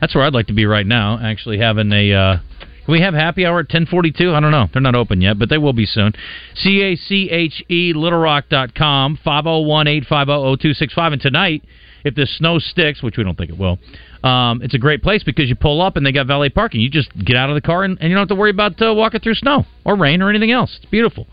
That's 0.00 0.14
where 0.14 0.24
I'd 0.24 0.34
like 0.34 0.48
to 0.48 0.52
be 0.52 0.66
right 0.66 0.86
now. 0.86 1.18
Actually, 1.22 1.58
having 1.58 1.90
a. 1.92 2.12
Uh, 2.12 2.38
can 2.84 2.92
we 2.92 3.00
have 3.00 3.14
happy 3.14 3.46
hour 3.46 3.60
at 3.60 3.68
ten 3.68 3.86
forty 3.86 4.10
two? 4.10 4.34
I 4.34 4.40
don't 4.40 4.50
know. 4.50 4.66
They're 4.72 4.82
not 4.82 4.94
open 4.94 5.20
yet, 5.20 5.38
but 5.38 5.48
they 5.48 5.58
will 5.58 5.72
be 5.72 5.86
soon. 5.86 6.12
C 6.54 6.82
A 6.82 6.96
C 6.96 7.30
H 7.30 7.62
E 7.68 7.92
littlerock.com, 7.94 9.18
501-850-0265. 9.24 11.12
And 11.12 11.20
tonight, 11.20 11.62
if 12.04 12.14
the 12.14 12.26
snow 12.26 12.58
sticks, 12.58 13.02
which 13.02 13.16
we 13.16 13.24
don't 13.24 13.36
think 13.36 13.50
it 13.50 13.58
will, 13.58 13.78
um, 14.24 14.62
it's 14.62 14.74
a 14.74 14.78
great 14.78 15.02
place 15.02 15.22
because 15.22 15.48
you 15.48 15.54
pull 15.54 15.82
up 15.82 15.96
and 15.96 16.06
they 16.06 16.12
got 16.12 16.26
valet 16.26 16.48
parking. 16.48 16.80
You 16.80 16.90
just 16.90 17.10
get 17.24 17.36
out 17.36 17.50
of 17.50 17.54
the 17.54 17.60
car 17.60 17.84
and, 17.84 17.98
and 18.00 18.08
you 18.08 18.14
don't 18.16 18.22
have 18.22 18.28
to 18.28 18.40
worry 18.40 18.50
about 18.50 18.80
uh, 18.80 18.94
walking 18.94 19.20
through 19.20 19.34
snow 19.34 19.64
or 19.84 19.96
rain 19.96 20.22
or 20.22 20.30
anything 20.30 20.50
else. 20.50 20.76
It's 20.80 20.90
beautiful. 20.90 21.26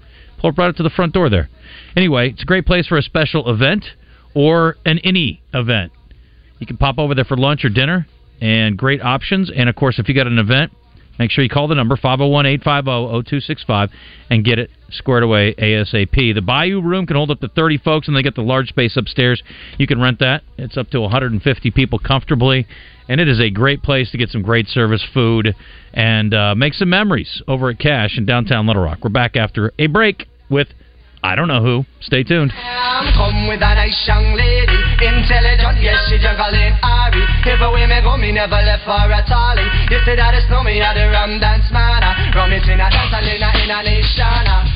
Right 0.51 0.69
up 0.69 0.75
to 0.75 0.83
the 0.83 0.89
front 0.89 1.13
door 1.13 1.29
there. 1.29 1.49
Anyway, 1.95 2.29
it's 2.29 2.43
a 2.43 2.45
great 2.45 2.65
place 2.65 2.87
for 2.87 2.97
a 2.97 3.01
special 3.01 3.49
event 3.49 3.85
or 4.35 4.77
an 4.85 4.99
any 4.99 5.41
event. 5.53 5.91
You 6.59 6.67
can 6.67 6.77
pop 6.77 6.99
over 6.99 7.15
there 7.15 7.25
for 7.25 7.35
lunch 7.35 7.65
or 7.65 7.69
dinner 7.69 8.07
and 8.41 8.77
great 8.77 9.01
options. 9.01 9.51
And 9.53 9.69
of 9.69 9.75
course, 9.75 9.97
if 9.97 10.07
you 10.07 10.15
got 10.15 10.27
an 10.27 10.37
event, 10.37 10.71
make 11.17 11.31
sure 11.31 11.43
you 11.43 11.49
call 11.49 11.67
the 11.67 11.75
number 11.75 11.95
501 11.95 12.45
850 12.45 13.29
0265 13.29 13.89
and 14.29 14.45
get 14.45 14.59
it 14.59 14.69
squared 14.91 15.23
away 15.23 15.55
ASAP. 15.55 16.35
The 16.35 16.41
Bayou 16.41 16.81
Room 16.81 17.05
can 17.05 17.15
hold 17.15 17.31
up 17.31 17.39
to 17.39 17.47
30 17.47 17.79
folks, 17.79 18.07
and 18.07 18.15
they 18.15 18.21
get 18.21 18.35
the 18.35 18.41
large 18.41 18.69
space 18.69 18.95
upstairs. 18.95 19.41
You 19.77 19.87
can 19.87 19.99
rent 19.99 20.19
that. 20.19 20.43
It's 20.57 20.77
up 20.77 20.89
to 20.91 21.01
150 21.01 21.71
people 21.71 21.99
comfortably. 21.99 22.67
And 23.07 23.21
it 23.21 23.27
is 23.27 23.39
a 23.39 23.49
great 23.49 23.83
place 23.83 24.11
to 24.11 24.17
get 24.17 24.29
some 24.29 24.41
great 24.41 24.67
service 24.67 25.05
food 25.13 25.55
and 25.93 26.33
uh, 26.33 26.55
make 26.55 26.73
some 26.73 26.89
memories 26.89 27.41
over 27.47 27.69
at 27.69 27.79
Cache 27.79 28.17
in 28.17 28.25
downtown 28.25 28.65
Little 28.65 28.83
Rock. 28.83 28.99
We're 29.03 29.11
back 29.11 29.35
after 29.35 29.71
a 29.77 29.87
break 29.87 30.27
with 30.49 30.67
I 31.25 31.33
don't 31.33 31.47
know 31.47 31.61
who. 31.61 31.81
Stay 32.05 32.21
tuned. 32.21 32.53
Come 32.53 33.49
with 33.49 33.57
a 33.57 33.73
nice 33.73 33.97
young 34.05 34.37
lady, 34.37 34.77
intelligent, 35.01 35.81
yes, 35.81 35.97
she 36.05 36.21
juggling 36.21 36.77
Ari. 36.85 37.25
Me 37.89 38.01
go, 38.01 38.17
me 38.17 38.31
never 38.31 38.61
left 38.61 38.85
for 38.85 38.93
a 38.93 39.21
tally. 39.25 39.65
You 39.89 39.97
say 40.05 40.15
that 40.15 40.37
it's 40.37 40.45
no 40.53 40.61
me, 40.61 40.81
I 40.81 40.93
the 40.93 41.09
rum 41.09 41.41
dance 41.41 41.65
man. 41.73 42.05
Rum 42.37 42.53
it 42.53 42.61
in 42.69 42.77
a 42.77 42.87
dance 42.93 43.09
in 43.25 43.73
a 43.73 43.81
nation. 43.81 44.74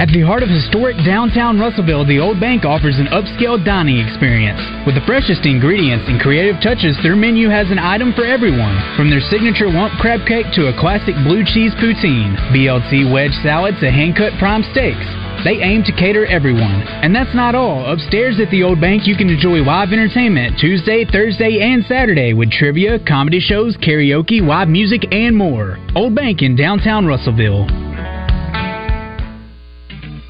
At 0.00 0.08
the 0.10 0.24
heart 0.24 0.42
of 0.42 0.48
historic 0.48 0.96
downtown 1.04 1.60
Russellville, 1.60 2.08
the 2.08 2.18
Old 2.18 2.40
Bank 2.40 2.64
offers 2.64 2.98
an 2.98 3.06
upscale 3.12 3.62
dining 3.62 4.02
experience. 4.02 4.58
With 4.82 4.96
the 4.96 5.06
freshest 5.06 5.46
ingredients 5.46 6.08
and 6.08 6.18
creative 6.18 6.56
touches, 6.58 6.98
their 7.04 7.14
menu 7.14 7.46
has 7.52 7.70
an 7.70 7.78
item 7.78 8.10
for 8.16 8.24
everyone. 8.24 8.74
From 8.96 9.10
their 9.10 9.20
signature 9.20 9.70
lump 9.70 9.94
crab 10.00 10.26
cake 10.26 10.50
to 10.58 10.72
a 10.72 10.78
classic 10.80 11.14
blue 11.22 11.44
cheese 11.44 11.70
poutine, 11.78 12.34
BLT 12.50 13.12
wedge 13.12 13.36
salad 13.44 13.76
to 13.78 13.92
hand-cut 13.92 14.34
prime 14.40 14.64
steaks. 14.72 15.06
They 15.44 15.62
aim 15.62 15.82
to 15.84 15.92
cater 15.92 16.26
everyone. 16.26 16.84
And 17.00 17.16
that's 17.16 17.34
not 17.34 17.54
all. 17.54 17.90
Upstairs 17.90 18.38
at 18.40 18.50
the 18.50 18.62
Old 18.62 18.78
Bank, 18.78 19.06
you 19.06 19.16
can 19.16 19.30
enjoy 19.30 19.64
live 19.64 19.88
entertainment 19.90 20.58
Tuesday, 20.58 21.06
Thursday, 21.10 21.60
and 21.62 21.82
Saturday 21.86 22.34
with 22.34 22.50
trivia, 22.50 22.98
comedy 23.08 23.40
shows, 23.40 23.74
karaoke, 23.78 24.42
live 24.42 24.68
music, 24.68 25.06
and 25.12 25.34
more. 25.34 25.78
Old 25.96 26.14
Bank 26.14 26.42
in 26.42 26.56
downtown 26.56 27.06
Russellville. 27.06 27.66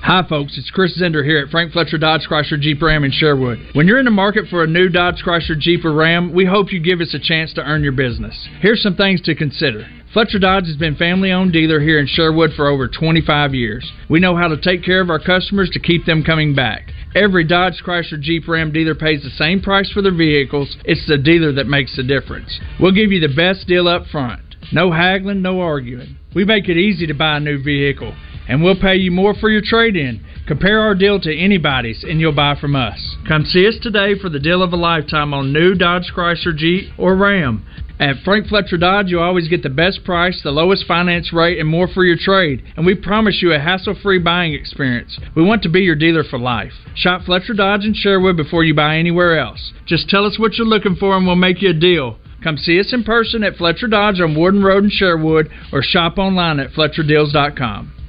Hi, 0.02 0.26
folks. 0.28 0.56
It's 0.56 0.70
Chris 0.70 1.00
Zender 1.00 1.24
here 1.24 1.38
at 1.38 1.50
Frank 1.50 1.72
Fletcher 1.72 1.98
Dodge 1.98 2.26
Chrysler 2.30 2.60
Jeep 2.60 2.80
Ram 2.80 3.04
in 3.04 3.10
Sherwood. 3.10 3.58
When 3.74 3.86
you're 3.86 3.98
in 3.98 4.04
the 4.04 4.10
market 4.10 4.46
for 4.48 4.62
a 4.62 4.66
new 4.66 4.88
Dodge 4.88 5.22
Chrysler 5.24 5.58
Jeep 5.58 5.84
or 5.84 5.92
Ram, 5.92 6.32
we 6.32 6.44
hope 6.44 6.72
you 6.72 6.80
give 6.80 7.00
us 7.00 7.14
a 7.14 7.18
chance 7.18 7.52
to 7.54 7.62
earn 7.62 7.82
your 7.82 7.92
business. 7.92 8.48
Here's 8.60 8.82
some 8.82 8.96
things 8.96 9.20
to 9.22 9.34
consider. 9.34 9.86
Fletcher 10.12 10.40
Dodge 10.40 10.66
has 10.66 10.76
been 10.76 10.96
family 10.96 11.30
owned 11.30 11.52
dealer 11.52 11.78
here 11.78 12.00
in 12.00 12.08
Sherwood 12.08 12.50
for 12.56 12.66
over 12.66 12.88
25 12.88 13.54
years. 13.54 13.88
We 14.08 14.18
know 14.18 14.34
how 14.34 14.48
to 14.48 14.60
take 14.60 14.82
care 14.82 15.00
of 15.00 15.08
our 15.08 15.20
customers 15.20 15.70
to 15.70 15.78
keep 15.78 16.04
them 16.04 16.24
coming 16.24 16.52
back. 16.52 16.92
Every 17.14 17.44
Dodge 17.44 17.80
Chrysler 17.86 18.20
Jeep 18.20 18.48
Ram 18.48 18.72
dealer 18.72 18.96
pays 18.96 19.22
the 19.22 19.30
same 19.30 19.62
price 19.62 19.88
for 19.92 20.02
their 20.02 20.14
vehicles. 20.14 20.76
It's 20.84 21.06
the 21.06 21.16
dealer 21.16 21.52
that 21.52 21.68
makes 21.68 21.94
the 21.94 22.02
difference. 22.02 22.58
We'll 22.80 22.90
give 22.90 23.12
you 23.12 23.20
the 23.20 23.32
best 23.32 23.68
deal 23.68 23.86
up 23.86 24.06
front. 24.06 24.42
No 24.72 24.90
haggling, 24.90 25.42
no 25.42 25.60
arguing. 25.60 26.16
We 26.34 26.44
make 26.44 26.68
it 26.68 26.76
easy 26.76 27.06
to 27.06 27.14
buy 27.14 27.36
a 27.36 27.40
new 27.40 27.62
vehicle, 27.62 28.12
and 28.50 28.64
we'll 28.64 28.78
pay 28.78 28.96
you 28.96 29.12
more 29.12 29.32
for 29.32 29.48
your 29.48 29.62
trade 29.64 29.94
in. 29.94 30.24
Compare 30.48 30.80
our 30.80 30.96
deal 30.96 31.20
to 31.20 31.32
anybody's, 31.32 32.02
and 32.02 32.20
you'll 32.20 32.34
buy 32.34 32.56
from 32.60 32.74
us. 32.74 33.16
Come 33.28 33.44
see 33.44 33.68
us 33.68 33.76
today 33.80 34.18
for 34.20 34.28
the 34.28 34.40
deal 34.40 34.60
of 34.60 34.72
a 34.72 34.76
lifetime 34.76 35.32
on 35.32 35.52
new 35.52 35.76
Dodge 35.76 36.10
Chrysler 36.12 36.56
Jeep 36.56 36.90
or 36.98 37.14
Ram. 37.14 37.64
At 38.00 38.16
Frank 38.24 38.48
Fletcher 38.48 38.76
Dodge, 38.76 39.08
you 39.08 39.20
always 39.20 39.46
get 39.46 39.62
the 39.62 39.68
best 39.68 40.02
price, 40.04 40.40
the 40.42 40.50
lowest 40.50 40.84
finance 40.86 41.32
rate, 41.32 41.60
and 41.60 41.68
more 41.68 41.86
for 41.86 42.04
your 42.04 42.16
trade. 42.16 42.64
And 42.76 42.84
we 42.84 42.96
promise 42.96 43.40
you 43.40 43.52
a 43.52 43.60
hassle 43.60 43.94
free 44.02 44.18
buying 44.18 44.52
experience. 44.52 45.16
We 45.36 45.44
want 45.44 45.62
to 45.62 45.68
be 45.68 45.82
your 45.82 45.94
dealer 45.94 46.24
for 46.24 46.38
life. 46.38 46.72
Shop 46.96 47.22
Fletcher 47.22 47.54
Dodge 47.54 47.84
in 47.84 47.94
Sherwood 47.94 48.36
before 48.36 48.64
you 48.64 48.74
buy 48.74 48.96
anywhere 48.96 49.38
else. 49.38 49.72
Just 49.86 50.08
tell 50.08 50.24
us 50.24 50.40
what 50.40 50.54
you're 50.54 50.66
looking 50.66 50.96
for, 50.96 51.16
and 51.16 51.24
we'll 51.24 51.36
make 51.36 51.62
you 51.62 51.70
a 51.70 51.74
deal. 51.74 52.18
Come 52.42 52.56
see 52.56 52.80
us 52.80 52.92
in 52.92 53.04
person 53.04 53.44
at 53.44 53.56
Fletcher 53.56 53.86
Dodge 53.86 54.20
on 54.20 54.34
Warden 54.34 54.64
Road 54.64 54.82
in 54.82 54.90
Sherwood 54.90 55.50
or 55.72 55.82
shop 55.82 56.18
online 56.18 56.58
at 56.58 56.72
FletcherDeals.com. 56.72 57.99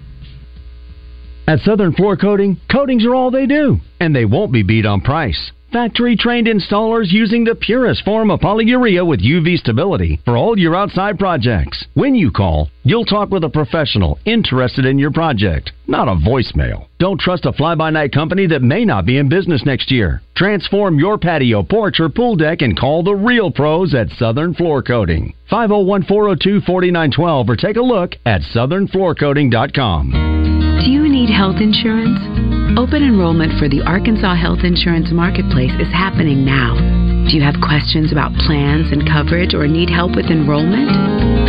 At 1.51 1.59
Southern 1.59 1.91
Floor 1.91 2.15
Coating, 2.15 2.55
coatings 2.71 3.05
are 3.05 3.13
all 3.13 3.29
they 3.29 3.45
do, 3.45 3.77
and 3.99 4.15
they 4.15 4.23
won't 4.23 4.53
be 4.53 4.63
beat 4.63 4.85
on 4.85 5.01
price. 5.01 5.51
Factory 5.69 6.15
trained 6.15 6.47
installers 6.47 7.11
using 7.11 7.43
the 7.43 7.55
purest 7.55 8.05
form 8.05 8.31
of 8.31 8.39
polyurea 8.39 9.05
with 9.05 9.19
UV 9.21 9.57
stability 9.57 10.21
for 10.23 10.37
all 10.37 10.57
your 10.57 10.77
outside 10.77 11.19
projects. 11.19 11.85
When 11.93 12.15
you 12.15 12.31
call, 12.31 12.69
you'll 12.83 13.03
talk 13.03 13.31
with 13.31 13.43
a 13.43 13.49
professional 13.49 14.17
interested 14.23 14.85
in 14.85 14.97
your 14.97 15.11
project, 15.11 15.73
not 15.87 16.07
a 16.07 16.15
voicemail. 16.15 16.87
Don't 16.99 17.19
trust 17.19 17.45
a 17.45 17.51
fly 17.51 17.75
by 17.75 17.89
night 17.89 18.13
company 18.13 18.47
that 18.47 18.61
may 18.61 18.85
not 18.85 19.05
be 19.05 19.17
in 19.17 19.27
business 19.27 19.65
next 19.65 19.91
year. 19.91 20.21
Transform 20.37 20.99
your 20.99 21.17
patio, 21.17 21.63
porch, 21.63 21.99
or 21.99 22.07
pool 22.07 22.37
deck 22.37 22.61
and 22.61 22.79
call 22.79 23.03
the 23.03 23.13
real 23.13 23.51
pros 23.51 23.93
at 23.93 24.09
Southern 24.11 24.53
Floor 24.53 24.81
Coating. 24.81 25.33
501 25.49 26.03
402 26.03 26.61
4912 26.61 27.49
or 27.49 27.55
take 27.57 27.75
a 27.75 27.81
look 27.81 28.15
at 28.25 28.39
southernfloorcoating.com. 28.55 30.40
Need 31.12 31.28
health 31.30 31.59
insurance? 31.59 32.24
Open 32.80 33.03
enrollment 33.03 33.59
for 33.59 33.68
the 33.68 33.84
Arkansas 33.84 34.39
Health 34.39 34.64
Insurance 34.64 35.12
Marketplace 35.12 35.76
is 35.76 35.91
happening 35.91 36.47
now. 36.47 36.80
Do 37.28 37.36
you 37.36 37.43
have 37.43 37.59
questions 37.59 38.16
about 38.16 38.32
plans 38.47 38.95
and 38.95 39.03
coverage 39.03 39.51
or 39.53 39.68
need 39.68 39.91
help 39.91 40.16
with 40.16 40.32
enrollment? 40.32 40.88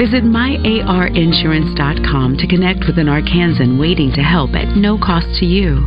Visit 0.03 0.27
myarinsurance.com 0.27 2.43
to 2.43 2.51
connect 2.51 2.91
with 2.91 2.99
an 2.99 3.07
Arkansan 3.07 3.79
waiting 3.79 4.11
to 4.19 4.23
help 4.27 4.51
at 4.59 4.75
no 4.75 4.99
cost 4.99 5.31
to 5.39 5.47
you. 5.47 5.79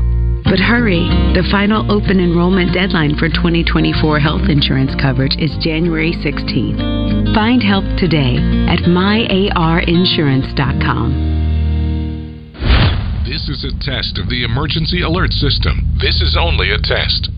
But 0.47 0.63
hurry, 0.63 1.03
the 1.35 1.43
final 1.51 1.83
open 1.91 2.23
enrollment 2.23 2.71
deadline 2.71 3.19
for 3.19 3.27
2024 3.27 4.23
health 4.23 4.47
insurance 4.47 4.95
coverage 4.95 5.35
is 5.35 5.51
January 5.59 6.15
16th. 6.23 6.79
Find 7.35 7.59
help 7.61 7.83
today 7.99 8.39
at 8.71 8.87
myarinsurance.com. 8.87 11.44
This 13.35 13.49
is 13.49 13.65
a 13.65 13.79
test 13.83 14.17
of 14.17 14.29
the 14.29 14.45
emergency 14.45 15.01
alert 15.01 15.33
system. 15.33 15.99
This 15.99 16.21
is 16.21 16.37
only 16.39 16.71
a 16.71 16.77
test. 16.77 17.34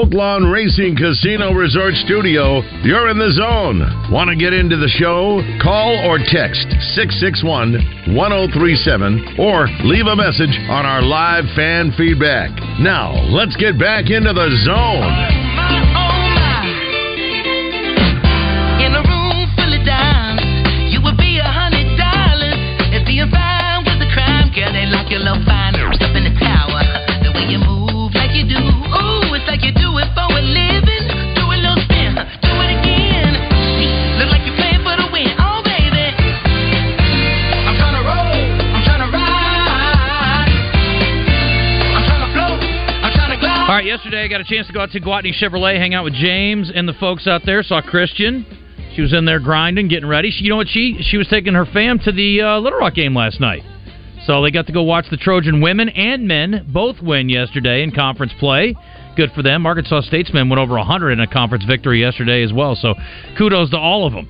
Oaklawn 0.00 0.50
Racing 0.50 0.96
Casino 0.96 1.52
Resort 1.52 1.92
Studio, 2.06 2.62
you're 2.82 3.10
in 3.10 3.18
the 3.18 3.30
zone. 3.32 3.80
Want 4.10 4.30
to 4.30 4.36
get 4.36 4.54
into 4.54 4.78
the 4.78 4.88
show? 4.88 5.44
Call 5.60 5.92
or 6.08 6.16
text 6.16 6.64
661 6.96 8.16
1037 8.16 9.36
or 9.36 9.68
leave 9.84 10.06
a 10.06 10.16
message 10.16 10.56
on 10.72 10.86
our 10.86 11.02
live 11.02 11.44
fan 11.54 11.92
feedback. 11.98 12.48
Now, 12.80 13.12
let's 13.28 13.56
get 13.56 13.78
back 13.78 14.08
into 14.08 14.32
the 14.32 14.48
zone. 14.64 15.39
Yesterday 43.90 44.22
I 44.22 44.28
got 44.28 44.40
a 44.40 44.44
chance 44.44 44.68
to 44.68 44.72
go 44.72 44.82
out 44.82 44.92
to 44.92 45.00
Gwatney 45.00 45.34
Chevrolet, 45.34 45.76
hang 45.76 45.94
out 45.94 46.04
with 46.04 46.14
James 46.14 46.70
and 46.72 46.86
the 46.86 46.92
folks 46.92 47.26
out 47.26 47.42
there. 47.44 47.60
Saw 47.64 47.82
Christian. 47.82 48.46
She 48.94 49.02
was 49.02 49.12
in 49.12 49.24
there 49.24 49.40
grinding, 49.40 49.88
getting 49.88 50.08
ready. 50.08 50.30
She, 50.30 50.44
you 50.44 50.50
know 50.50 50.58
what? 50.58 50.68
She 50.68 50.98
she 51.00 51.16
was 51.16 51.26
taking 51.26 51.54
her 51.54 51.66
fam 51.66 51.98
to 52.04 52.12
the 52.12 52.40
uh, 52.40 52.60
Little 52.60 52.78
Rock 52.78 52.94
game 52.94 53.16
last 53.16 53.40
night. 53.40 53.64
So 54.26 54.42
they 54.42 54.52
got 54.52 54.68
to 54.68 54.72
go 54.72 54.84
watch 54.84 55.06
the 55.10 55.16
Trojan 55.16 55.60
women 55.60 55.88
and 55.88 56.28
men 56.28 56.70
both 56.72 57.02
win 57.02 57.28
yesterday 57.28 57.82
in 57.82 57.90
conference 57.90 58.32
play. 58.38 58.76
Good 59.16 59.32
for 59.32 59.42
them. 59.42 59.66
Arkansas 59.66 60.02
Statesmen 60.02 60.48
went 60.48 60.60
over 60.60 60.74
100 60.74 61.10
in 61.10 61.18
a 61.18 61.26
conference 61.26 61.64
victory 61.64 62.00
yesterday 62.00 62.44
as 62.44 62.52
well. 62.52 62.76
So 62.76 62.94
kudos 63.36 63.70
to 63.70 63.76
all 63.76 64.06
of 64.06 64.12
them. 64.12 64.28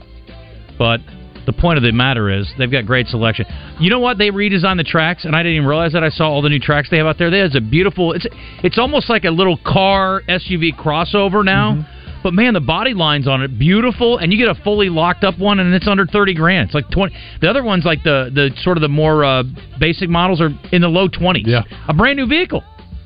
But 0.78 1.00
the 1.46 1.52
point 1.52 1.76
of 1.76 1.82
the 1.82 1.92
matter 1.92 2.30
is 2.30 2.50
they've 2.58 2.70
got 2.70 2.86
great 2.86 3.06
selection. 3.08 3.46
You 3.78 3.90
know 3.90 4.00
what? 4.00 4.18
They 4.18 4.30
redesigned 4.30 4.76
the 4.76 4.84
Trax, 4.84 5.24
and 5.24 5.34
I 5.34 5.42
didn't 5.42 5.56
even 5.56 5.68
realize 5.68 5.92
that. 5.92 6.04
I 6.04 6.10
saw 6.10 6.30
all 6.30 6.42
the 6.42 6.48
new 6.48 6.60
Trax 6.60 6.90
they 6.90 6.98
have 6.98 7.06
out 7.06 7.18
there. 7.18 7.30
There's 7.30 7.54
a 7.56 7.60
beautiful. 7.60 8.12
It's 8.12 8.26
it's 8.62 8.78
almost 8.78 9.08
like 9.08 9.24
a 9.24 9.30
little 9.30 9.58
car 9.64 10.22
SUV 10.28 10.76
crossover 10.76 11.44
now. 11.44 11.86
But 12.22 12.34
man, 12.34 12.52
the 12.52 12.60
body 12.60 12.92
lines 12.92 13.26
on 13.26 13.42
it 13.42 13.58
beautiful, 13.58 14.18
and 14.18 14.32
you 14.32 14.38
get 14.38 14.54
a 14.54 14.62
fully 14.62 14.90
locked 14.90 15.24
up 15.24 15.38
one, 15.38 15.58
and 15.58 15.72
it's 15.74 15.88
under 15.88 16.06
thirty 16.06 16.34
grand. 16.34 16.66
It's 16.66 16.74
like 16.74 16.90
twenty. 16.90 17.16
The 17.40 17.48
other 17.48 17.62
ones, 17.62 17.84
like 17.84 18.02
the 18.02 18.30
the 18.32 18.50
sort 18.62 18.76
of 18.76 18.82
the 18.82 18.88
more 18.88 19.24
uh, 19.24 19.42
basic 19.78 20.10
models, 20.10 20.40
are 20.40 20.50
in 20.72 20.82
the 20.82 20.88
low 20.88 21.08
twenties. 21.08 21.46
Yeah, 21.46 21.62
a 21.88 21.94
brand 21.94 22.18
new 22.18 22.26
vehicle, 22.26 22.62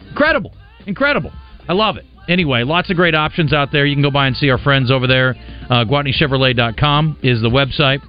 incredible, 0.08 0.52
incredible. 0.86 1.32
I 1.68 1.72
love 1.74 1.96
it. 1.96 2.04
Anyway, 2.28 2.62
lots 2.62 2.90
of 2.90 2.96
great 2.96 3.14
options 3.14 3.52
out 3.52 3.70
there. 3.70 3.84
You 3.84 3.94
can 3.94 4.02
go 4.02 4.10
by 4.10 4.26
and 4.26 4.36
see 4.36 4.50
our 4.50 4.58
friends 4.58 4.90
over 4.90 5.06
there. 5.06 5.36
Uh, 5.68 5.84
GwatneyChevrolet.com 5.84 7.18
is 7.22 7.42
the 7.42 7.50
website. 7.50 8.00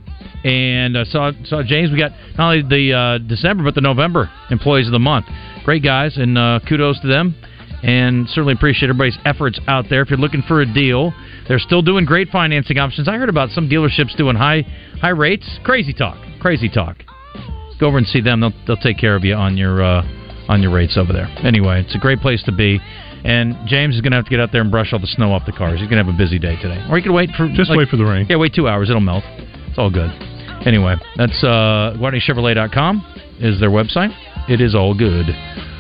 And 0.46 0.96
uh, 0.96 1.06
saw 1.06 1.32
saw 1.46 1.64
James. 1.64 1.92
We 1.92 1.98
got 1.98 2.12
not 2.38 2.54
only 2.54 2.62
the 2.62 2.94
uh, 2.94 3.18
December 3.18 3.64
but 3.64 3.74
the 3.74 3.82
November 3.82 4.30
employees 4.52 4.86
of 4.86 4.92
the 4.94 5.00
month. 5.00 5.26
Great 5.64 5.84
guys, 5.84 6.18
and 6.18 6.38
uh, 6.38 6.60
kudos 6.70 7.00
to 7.02 7.08
them. 7.08 7.36
And 7.82 8.28
certainly 8.30 8.54
appreciate 8.54 8.90
everybody's 8.90 9.18
efforts 9.26 9.60
out 9.68 9.86
there. 9.90 10.02
If 10.02 10.10
you're 10.10 10.20
looking 10.20 10.44
for 10.48 10.62
a 10.62 10.66
deal, 10.72 11.14
they're 11.48 11.60
still 11.60 11.82
doing 11.82 12.06
great 12.06 12.30
financing 12.30 12.78
options. 12.78 13.08
I 13.08 13.18
heard 13.18 13.30
about 13.30 13.50
some 13.50 13.68
dealerships 13.70 14.16
doing 14.18 14.36
high 14.36 14.62
high 15.02 15.10
rates. 15.10 15.48
Crazy 15.64 15.94
talk. 15.94 16.18
Crazy 16.40 16.70
talk. 16.70 16.98
Go 17.80 17.88
over 17.88 17.98
and 17.98 18.08
see 18.08 18.22
them. 18.22 18.42
They'll 18.42 18.54
they'll 18.68 18.78
take 18.78 19.00
care 19.00 19.16
of 19.16 19.24
you 19.24 19.34
on 19.34 19.58
your 19.58 19.84
uh, 19.84 20.04
on 20.48 20.62
your 20.62 20.72
rates 20.72 20.96
over 20.96 21.12
there. 21.12 21.28
Anyway, 21.44 21.82
it's 21.82 21.96
a 21.96 22.00
great 22.00 22.20
place 22.20 22.44
to 22.44 22.52
be. 22.52 22.80
And 23.24 23.56
James 23.68 23.96
is 23.96 24.02
going 24.02 24.12
to 24.12 24.18
have 24.18 24.26
to 24.26 24.30
get 24.30 24.40
out 24.40 24.52
there 24.52 24.62
and 24.62 24.70
brush 24.70 24.94
all 24.94 25.00
the 25.00 25.08
snow 25.08 25.34
off 25.34 25.48
the 25.48 25.52
cars. 25.52 25.80
He's 25.80 25.90
going 25.90 25.98
to 25.98 26.06
have 26.06 26.14
a 26.14 26.18
busy 26.18 26.38
day 26.38 26.56
today. 26.62 26.86
Or 26.88 26.98
he 26.98 27.02
could 27.02 27.12
wait 27.12 27.32
for 27.36 27.48
Just 27.50 27.72
like- 27.72 27.80
wait 27.80 27.90
for 27.90 27.98
the 27.98 28.06
rain. 28.06 28.28
Yeah, 28.30 28.36
wait 28.36 28.54
two 28.54 28.68
hours. 28.68 28.92
It'll 28.92 29.02
melt. 29.02 29.24
It's 29.68 29.80
all 29.80 29.90
good. 29.90 30.12
Anyway, 30.66 30.96
that's 31.16 31.44
uh, 31.44 31.96
GuardianChevrolet.com 31.98 33.38
is 33.40 33.60
their 33.60 33.70
website. 33.70 34.10
It 34.50 34.62
is 34.62 34.74
all 34.74 34.94
good. 34.94 35.28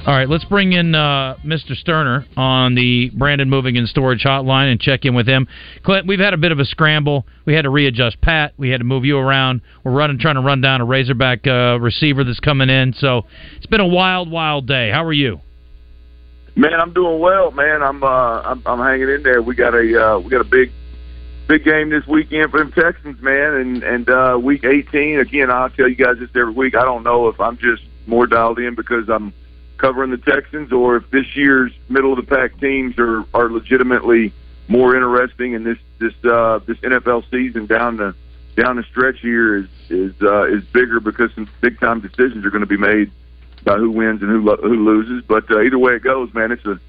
All 0.06 0.14
right, 0.14 0.30
let's 0.30 0.46
bring 0.46 0.74
in 0.74 0.94
uh, 0.94 1.36
Mr. 1.44 1.72
Stoerner 1.72 2.26
on 2.38 2.76
the 2.76 3.10
Brandon 3.16 3.50
Moving 3.50 3.78
and 3.78 3.90
Storage 3.90 4.24
Hotline 4.24 4.72
and 4.72 4.80
check 4.80 5.04
in 5.04 5.16
with 5.16 5.28
him. 5.28 5.48
Clint, 5.84 6.06
we've 6.06 6.20
had 6.20 6.36
a 6.36 6.38
bit 6.38 6.52
of 6.52 6.60
a 6.60 6.66
scramble. 6.66 7.26
We 7.46 7.56
had 7.56 7.64
to 7.64 7.72
readjust 7.72 8.22
Pat. 8.22 8.54
We 8.58 8.70
had 8.70 8.82
to 8.82 8.84
move 8.84 9.04
you 9.04 9.18
around. 9.18 9.62
We're 9.84 9.94
running, 9.94 10.20
trying 10.20 10.36
to 10.36 10.42
run 10.42 10.62
down 10.62 10.80
a 10.82 10.86
Razorback 10.86 11.48
uh, 11.48 11.80
receiver 11.80 12.24
that's 12.24 12.40
coming 12.40 12.70
in. 12.70 12.94
So 12.94 13.24
it's 13.58 13.66
been 13.66 13.82
a 13.82 13.88
wild, 13.88 14.30
wild 14.30 14.68
day. 14.68 14.92
How 14.92 15.04
are 15.04 15.14
you? 15.14 15.40
Man, 16.56 16.80
I'm 16.80 16.94
doing 16.94 17.20
well, 17.20 17.52
man. 17.52 17.82
I'm 17.82 18.02
uh 18.02 18.42
I'm, 18.42 18.62
I'm 18.66 18.80
hanging 18.80 19.10
in 19.10 19.24
there. 19.24 19.42
We 19.42 19.56
got 19.56 19.74
a 19.74 19.80
uh 20.02 20.20
we 20.20 20.30
got 20.30 20.40
a 20.40 20.50
big 20.50 20.72
big 21.48 21.64
game 21.64 21.90
this 21.90 22.06
weekend 22.08 22.52
for 22.52 22.60
them 22.60 22.72
Texans, 22.72 23.22
man, 23.22 23.54
and 23.54 23.84
and 23.84 24.10
uh 24.10 24.38
week 24.42 24.64
18 24.64 25.20
again, 25.20 25.52
I'll 25.52 25.70
tell 25.70 25.88
you 25.88 25.96
guys 25.96 26.18
this 26.20 26.30
every 26.36 26.54
week. 26.54 26.76
I 26.76 26.84
don't 26.84 27.04
know 27.04 27.28
if 27.28 27.40
I'm 27.40 27.58
just 27.58 27.84
more 28.08 28.28
dialed 28.28 28.60
in 28.60 28.76
because 28.76 29.10
I'm 29.10 29.34
covering 29.78 30.12
the 30.12 30.18
Texans 30.18 30.72
or 30.72 30.98
if 30.98 31.10
this 31.12 31.36
year's 31.36 31.72
middle 31.90 32.14
of 32.14 32.18
the 32.18 32.36
pack 32.36 32.60
teams 32.60 32.98
are 32.98 33.26
are 33.34 33.50
legitimately 33.50 34.34
more 34.68 34.96
interesting 34.96 35.56
and 35.56 35.66
this 35.66 35.78
this 36.00 36.14
uh 36.26 36.60
this 36.66 36.78
NFL 36.78 37.30
season 37.30 37.66
down 37.66 37.98
the 37.98 38.16
down 38.56 38.78
the 38.78 38.84
stretch 38.84 39.20
here 39.20 39.58
is 39.58 39.68
is 39.90 40.14
uh 40.22 40.44
is 40.46 40.64
bigger 40.66 41.00
because 41.00 41.34
some 41.36 41.48
big 41.62 41.80
time 41.80 42.00
decisions 42.00 42.46
are 42.46 42.50
going 42.50 42.62
to 42.62 42.68
be 42.68 42.78
made 42.78 43.12
about 43.62 43.80
who 43.80 43.92
wins 43.92 44.22
and 44.22 44.30
who 44.30 44.56
who 44.58 44.86
loses. 44.86 45.24
But 45.28 45.50
uh, 45.52 45.62
either 45.62 45.80
way 45.80 45.96
it 45.96 46.04
goes, 46.04 46.34
man, 46.34 46.52
it's 46.52 46.66
a 46.66 46.80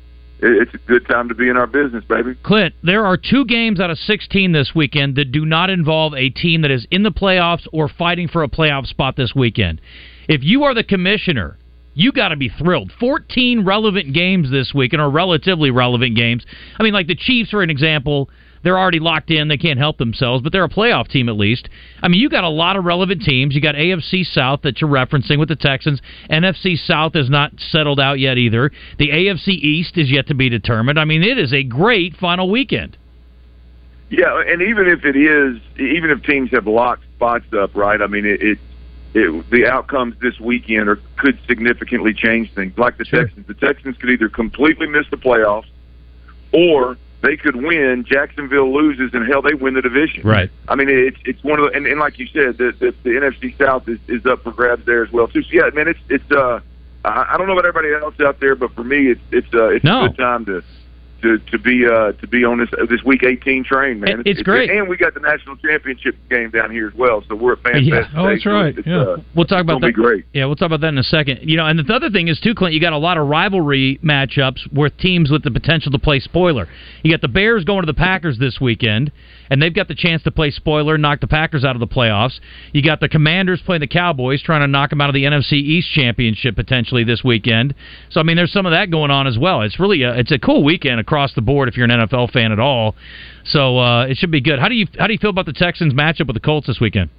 it's 0.40 0.74
a 0.74 0.78
good 0.78 1.06
time 1.06 1.28
to 1.28 1.34
be 1.34 1.48
in 1.48 1.56
our 1.56 1.66
business, 1.66 2.04
baby. 2.04 2.34
Clint, 2.42 2.74
there 2.82 3.06
are 3.06 3.16
two 3.16 3.44
games 3.46 3.80
out 3.80 3.90
of 3.90 3.98
16 3.98 4.52
this 4.52 4.72
weekend 4.74 5.16
that 5.16 5.32
do 5.32 5.46
not 5.46 5.70
involve 5.70 6.14
a 6.14 6.28
team 6.28 6.62
that 6.62 6.70
is 6.70 6.86
in 6.90 7.02
the 7.02 7.10
playoffs 7.10 7.66
or 7.72 7.88
fighting 7.88 8.28
for 8.28 8.42
a 8.42 8.48
playoff 8.48 8.86
spot 8.86 9.16
this 9.16 9.34
weekend. 9.34 9.80
If 10.28 10.42
you 10.42 10.64
are 10.64 10.74
the 10.74 10.84
commissioner, 10.84 11.56
you 11.94 12.12
got 12.12 12.28
to 12.28 12.36
be 12.36 12.50
thrilled. 12.50 12.92
14 13.00 13.64
relevant 13.64 14.12
games 14.12 14.50
this 14.50 14.72
weekend, 14.74 15.00
or 15.00 15.08
relatively 15.08 15.70
relevant 15.70 16.14
games. 16.14 16.44
I 16.78 16.82
mean, 16.82 16.92
like 16.92 17.06
the 17.06 17.16
Chiefs, 17.16 17.50
for 17.50 17.62
an 17.62 17.70
example, 17.70 18.28
they're 18.62 18.78
already 18.78 19.00
locked 19.00 19.30
in. 19.30 19.48
They 19.48 19.56
can't 19.56 19.78
help 19.78 19.98
themselves, 19.98 20.42
but 20.42 20.52
they're 20.52 20.64
a 20.64 20.68
playoff 20.68 21.08
team 21.08 21.28
at 21.28 21.36
least. 21.36 21.68
I 22.02 22.08
mean, 22.08 22.20
you 22.20 22.28
got 22.28 22.44
a 22.44 22.48
lot 22.48 22.76
of 22.76 22.84
relevant 22.84 23.22
teams. 23.22 23.54
You 23.54 23.60
got 23.60 23.74
AFC 23.74 24.24
South 24.24 24.62
that 24.62 24.80
you're 24.80 24.90
referencing 24.90 25.38
with 25.38 25.48
the 25.48 25.56
Texans. 25.56 26.00
NFC 26.30 26.76
South 26.76 27.16
is 27.16 27.30
not 27.30 27.52
settled 27.70 28.00
out 28.00 28.18
yet 28.18 28.38
either. 28.38 28.70
The 28.98 29.08
AFC 29.08 29.48
East 29.48 29.96
is 29.96 30.10
yet 30.10 30.26
to 30.28 30.34
be 30.34 30.48
determined. 30.48 30.98
I 30.98 31.04
mean, 31.04 31.22
it 31.22 31.38
is 31.38 31.52
a 31.52 31.62
great 31.62 32.16
final 32.16 32.50
weekend. 32.50 32.96
Yeah, 34.08 34.40
and 34.46 34.62
even 34.62 34.86
if 34.86 35.04
it 35.04 35.16
is, 35.16 35.60
even 35.80 36.10
if 36.10 36.22
teams 36.22 36.50
have 36.52 36.66
locked 36.66 37.02
spots 37.16 37.46
up, 37.52 37.74
right? 37.74 38.00
I 38.00 38.06
mean, 38.06 38.24
it, 38.24 38.40
it 38.40 38.58
it, 39.16 39.50
the 39.50 39.66
outcomes 39.66 40.14
this 40.20 40.38
weekend 40.38 40.88
are, 40.88 41.00
could 41.16 41.38
significantly 41.48 42.12
change 42.12 42.52
things. 42.52 42.76
Like 42.76 42.98
the 42.98 43.04
Texans, 43.04 43.46
the 43.46 43.54
Texans 43.54 43.96
could 43.96 44.10
either 44.10 44.28
completely 44.28 44.86
miss 44.86 45.06
the 45.10 45.16
playoffs, 45.16 45.66
or 46.52 46.98
they 47.26 47.36
could 47.36 47.56
win. 47.56 48.04
Jacksonville 48.08 48.72
loses, 48.72 49.12
and 49.12 49.26
hell, 49.26 49.42
they 49.42 49.54
win 49.54 49.74
the 49.74 49.82
division. 49.82 50.22
Right. 50.22 50.50
I 50.68 50.74
mean, 50.76 50.88
it's 50.88 51.18
it's 51.24 51.42
one 51.42 51.58
of 51.58 51.66
the 51.66 51.76
and, 51.76 51.86
and 51.86 51.98
like 52.00 52.18
you 52.18 52.26
said, 52.28 52.56
the, 52.58 52.72
the 52.78 52.94
the 53.02 53.10
NFC 53.10 53.56
South 53.58 53.88
is, 53.88 53.98
is 54.08 54.24
up 54.26 54.42
for 54.42 54.52
grabs 54.52 54.86
there 54.86 55.02
as 55.04 55.10
well 55.12 55.26
too. 55.28 55.42
So 55.42 55.48
yeah, 55.52 55.68
man, 55.74 55.88
it's 55.88 56.00
it's 56.08 56.30
uh, 56.30 56.60
I, 57.04 57.26
I 57.32 57.36
don't 57.36 57.46
know 57.46 57.52
about 57.58 57.66
everybody 57.66 57.92
else 57.94 58.14
out 58.20 58.40
there, 58.40 58.54
but 58.54 58.72
for 58.74 58.84
me, 58.84 59.10
it's 59.10 59.20
it's 59.32 59.52
uh, 59.54 59.68
it's 59.68 59.84
No. 59.84 60.04
a 60.04 60.08
good 60.08 60.16
time 60.18 60.44
to. 60.46 60.62
To, 61.22 61.38
to 61.38 61.58
be 61.58 61.86
uh 61.86 62.12
to 62.12 62.26
be 62.26 62.44
on 62.44 62.58
this 62.58 62.68
this 62.90 63.02
week 63.02 63.22
18 63.24 63.64
train 63.64 64.00
man 64.00 64.20
It- 64.20 64.26
it's 64.26 64.42
great. 64.42 64.70
and 64.70 64.86
we 64.86 64.98
got 64.98 65.14
the 65.14 65.20
national 65.20 65.56
championship 65.56 66.14
game 66.28 66.50
down 66.50 66.70
here 66.70 66.86
as 66.88 66.94
well 66.94 67.24
so 67.26 67.34
we're 67.34 67.54
at 67.54 67.62
fan 67.62 67.82
Yeah. 67.82 68.02
Fest 68.02 68.10
Oh, 68.14 68.22
today, 68.24 68.34
that's 68.34 68.44
so 68.44 68.50
right. 68.52 68.78
it's, 68.78 68.86
Yeah. 68.86 68.96
uh, 69.00 69.16
We'll 69.34 69.46
talk 69.46 69.60
it's 69.60 69.62
about 69.62 69.66
gonna 69.80 69.80
that. 69.80 69.86
be 69.86 69.92
great 69.92 70.24
Yeah, 70.34 70.44
we'll 70.44 70.56
talk 70.56 70.66
about 70.66 70.82
that 70.82 70.88
in 70.88 70.98
a 70.98 71.02
second. 71.02 71.40
You 71.42 71.56
know, 71.56 71.64
and 71.66 71.78
the 71.78 71.94
other 71.94 72.10
thing 72.10 72.28
is 72.28 72.38
too, 72.40 72.54
Clint. 72.54 72.74
You 72.74 72.80
got 72.80 72.92
a 72.92 72.98
lot 72.98 73.16
of 73.16 73.26
rivalry 73.28 73.98
matchups 74.04 74.70
with 74.72 74.96
teams 74.98 75.30
with 75.30 75.42
the 75.42 75.50
potential 75.50 75.90
to 75.92 75.98
play 75.98 76.20
spoiler. 76.20 76.68
You 77.02 77.10
got 77.10 77.22
the 77.22 77.28
Bears 77.28 77.64
going 77.64 77.80
to 77.80 77.86
the 77.86 77.94
Packers 77.94 78.36
this 78.38 78.60
weekend, 78.60 79.10
and 79.50 79.62
they've 79.62 79.74
got 79.74 79.88
the 79.88 79.94
chance 79.94 80.22
to 80.24 80.30
play 80.30 80.50
spoiler, 80.50 80.98
knock 80.98 81.20
the 81.20 81.26
Packers 81.26 81.64
out 81.64 81.76
of 81.76 81.80
the 81.80 81.86
playoffs. 81.86 82.38
You 82.72 82.82
got 82.82 83.00
the 83.00 83.08
Commanders 83.08 83.60
playing 83.64 83.80
the 83.80 83.86
Cowboys, 83.86 84.42
trying 84.42 84.60
to 84.60 84.66
knock 84.66 84.90
them 84.90 85.00
out 85.00 85.08
of 85.08 85.14
the 85.14 85.24
NFC 85.24 85.52
East 85.52 85.90
championship 85.92 86.56
potentially 86.56 87.04
this 87.04 87.22
weekend. 87.24 87.74
So 88.10 88.20
I 88.20 88.22
mean, 88.22 88.36
there's 88.36 88.52
some 88.52 88.66
of 88.66 88.72
that 88.72 88.90
going 88.90 89.10
on 89.10 89.26
as 89.26 89.38
well. 89.38 89.62
It's 89.62 89.78
really 89.78 90.02
a, 90.02 90.14
it's 90.14 90.32
a 90.32 90.38
cool 90.38 90.64
weekend 90.64 91.00
across 91.00 91.34
the 91.34 91.42
board 91.42 91.68
if 91.68 91.76
you're 91.76 91.90
an 91.90 92.08
NFL 92.08 92.32
fan 92.32 92.52
at 92.52 92.58
all. 92.58 92.94
So 93.44 93.78
uh, 93.78 94.06
it 94.06 94.16
should 94.16 94.30
be 94.30 94.40
good. 94.40 94.58
How 94.58 94.68
do 94.68 94.74
you 94.74 94.86
how 94.98 95.06
do 95.06 95.12
you 95.12 95.18
feel 95.18 95.30
about 95.30 95.46
the 95.46 95.52
Texans 95.52 95.94
matchup 95.94 96.26
with 96.26 96.34
the 96.34 96.40
Colts 96.40 96.66
this 96.66 96.80
weekend? 96.80 97.10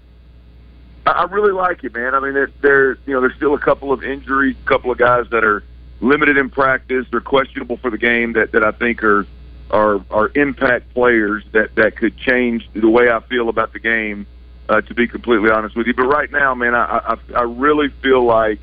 I 1.06 1.24
really 1.24 1.54
like 1.54 1.84
it, 1.84 1.96
man. 1.96 2.14
I 2.14 2.20
mean, 2.20 2.34
there, 2.34 2.52
there, 2.62 2.90
you 3.06 3.14
know, 3.14 3.22
there's 3.22 3.36
still 3.38 3.54
a 3.54 3.60
couple 3.60 3.94
of 3.94 4.04
injuries, 4.04 4.58
a 4.62 4.68
couple 4.68 4.92
of 4.92 4.98
guys 4.98 5.26
that 5.32 5.44
are 5.44 5.64
limited 6.02 6.38
in 6.38 6.50
practice. 6.50 7.06
They're 7.12 7.22
questionable 7.22 7.78
for 7.78 7.90
the 7.90 7.98
game 7.98 8.34
that 8.34 8.52
that 8.52 8.64
I 8.64 8.72
think 8.72 9.04
are 9.04 9.26
are 9.72 10.03
are 10.09 10.32
impact 10.36 10.93
players 10.93 11.43
that 11.51 11.76
that 11.76 11.95
could 11.95 12.18
change 12.18 12.70
the 12.74 12.89
way 12.89 13.09
I 13.09 13.20
feel 13.22 13.49
about 13.49 13.74
the 13.74 13.80
game. 13.80 14.28
Uh, 14.70 14.82
to 14.82 14.93
be 14.93 15.07
completely 15.07 15.49
honest 15.49 15.78
with 15.78 15.88
you, 15.88 15.93
but 15.93 16.07
right 16.07 16.30
now, 16.30 16.53
man, 16.53 16.76
I 16.76 17.15
I, 17.15 17.18
I 17.38 17.43
really 17.43 17.88
feel 18.01 18.26
like 18.26 18.59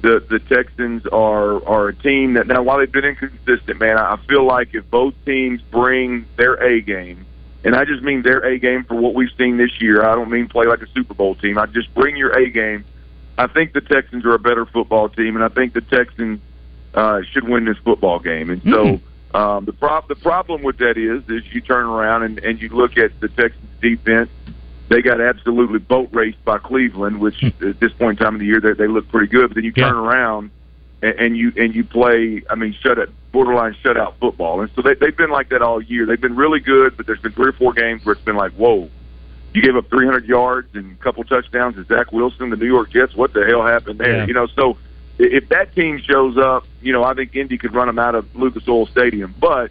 the 0.00 0.24
the 0.28 0.38
Texans 0.38 1.04
are 1.12 1.66
are 1.66 1.88
a 1.88 1.94
team 1.94 2.34
that 2.34 2.46
now 2.46 2.62
while 2.62 2.78
they've 2.78 2.90
been 2.90 3.04
inconsistent, 3.04 3.78
man, 3.78 3.98
I 3.98 4.16
feel 4.28 4.44
like 4.44 4.74
if 4.74 4.90
both 4.90 5.14
teams 5.26 5.60
bring 5.70 6.26
their 6.36 6.54
A 6.62 6.80
game, 6.80 7.26
and 7.62 7.74
I 7.74 7.84
just 7.84 8.02
mean 8.02 8.22
their 8.22 8.40
A 8.40 8.58
game 8.58 8.84
for 8.84 8.94
what 8.94 9.14
we've 9.14 9.32
seen 9.36 9.56
this 9.56 9.80
year. 9.80 10.04
I 10.04 10.14
don't 10.14 10.30
mean 10.30 10.48
play 10.48 10.66
like 10.66 10.80
a 10.80 10.88
Super 10.94 11.14
Bowl 11.14 11.34
team. 11.34 11.58
I 11.58 11.66
just 11.66 11.92
bring 11.94 12.16
your 12.16 12.30
A 12.38 12.50
game. 12.50 12.84
I 13.36 13.46
think 13.46 13.72
the 13.72 13.80
Texans 13.80 14.24
are 14.24 14.34
a 14.34 14.38
better 14.38 14.66
football 14.66 15.08
team, 15.08 15.36
and 15.36 15.44
I 15.44 15.48
think 15.48 15.72
the 15.72 15.80
Texans 15.80 16.40
uh, 16.94 17.20
should 17.32 17.48
win 17.48 17.64
this 17.64 17.78
football 17.78 18.18
game. 18.18 18.50
And 18.50 18.62
so 18.62 19.00
um, 19.34 19.64
the 19.64 19.72
prob- 19.72 20.06
the 20.06 20.14
problem 20.14 20.62
with 20.62 20.78
that 20.78 20.96
is, 20.96 21.28
is 21.28 21.44
you 21.52 21.60
turn 21.60 21.84
around 21.84 22.22
and, 22.22 22.38
and 22.38 22.62
you 22.62 22.68
look 22.68 22.96
at 22.96 23.18
the 23.20 23.28
Texans 23.28 23.68
defense. 23.82 24.30
They 24.88 25.02
got 25.02 25.20
absolutely 25.20 25.80
boat 25.80 26.10
raced 26.12 26.44
by 26.44 26.58
Cleveland, 26.58 27.18
which 27.18 27.42
at 27.42 27.80
this 27.80 27.92
point 27.92 28.20
in 28.20 28.24
time 28.24 28.34
of 28.34 28.40
the 28.40 28.46
year 28.46 28.60
they, 28.60 28.74
they 28.74 28.86
look 28.86 29.08
pretty 29.08 29.26
good. 29.26 29.48
But 29.48 29.56
then 29.56 29.64
you 29.64 29.72
turn 29.72 29.94
around 29.94 30.50
and, 31.02 31.18
and 31.18 31.36
you 31.36 31.52
and 31.56 31.74
you 31.74 31.84
play. 31.84 32.42
I 32.48 32.54
mean, 32.54 32.76
shut 32.80 32.98
it, 32.98 33.10
borderline 33.32 33.74
shutout 33.82 34.14
football. 34.20 34.60
And 34.60 34.70
so 34.76 34.82
they, 34.82 34.94
they've 34.94 35.16
been 35.16 35.30
like 35.30 35.48
that 35.48 35.62
all 35.62 35.82
year. 35.82 36.06
They've 36.06 36.20
been 36.20 36.36
really 36.36 36.60
good, 36.60 36.96
but 36.96 37.06
there's 37.06 37.20
been 37.20 37.32
three 37.32 37.48
or 37.48 37.52
four 37.52 37.72
games 37.72 38.04
where 38.04 38.12
it's 38.12 38.24
been 38.24 38.36
like, 38.36 38.52
whoa, 38.52 38.88
you 39.52 39.62
gave 39.62 39.74
up 39.74 39.88
300 39.88 40.26
yards 40.26 40.68
and 40.74 40.92
a 40.92 41.02
couple 41.02 41.24
touchdowns 41.24 41.76
to 41.76 41.84
Zach 41.84 42.12
Wilson, 42.12 42.50
the 42.50 42.56
New 42.56 42.66
York 42.66 42.90
Jets. 42.90 43.16
What 43.16 43.32
the 43.32 43.44
hell 43.44 43.66
happened 43.66 43.98
there? 43.98 44.18
Yeah. 44.18 44.26
You 44.26 44.34
know, 44.34 44.46
so 44.46 44.76
if 45.18 45.48
that 45.50 45.74
team 45.74 45.98
shows 45.98 46.36
up, 46.36 46.66
you 46.82 46.92
know, 46.92 47.04
I 47.04 47.14
think 47.14 47.34
Indy 47.36 47.58
could 47.58 47.74
run 47.74 47.86
them 47.86 47.98
out 47.98 48.14
of 48.14 48.34
Lucas 48.34 48.66
Oil 48.68 48.86
Stadium. 48.86 49.34
But 49.38 49.70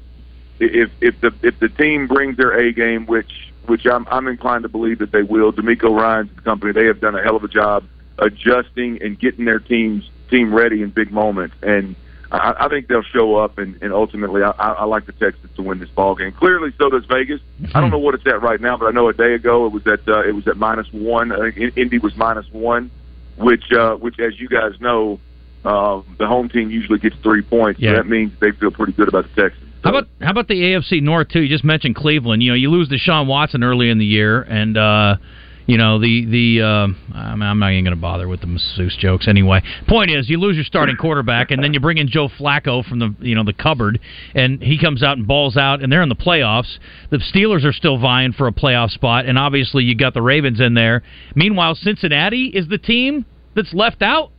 if 0.60 0.92
if 1.02 1.20
the 1.22 1.34
if 1.42 1.60
the 1.60 1.70
team 1.70 2.08
brings 2.08 2.38
their 2.38 2.58
A 2.58 2.72
game, 2.72 3.06
which 3.06 3.52
which 3.66 3.86
I'm 3.86 4.08
I'm 4.10 4.28
inclined 4.28 4.64
to 4.64 4.70
believe 4.70 5.00
that 5.00 5.12
they 5.12 5.24
will, 5.24 5.52
DeMeco 5.52 5.96
Ryans' 5.96 6.40
company, 6.44 6.72
they 6.72 6.86
have 6.86 7.00
done 7.00 7.16
a 7.16 7.24
hell 7.24 7.36
of 7.36 7.44
a 7.44 7.48
job 7.48 7.86
adjusting 8.20 9.02
and 9.02 9.20
getting 9.20 9.46
their 9.46 9.60
teams 9.60 10.10
team 10.30 10.54
ready 10.54 10.82
in 10.82 10.90
big 10.90 11.12
moments. 11.12 11.56
And 11.62 11.96
I, 12.32 12.66
I 12.66 12.68
think 12.68 12.88
they'll 12.88 13.04
show 13.04 13.36
up, 13.36 13.58
and, 13.60 13.82
and 13.84 13.94
ultimately, 13.94 14.42
I, 14.42 14.52
I, 14.52 14.86
like 14.86 15.06
the 15.06 15.12
Texans 15.12 15.56
to 15.56 15.62
win 15.62 15.80
this 15.80 15.90
ball 15.90 16.16
game. 16.16 16.32
Clearly, 16.32 16.74
so 16.80 16.90
does 16.90 17.06
Vegas. 17.06 17.40
I 17.76 17.82
don't 17.82 17.92
know 17.92 18.00
what 18.00 18.16
it's 18.16 18.26
at 18.26 18.42
right 18.42 18.60
now, 18.60 18.76
but 18.76 18.88
I 18.88 18.92
know 18.92 19.08
a 19.08 19.14
day 19.14 19.34
ago 19.36 19.68
it 19.68 19.72
was 19.72 19.86
at 19.86 20.08
uh, 20.08 20.22
it 20.22 20.34
was 20.34 20.48
at 20.48 20.58
minus 20.58 20.92
one. 20.92 21.32
I 21.32 21.52
think 21.52 21.78
Indy 21.78 22.00
was 22.00 22.16
minus 22.16 22.52
one, 22.52 22.90
which 23.38 23.72
uh, 23.72 23.96
which, 23.96 24.20
as 24.20 24.40
you 24.40 24.50
guys 24.50 24.80
know, 24.80 25.20
um, 25.66 26.16
the 26.20 26.28
home 26.28 26.50
team 26.50 26.70
usually 26.70 27.00
gets 27.00 27.16
three 27.24 27.42
points. 27.42 27.80
Yeah. 27.80 27.92
So 27.92 27.96
that 27.98 28.08
means 28.08 28.32
they 28.40 28.52
feel 28.52 28.72
pretty 28.72 28.94
good 28.94 29.08
about 29.08 29.26
the 29.36 29.42
Texans. 29.42 29.70
How 29.84 29.90
about 29.90 30.08
how 30.22 30.32
about 30.32 30.48
the 30.48 30.56
AFC 30.56 31.02
North 31.02 31.30
too? 31.30 31.42
You 31.42 31.50
just 31.50 31.66
mentioned 31.66 31.96
Cleveland. 31.96 32.42
You 32.42 32.52
know, 32.52 32.56
you 32.56 32.70
lose 32.70 32.90
Deshaun 32.90 33.28
Watson 33.28 33.64
early 33.64 33.90
in 33.90 33.98
the 33.98 34.06
year, 34.06 34.42
and 34.42 34.78
uh, 34.78 35.18
you 35.66 35.78
know 35.78 36.00
the 36.00 36.26
the 36.26 36.62
um 36.62 36.98
I'm, 37.14 37.42
I'm 37.42 37.60
not 37.60 37.72
even 37.72 37.84
going 37.84 37.96
to 37.96 38.02
bother 38.02 38.30
with 38.30 38.40
the 38.40 38.48
masseuse 38.48 38.96
jokes 38.98 39.28
anyway. 39.28 39.62
Point 39.88 40.10
is, 40.10 40.30
you 40.30 40.40
lose 40.40 40.56
your 40.56 40.64
starting 40.64 40.96
quarterback, 40.96 41.52
and 41.52 41.62
then 41.62 41.74
you 41.74 41.82
bring 41.82 41.98
in 41.98 42.08
Joe 42.08 42.30
Flacco 42.30 42.86
from 42.86 43.00
the 43.00 43.14
you 43.20 43.36
know 43.36 43.44
the 43.44 43.54
cupboard, 43.54 44.00
and 44.34 44.62
he 44.62 44.80
comes 44.80 45.04
out 45.04 45.18
and 45.18 45.28
balls 45.28 45.58
out, 45.58 45.84
and 45.84 45.92
they're 45.92 46.02
in 46.02 46.10
the 46.10 46.16
playoffs. 46.16 46.78
The 47.10 47.18
Steelers 47.18 47.66
are 47.66 47.74
still 47.74 47.98
vying 47.98 48.32
for 48.32 48.48
a 48.48 48.54
playoff 48.54 48.90
spot, 48.92 49.26
and 49.26 49.38
obviously 49.38 49.84
you 49.84 49.96
got 49.96 50.14
the 50.14 50.22
Ravens 50.22 50.62
in 50.62 50.76
there. 50.76 51.04
Meanwhile, 51.36 51.76
Cincinnati 51.76 52.48
is 52.48 52.70
the 52.70 52.78
team 52.78 53.26
that's 53.54 53.74
left 53.74 54.02
out. 54.02 54.32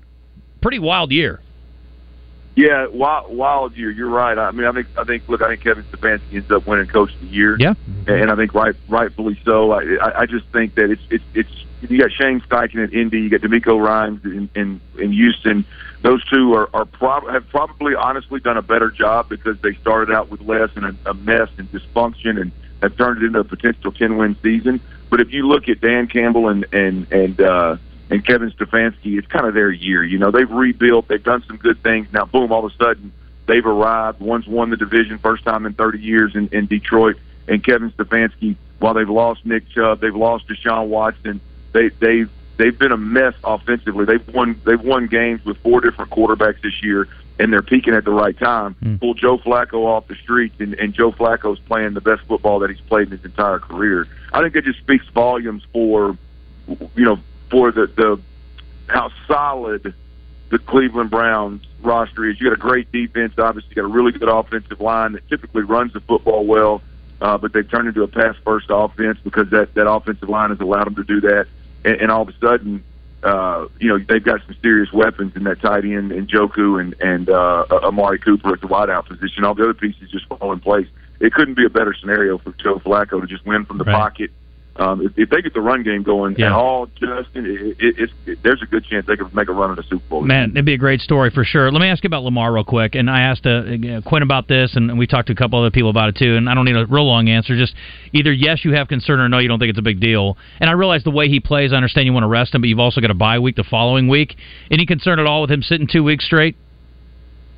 Pretty 0.64 0.78
wild 0.78 1.12
year. 1.12 1.40
Yeah, 2.56 2.86
wild, 2.86 3.36
wild 3.36 3.76
year. 3.76 3.90
You're 3.90 4.08
right. 4.08 4.38
I 4.38 4.50
mean, 4.50 4.66
I 4.66 4.72
think 4.72 4.86
I 4.96 5.04
think 5.04 5.28
look, 5.28 5.42
I 5.42 5.48
think 5.48 5.60
Kevin 5.60 5.84
Stefanski 5.92 6.22
ends 6.32 6.50
up 6.50 6.66
winning 6.66 6.86
Coach 6.86 7.12
of 7.12 7.20
the 7.20 7.26
Year. 7.26 7.58
Yeah, 7.60 7.74
and 8.06 8.30
I 8.30 8.34
think 8.34 8.54
right, 8.54 8.74
rightfully 8.88 9.38
so. 9.44 9.72
I, 9.72 10.20
I, 10.20 10.24
just 10.24 10.46
think 10.54 10.74
that 10.76 10.90
it's 10.90 11.02
it's 11.10 11.24
it's 11.34 11.50
you 11.82 11.98
got 11.98 12.12
Shane 12.12 12.40
Steichen 12.40 12.82
at 12.82 12.94
Indy, 12.94 13.20
you 13.20 13.28
got 13.28 13.42
DeMeco 13.42 13.78
Ryans 13.78 14.24
in, 14.24 14.48
in 14.54 14.80
in 14.98 15.12
Houston. 15.12 15.66
Those 16.00 16.24
two 16.30 16.54
are 16.54 16.70
are 16.72 16.86
prob- 16.86 17.28
have 17.28 17.46
probably 17.50 17.94
honestly 17.94 18.40
done 18.40 18.56
a 18.56 18.62
better 18.62 18.90
job 18.90 19.28
because 19.28 19.60
they 19.60 19.74
started 19.74 20.14
out 20.14 20.30
with 20.30 20.40
less 20.40 20.70
and 20.76 20.86
a, 20.86 21.10
a 21.10 21.12
mess 21.12 21.50
and 21.58 21.70
dysfunction 21.72 22.40
and 22.40 22.52
have 22.80 22.96
turned 22.96 23.22
it 23.22 23.26
into 23.26 23.40
a 23.40 23.44
potential 23.44 23.92
ten 23.92 24.16
win 24.16 24.34
season. 24.42 24.80
But 25.10 25.20
if 25.20 25.30
you 25.30 25.46
look 25.46 25.68
at 25.68 25.82
Dan 25.82 26.06
Campbell 26.06 26.48
and 26.48 26.64
and 26.72 27.06
and 27.12 27.38
uh, 27.38 27.76
and 28.10 28.24
Kevin 28.24 28.50
Stefanski, 28.50 29.18
it's 29.18 29.26
kind 29.26 29.46
of 29.46 29.54
their 29.54 29.70
year. 29.70 30.04
You 30.04 30.18
know, 30.18 30.30
they've 30.30 30.50
rebuilt, 30.50 31.08
they've 31.08 31.22
done 31.22 31.42
some 31.46 31.56
good 31.56 31.82
things. 31.82 32.08
Now, 32.12 32.24
boom, 32.26 32.52
all 32.52 32.64
of 32.64 32.72
a 32.72 32.76
sudden 32.76 33.12
they've 33.46 33.64
arrived. 33.64 34.20
One's 34.20 34.46
won 34.46 34.70
the 34.70 34.76
division 34.76 35.18
first 35.18 35.44
time 35.44 35.66
in 35.66 35.74
30 35.74 36.00
years 36.00 36.34
in, 36.34 36.48
in 36.48 36.66
Detroit, 36.66 37.16
and 37.48 37.64
Kevin 37.64 37.90
Stefanski. 37.92 38.56
While 38.78 38.94
they've 38.94 39.08
lost 39.08 39.46
Nick 39.46 39.68
Chubb, 39.70 40.00
they've 40.00 40.14
lost 40.14 40.48
Deshaun 40.48 40.88
Watson. 40.88 41.40
They 41.72 41.88
they've 41.88 42.30
they've 42.56 42.78
been 42.78 42.92
a 42.92 42.96
mess 42.96 43.34
offensively. 43.42 44.04
They've 44.04 44.34
won 44.34 44.60
they've 44.64 44.80
won 44.80 45.06
games 45.06 45.44
with 45.44 45.56
four 45.58 45.80
different 45.80 46.10
quarterbacks 46.10 46.60
this 46.62 46.82
year, 46.82 47.08
and 47.38 47.52
they're 47.52 47.62
peaking 47.62 47.94
at 47.94 48.04
the 48.04 48.10
right 48.10 48.38
time. 48.38 48.74
Hmm. 48.74 48.96
Pull 48.96 49.14
Joe 49.14 49.38
Flacco 49.38 49.84
off 49.86 50.08
the 50.08 50.16
streets, 50.16 50.56
and, 50.58 50.74
and 50.74 50.92
Joe 50.92 51.12
Flacco's 51.12 51.58
playing 51.60 51.94
the 51.94 52.00
best 52.00 52.22
football 52.26 52.58
that 52.60 52.70
he's 52.70 52.80
played 52.80 53.06
in 53.06 53.16
his 53.16 53.24
entire 53.24 53.58
career. 53.58 54.06
I 54.32 54.42
think 54.42 54.54
it 54.56 54.64
just 54.64 54.80
speaks 54.80 55.06
volumes 55.08 55.62
for 55.72 56.18
you 56.68 57.04
know 57.04 57.18
for 57.54 57.70
the 57.70 57.86
the 57.86 58.20
how 58.88 59.10
solid 59.28 59.94
the 60.50 60.58
Cleveland 60.58 61.08
Browns 61.10 61.64
roster 61.82 62.28
is. 62.28 62.40
You 62.40 62.48
got 62.50 62.54
a 62.54 62.60
great 62.60 62.90
defense, 62.90 63.34
obviously. 63.38 63.70
You 63.70 63.82
got 63.82 63.84
a 63.84 63.92
really 63.92 64.10
good 64.10 64.28
offensive 64.28 64.80
line 64.80 65.12
that 65.12 65.26
typically 65.28 65.62
runs 65.62 65.92
the 65.92 66.00
football 66.00 66.44
well, 66.44 66.82
uh, 67.20 67.38
but 67.38 67.52
they've 67.52 67.68
turned 67.70 67.86
into 67.86 68.02
a 68.02 68.08
pass 68.08 68.34
first 68.44 68.66
offense 68.70 69.18
because 69.22 69.50
that 69.50 69.72
that 69.74 69.88
offensive 69.88 70.28
line 70.28 70.50
has 70.50 70.58
allowed 70.58 70.86
them 70.86 70.96
to 70.96 71.04
do 71.04 71.20
that. 71.20 71.46
And, 71.84 72.00
and 72.00 72.10
all 72.10 72.22
of 72.22 72.28
a 72.28 72.36
sudden, 72.38 72.82
uh, 73.22 73.68
you 73.78 73.88
know, 73.88 73.98
they've 73.98 74.22
got 74.24 74.40
some 74.46 74.56
serious 74.60 74.92
weapons 74.92 75.36
in 75.36 75.44
that 75.44 75.60
tight 75.60 75.84
end 75.84 76.10
and 76.10 76.28
Njoku 76.28 76.80
and 76.80 76.94
and 77.00 77.30
uh, 77.30 77.66
Amari 77.70 78.18
Cooper 78.18 78.52
at 78.54 78.62
the 78.62 78.66
wideout 78.66 79.06
position. 79.06 79.44
All 79.44 79.54
the 79.54 79.62
other 79.62 79.74
pieces 79.74 80.10
just 80.10 80.26
fall 80.26 80.52
in 80.52 80.58
place. 80.58 80.88
It 81.20 81.32
couldn't 81.32 81.54
be 81.54 81.64
a 81.64 81.70
better 81.70 81.94
scenario 81.94 82.38
for 82.38 82.50
Joe 82.58 82.80
Flacco 82.80 83.20
to 83.20 83.26
just 83.28 83.46
win 83.46 83.64
from 83.64 83.78
the 83.78 83.84
Right. 83.84 83.94
pocket. 83.94 84.32
Um, 84.76 85.06
if, 85.06 85.12
if 85.16 85.30
they 85.30 85.40
get 85.40 85.54
the 85.54 85.60
run 85.60 85.84
game 85.84 86.02
going 86.02 86.34
Yeah. 86.36 86.46
at 86.46 86.52
all, 86.52 86.86
Justin, 86.86 87.46
it, 87.46 87.76
it, 87.78 87.94
it's 87.98 88.12
it, 88.26 88.38
there's 88.42 88.60
a 88.60 88.66
good 88.66 88.84
chance 88.84 89.06
they 89.06 89.16
could 89.16 89.32
make 89.34 89.48
a 89.48 89.52
run 89.52 89.70
at 89.70 89.78
a 89.78 89.84
Super 89.84 90.04
Bowl. 90.08 90.22
Man, 90.22 90.50
it'd 90.50 90.64
be 90.64 90.74
a 90.74 90.78
great 90.78 91.00
story 91.00 91.30
for 91.30 91.44
sure. 91.44 91.70
Let 91.70 91.80
me 91.80 91.88
ask 91.88 92.02
you 92.02 92.08
about 92.08 92.24
Lamar 92.24 92.52
real 92.52 92.64
quick. 92.64 92.94
And 92.96 93.08
I 93.08 93.20
asked 93.22 93.46
uh, 93.46 93.50
uh, 93.50 94.00
Quinn 94.00 94.22
about 94.22 94.48
this, 94.48 94.74
and 94.74 94.98
we 94.98 95.06
talked 95.06 95.28
to 95.28 95.32
a 95.32 95.36
couple 95.36 95.60
other 95.60 95.70
people 95.70 95.90
about 95.90 96.08
it 96.08 96.16
too. 96.16 96.36
And 96.36 96.50
I 96.50 96.54
don't 96.54 96.64
need 96.64 96.76
a 96.76 96.86
real 96.86 97.06
long 97.06 97.28
answer. 97.28 97.56
Just 97.56 97.74
either 98.12 98.32
yes, 98.32 98.64
you 98.64 98.72
have 98.74 98.88
concern, 98.88 99.20
or 99.20 99.28
no, 99.28 99.38
you 99.38 99.48
don't 99.48 99.58
think 99.58 99.70
it's 99.70 99.78
a 99.78 99.82
big 99.82 100.00
deal. 100.00 100.36
And 100.58 100.68
I 100.68 100.72
realize 100.72 101.04
the 101.04 101.10
way 101.10 101.28
he 101.28 101.38
plays, 101.40 101.72
I 101.72 101.76
understand 101.76 102.06
you 102.06 102.12
want 102.12 102.24
to 102.24 102.28
rest 102.28 102.54
him, 102.54 102.60
but 102.60 102.68
you've 102.68 102.80
also 102.80 103.00
got 103.00 103.10
a 103.10 103.14
bye 103.14 103.38
week 103.38 103.56
the 103.56 103.64
following 103.64 104.08
week. 104.08 104.36
Any 104.70 104.86
concern 104.86 105.20
at 105.20 105.26
all 105.26 105.42
with 105.42 105.50
him 105.50 105.62
sitting 105.62 105.86
two 105.86 106.02
weeks 106.02 106.24
straight? 106.24 106.56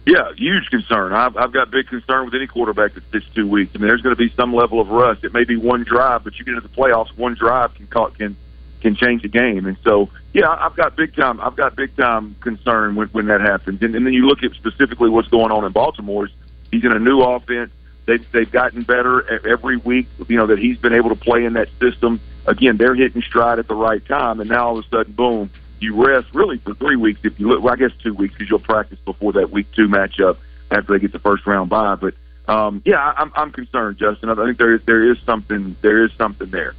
Yeah, 0.07 0.33
huge 0.37 0.71
concern. 0.71 1.13
I've, 1.13 1.37
I've 1.37 1.53
got 1.53 1.73
big 1.73 1.89
concern 1.89 2.27
with 2.27 2.35
any 2.35 2.47
quarterback 2.47 2.95
that 2.95 3.03
sits 3.11 3.27
two 3.35 3.49
weeks. 3.49 3.73
I 3.75 3.79
mean, 3.79 3.89
there's 3.89 4.03
going 4.03 4.15
to 4.15 4.19
be 4.19 4.33
some 4.37 4.55
level 4.55 4.81
of 4.81 4.89
rust. 4.89 5.25
It 5.25 5.33
may 5.33 5.43
be 5.43 5.57
one 5.57 5.83
drive, 5.83 6.23
but 6.23 6.39
you 6.39 6.45
get 6.45 6.55
into 6.55 6.67
the 6.67 6.75
playoffs, 6.75 7.09
one 7.17 7.35
drive 7.35 7.75
can 7.75 7.89
call, 7.89 8.11
can 8.11 8.37
can 8.81 8.95
change 8.95 9.23
the 9.23 9.29
game. 9.29 9.67
And 9.67 9.77
so, 9.83 10.09
yeah, 10.33 10.49
I've 10.49 10.77
got 10.77 10.97
big 10.97 11.17
time. 11.17 11.41
I've 11.41 11.57
got 11.57 11.75
big 11.75 11.97
time 11.97 12.37
concern 12.41 12.95
when 12.95 13.09
when 13.09 13.27
that 13.27 13.41
happens. 13.41 13.83
And, 13.83 13.97
and 13.97 14.07
then 14.07 14.13
you 14.13 14.27
look 14.27 14.45
at 14.45 14.53
specifically 14.53 15.11
what's 15.11 15.29
going 15.29 15.51
on 15.51 15.65
in 15.65 15.73
Baltimore. 15.73 16.29
He's 16.71 16.85
in 16.85 16.93
a 16.93 17.01
new 17.01 17.21
offense. 17.23 17.73
They've 18.05 18.25
they've 18.31 18.51
gotten 18.51 18.83
better 18.83 19.45
every 19.45 19.77
week. 19.79 20.07
You 20.29 20.37
know 20.37 20.47
that 20.47 20.61
he's 20.61 20.79
been 20.79 20.93
able 20.93 21.09
to 21.09 21.17
play 21.17 21.45
in 21.45 21.55
that 21.55 21.69
system. 21.81 22.21
Again, 22.47 22.77
they're 22.77 22.95
hitting 22.95 23.23
stride 23.23 23.59
at 23.59 23.67
the 23.67 23.75
right 23.75 24.07
time, 24.07 24.39
and 24.39 24.49
now 24.49 24.69
all 24.69 24.79
of 24.79 24.85
a 24.85 24.89
sudden, 24.89 25.15
boom, 25.15 25.51
you 25.81 25.95
rest 26.07 26.29
really 26.35 26.59
for 26.65 26.75
three 26.75 26.97
weeks. 26.97 27.21
If 27.25 27.39
you 27.39 27.49
look, 27.49 27.63
well, 27.63 27.73
I 27.73 27.77
guess 27.77 27.91
two 28.03 28.15
weeks 28.15 28.35
because 28.35 28.49
you'll 28.51 28.59
practice 28.61 28.99
before 29.05 29.33
that 29.35 29.51
week 29.51 29.67
two 29.75 29.89
matchup 29.89 30.39
after 30.71 30.93
they 30.95 30.99
get 30.99 31.13
the 31.13 31.19
first 31.19 31.47
round 31.47 31.71
bye. 31.71 31.97
But 31.97 32.15
um, 32.53 32.83
yeah, 32.85 32.97
I- 32.97 33.15
I'm 33.21 33.33
I'm 33.35 33.53
concerned, 33.53 33.99
Justin. 33.99 34.29
I 34.31 34.35
think 34.35 34.59
there 34.59 34.75
is 34.75 34.81
there 34.87 35.11
is 35.11 35.19
something 35.27 35.77
there 35.83 36.05
is 36.05 36.11
something 36.19 36.51
there. 36.51 36.75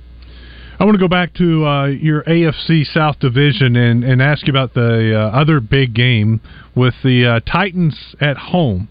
I 0.79 0.85
want 0.85 0.93
to 0.95 0.99
go 0.99 1.07
back 1.07 1.33
to 1.35 1.65
uh, 1.65 1.85
your 1.87 2.21
AFC 2.23 2.85
South 2.85 3.17
division 3.19 3.75
and, 3.75 4.03
and 4.03 4.21
ask 4.21 4.45
you 4.45 4.51
about 4.51 4.75
the 4.75 5.15
uh, 5.19 5.35
other 5.35 5.59
big 5.59 5.95
game 5.95 6.39
with 6.75 6.93
the 7.03 7.25
uh, 7.25 7.51
Titans 7.51 8.15
at 8.21 8.37
home. 8.37 8.87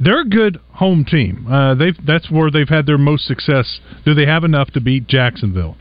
They're 0.00 0.22
a 0.22 0.28
good 0.28 0.58
home 0.72 1.04
team. 1.04 1.46
Uh, 1.48 1.74
they've 1.76 1.96
that's 2.04 2.28
where 2.30 2.50
they've 2.50 2.68
had 2.68 2.86
their 2.86 2.98
most 2.98 3.24
success. 3.26 3.78
Do 4.04 4.14
they 4.14 4.26
have 4.26 4.42
enough 4.42 4.70
to 4.72 4.80
beat 4.80 5.06
Jacksonville? 5.06 5.76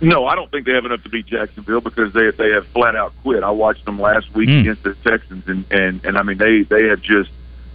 No, 0.00 0.26
I 0.26 0.34
don't 0.34 0.50
think 0.50 0.66
they 0.66 0.72
have 0.72 0.84
enough 0.86 1.02
to 1.02 1.08
beat 1.10 1.26
Jacksonville 1.26 1.80
because 1.80 2.12
they 2.12 2.30
they 2.30 2.50
have 2.50 2.66
flat 2.68 2.96
out 2.96 3.12
quit. 3.22 3.42
I 3.42 3.50
watched 3.50 3.84
them 3.84 4.00
last 4.00 4.32
week 4.34 4.48
Hmm. 4.48 4.60
against 4.60 4.82
the 4.82 4.94
Texans, 5.04 5.46
and 5.46 5.64
and 5.70 6.04
and 6.04 6.16
I 6.16 6.22
mean 6.22 6.38
they 6.38 6.62
they 6.62 6.88
have 6.88 7.00
just 7.02 7.30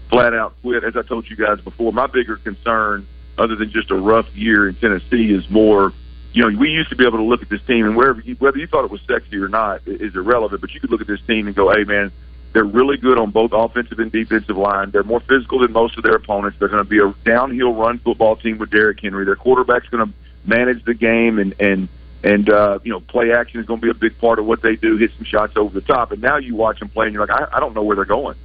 flat 0.10 0.34
out 0.34 0.54
quit. 0.62 0.84
As 0.84 0.96
I 0.98 1.04
told 1.04 1.30
you 1.30 1.36
guys 1.36 1.60
before, 1.62 1.94
my 1.94 2.08
bigger 2.08 2.38
concern, 2.38 3.06
other 3.38 3.56
than 3.56 3.70
just 3.72 3.92
a 3.92 3.96
rough 3.96 4.28
year 4.36 4.68
in 4.68 4.76
Tennessee, 4.76 5.32
is 5.34 5.50
more. 5.50 5.94
You 6.34 6.50
know, 6.50 6.60
we 6.60 6.70
used 6.70 6.90
to 6.90 6.96
be 6.96 7.06
able 7.06 7.18
to 7.18 7.24
look 7.24 7.42
at 7.42 7.50
this 7.50 7.62
team, 7.64 7.86
and 7.86 7.96
wherever 7.96 8.22
you, 8.22 8.36
whether 8.36 8.58
you 8.58 8.68
thought 8.68 8.86
it 8.86 8.92
was 8.92 9.02
sexy 9.08 9.38
or 9.38 9.48
not 9.48 9.82
is 9.88 10.16
irrelevant. 10.16 10.62
But 10.62 10.74
you 10.74 10.80
could 10.80 10.92
look 10.92 11.02
at 11.02 11.08
this 11.08 11.22
team 11.22 11.48
and 11.48 11.56
go, 11.56 11.72
"Hey, 11.72 11.84
man, 11.84 12.12
they're 12.54 12.64
really 12.64 12.98
good 12.98 13.18
on 13.20 13.30
both 13.32 13.52
offensive 13.54 14.00
and 14.00 14.12
defensive 14.12 14.58
line. 14.58 14.92
They're 14.92 15.04
more 15.04 15.20
physical 15.22 15.60
than 15.60 15.72
most 15.74 15.98
of 15.98 16.04
their 16.04 16.16
opponents. 16.16 16.58
They're 16.60 16.68
going 16.70 16.84
to 16.84 16.90
be 16.90 17.00
a 17.00 17.14
downhill 17.24 17.74
run 17.74 17.98
football 18.00 18.36
team 18.36 18.58
with 18.60 18.70
Derrick 18.72 19.00
Henry. 19.02 19.26
Their 19.26 19.36
quarterback's 19.36 19.90
going 19.90 20.08
to 20.08 20.14
manage 20.46 20.84
the 20.86 20.94
game 20.96 21.38
and 21.40 21.54
and 21.60 21.88
and 22.24 22.50
uh, 22.50 22.80
you 22.84 22.92
know 22.92 23.00
play 23.00 23.32
action 23.32 23.60
is 23.60 23.66
going 23.66 23.80
to 23.80 23.86
be 23.86 23.90
a 23.92 23.94
big 23.94 24.18
part 24.20 24.40
of 24.40 24.46
what 24.46 24.62
they 24.62 24.76
do. 24.76 24.98
Hit 24.98 25.12
some 25.16 25.26
shots 25.26 25.54
over 25.56 25.74
the 25.74 25.86
top, 25.86 26.12
and 26.12 26.22
now 26.22 26.38
you 26.38 26.56
watch 26.56 26.80
them 26.80 26.90
play, 26.90 27.06
and 27.08 27.14
you're 27.14 27.26
like, 27.26 27.42
I, 27.42 27.58
I 27.58 27.60
don't 27.60 27.74
know 27.74 27.84
where 27.84 27.96
they're 27.96 28.06
going. 28.06 28.36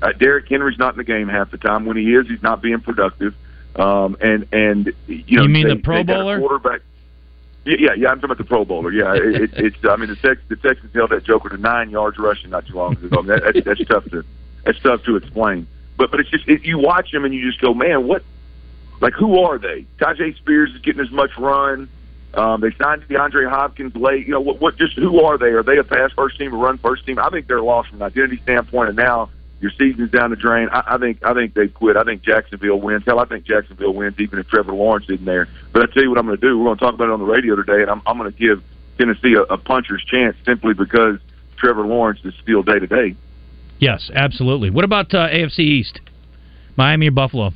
Uh, 0.00 0.12
Derrick 0.12 0.48
Henry's 0.48 0.78
not 0.78 0.94
in 0.94 0.98
the 0.98 1.04
game 1.04 1.28
half 1.28 1.50
the 1.50 1.58
time. 1.58 1.84
When 1.84 1.96
he 1.96 2.14
is, 2.14 2.28
he's 2.28 2.42
not 2.42 2.62
being 2.62 2.80
productive. 2.80 3.34
Um, 3.76 4.16
and 4.20 4.46
and 4.52 4.92
you 5.06 5.36
know, 5.36 5.42
You 5.42 5.48
mean 5.48 5.68
they, 5.68 5.74
the 5.74 5.80
Pro 5.80 5.96
they 5.98 6.04
got 6.04 6.20
a 6.20 6.22
Bowler? 6.22 6.38
quarterback. 6.40 6.80
Yeah, 7.64 7.76
yeah, 7.78 7.94
yeah. 7.96 8.08
I'm 8.08 8.16
talking 8.20 8.24
about 8.24 8.38
the 8.38 8.44
Pro 8.44 8.64
Bowler. 8.64 8.92
Yeah, 8.92 9.14
it, 9.14 9.34
it, 9.42 9.50
it's. 9.54 9.76
I 9.84 9.96
mean, 9.96 10.08
the 10.08 10.16
Tex, 10.16 10.40
the 10.48 10.56
Texans 10.56 10.94
held 10.94 11.10
that 11.10 11.24
Joker 11.24 11.48
to 11.50 11.58
nine 11.58 11.90
yards 11.90 12.18
rushing 12.18 12.50
not 12.50 12.66
too 12.66 12.74
long 12.74 12.92
ago. 12.96 13.22
That, 13.22 13.42
that's, 13.44 13.64
that's 13.64 13.84
tough 13.86 14.04
to 14.10 14.24
that's 14.64 14.80
tough 14.80 15.02
to 15.04 15.16
explain. 15.16 15.66
But 15.96 16.10
but 16.10 16.20
it's 16.20 16.30
just 16.30 16.48
it, 16.48 16.64
you 16.64 16.78
watch 16.78 17.10
them 17.10 17.24
and 17.24 17.34
you 17.34 17.46
just 17.46 17.60
go, 17.60 17.74
man, 17.74 18.06
what? 18.06 18.22
Like 19.00 19.12
who 19.14 19.40
are 19.40 19.58
they? 19.58 19.84
Tyjae 19.98 20.36
Spears 20.36 20.70
is 20.74 20.80
getting 20.80 21.00
as 21.00 21.10
much 21.10 21.30
run. 21.36 21.88
Um, 22.34 22.60
they 22.60 22.70
signed 22.80 23.02
DeAndre 23.08 23.48
Hopkins 23.48 23.96
late. 23.96 24.26
You 24.26 24.34
know 24.34 24.40
what? 24.40 24.60
What? 24.60 24.76
Just 24.76 24.94
who 24.94 25.22
are 25.22 25.38
they? 25.38 25.46
Are 25.46 25.62
they 25.62 25.78
a 25.78 25.84
pass 25.84 26.12
first 26.12 26.38
team 26.38 26.54
or 26.54 26.58
run 26.58 26.78
first 26.78 27.06
team? 27.06 27.18
I 27.18 27.30
think 27.30 27.46
they're 27.46 27.62
lost 27.62 27.88
from 27.88 28.02
an 28.02 28.06
identity 28.06 28.40
standpoint. 28.42 28.88
And 28.88 28.96
now 28.96 29.30
your 29.60 29.70
season's 29.78 30.10
down 30.10 30.30
the 30.30 30.36
drain. 30.36 30.68
I, 30.70 30.94
I 30.94 30.98
think 30.98 31.24
I 31.24 31.32
think 31.34 31.54
they 31.54 31.68
quit. 31.68 31.96
I 31.96 32.04
think 32.04 32.22
Jacksonville 32.22 32.80
wins. 32.80 33.04
Hell, 33.06 33.18
I 33.18 33.24
think 33.24 33.44
Jacksonville 33.44 33.94
wins 33.94 34.16
even 34.18 34.38
if 34.38 34.46
Trevor 34.48 34.72
Lawrence 34.72 35.06
isn't 35.08 35.24
there. 35.24 35.48
But 35.72 35.82
I 35.82 35.92
tell 35.92 36.02
you 36.02 36.10
what 36.10 36.18
I'm 36.18 36.26
going 36.26 36.38
to 36.38 36.46
do. 36.46 36.58
We're 36.58 36.66
going 36.66 36.78
to 36.78 36.84
talk 36.84 36.94
about 36.94 37.08
it 37.08 37.12
on 37.12 37.20
the 37.20 37.24
radio 37.24 37.56
today, 37.56 37.80
and 37.80 37.90
I'm, 37.90 38.02
I'm 38.06 38.18
going 38.18 38.30
to 38.30 38.38
give 38.38 38.62
Tennessee 38.98 39.34
a, 39.34 39.42
a 39.42 39.58
puncher's 39.58 40.04
chance 40.04 40.36
simply 40.44 40.74
because 40.74 41.18
Trevor 41.56 41.86
Lawrence 41.86 42.20
is 42.24 42.34
still 42.42 42.62
day 42.62 42.78
to 42.78 42.86
day. 42.86 43.16
Yes, 43.78 44.10
absolutely. 44.14 44.70
What 44.70 44.84
about 44.84 45.14
uh, 45.14 45.28
AFC 45.28 45.60
East? 45.60 46.00
Miami 46.76 47.08
or 47.08 47.12
Buffalo? 47.12 47.52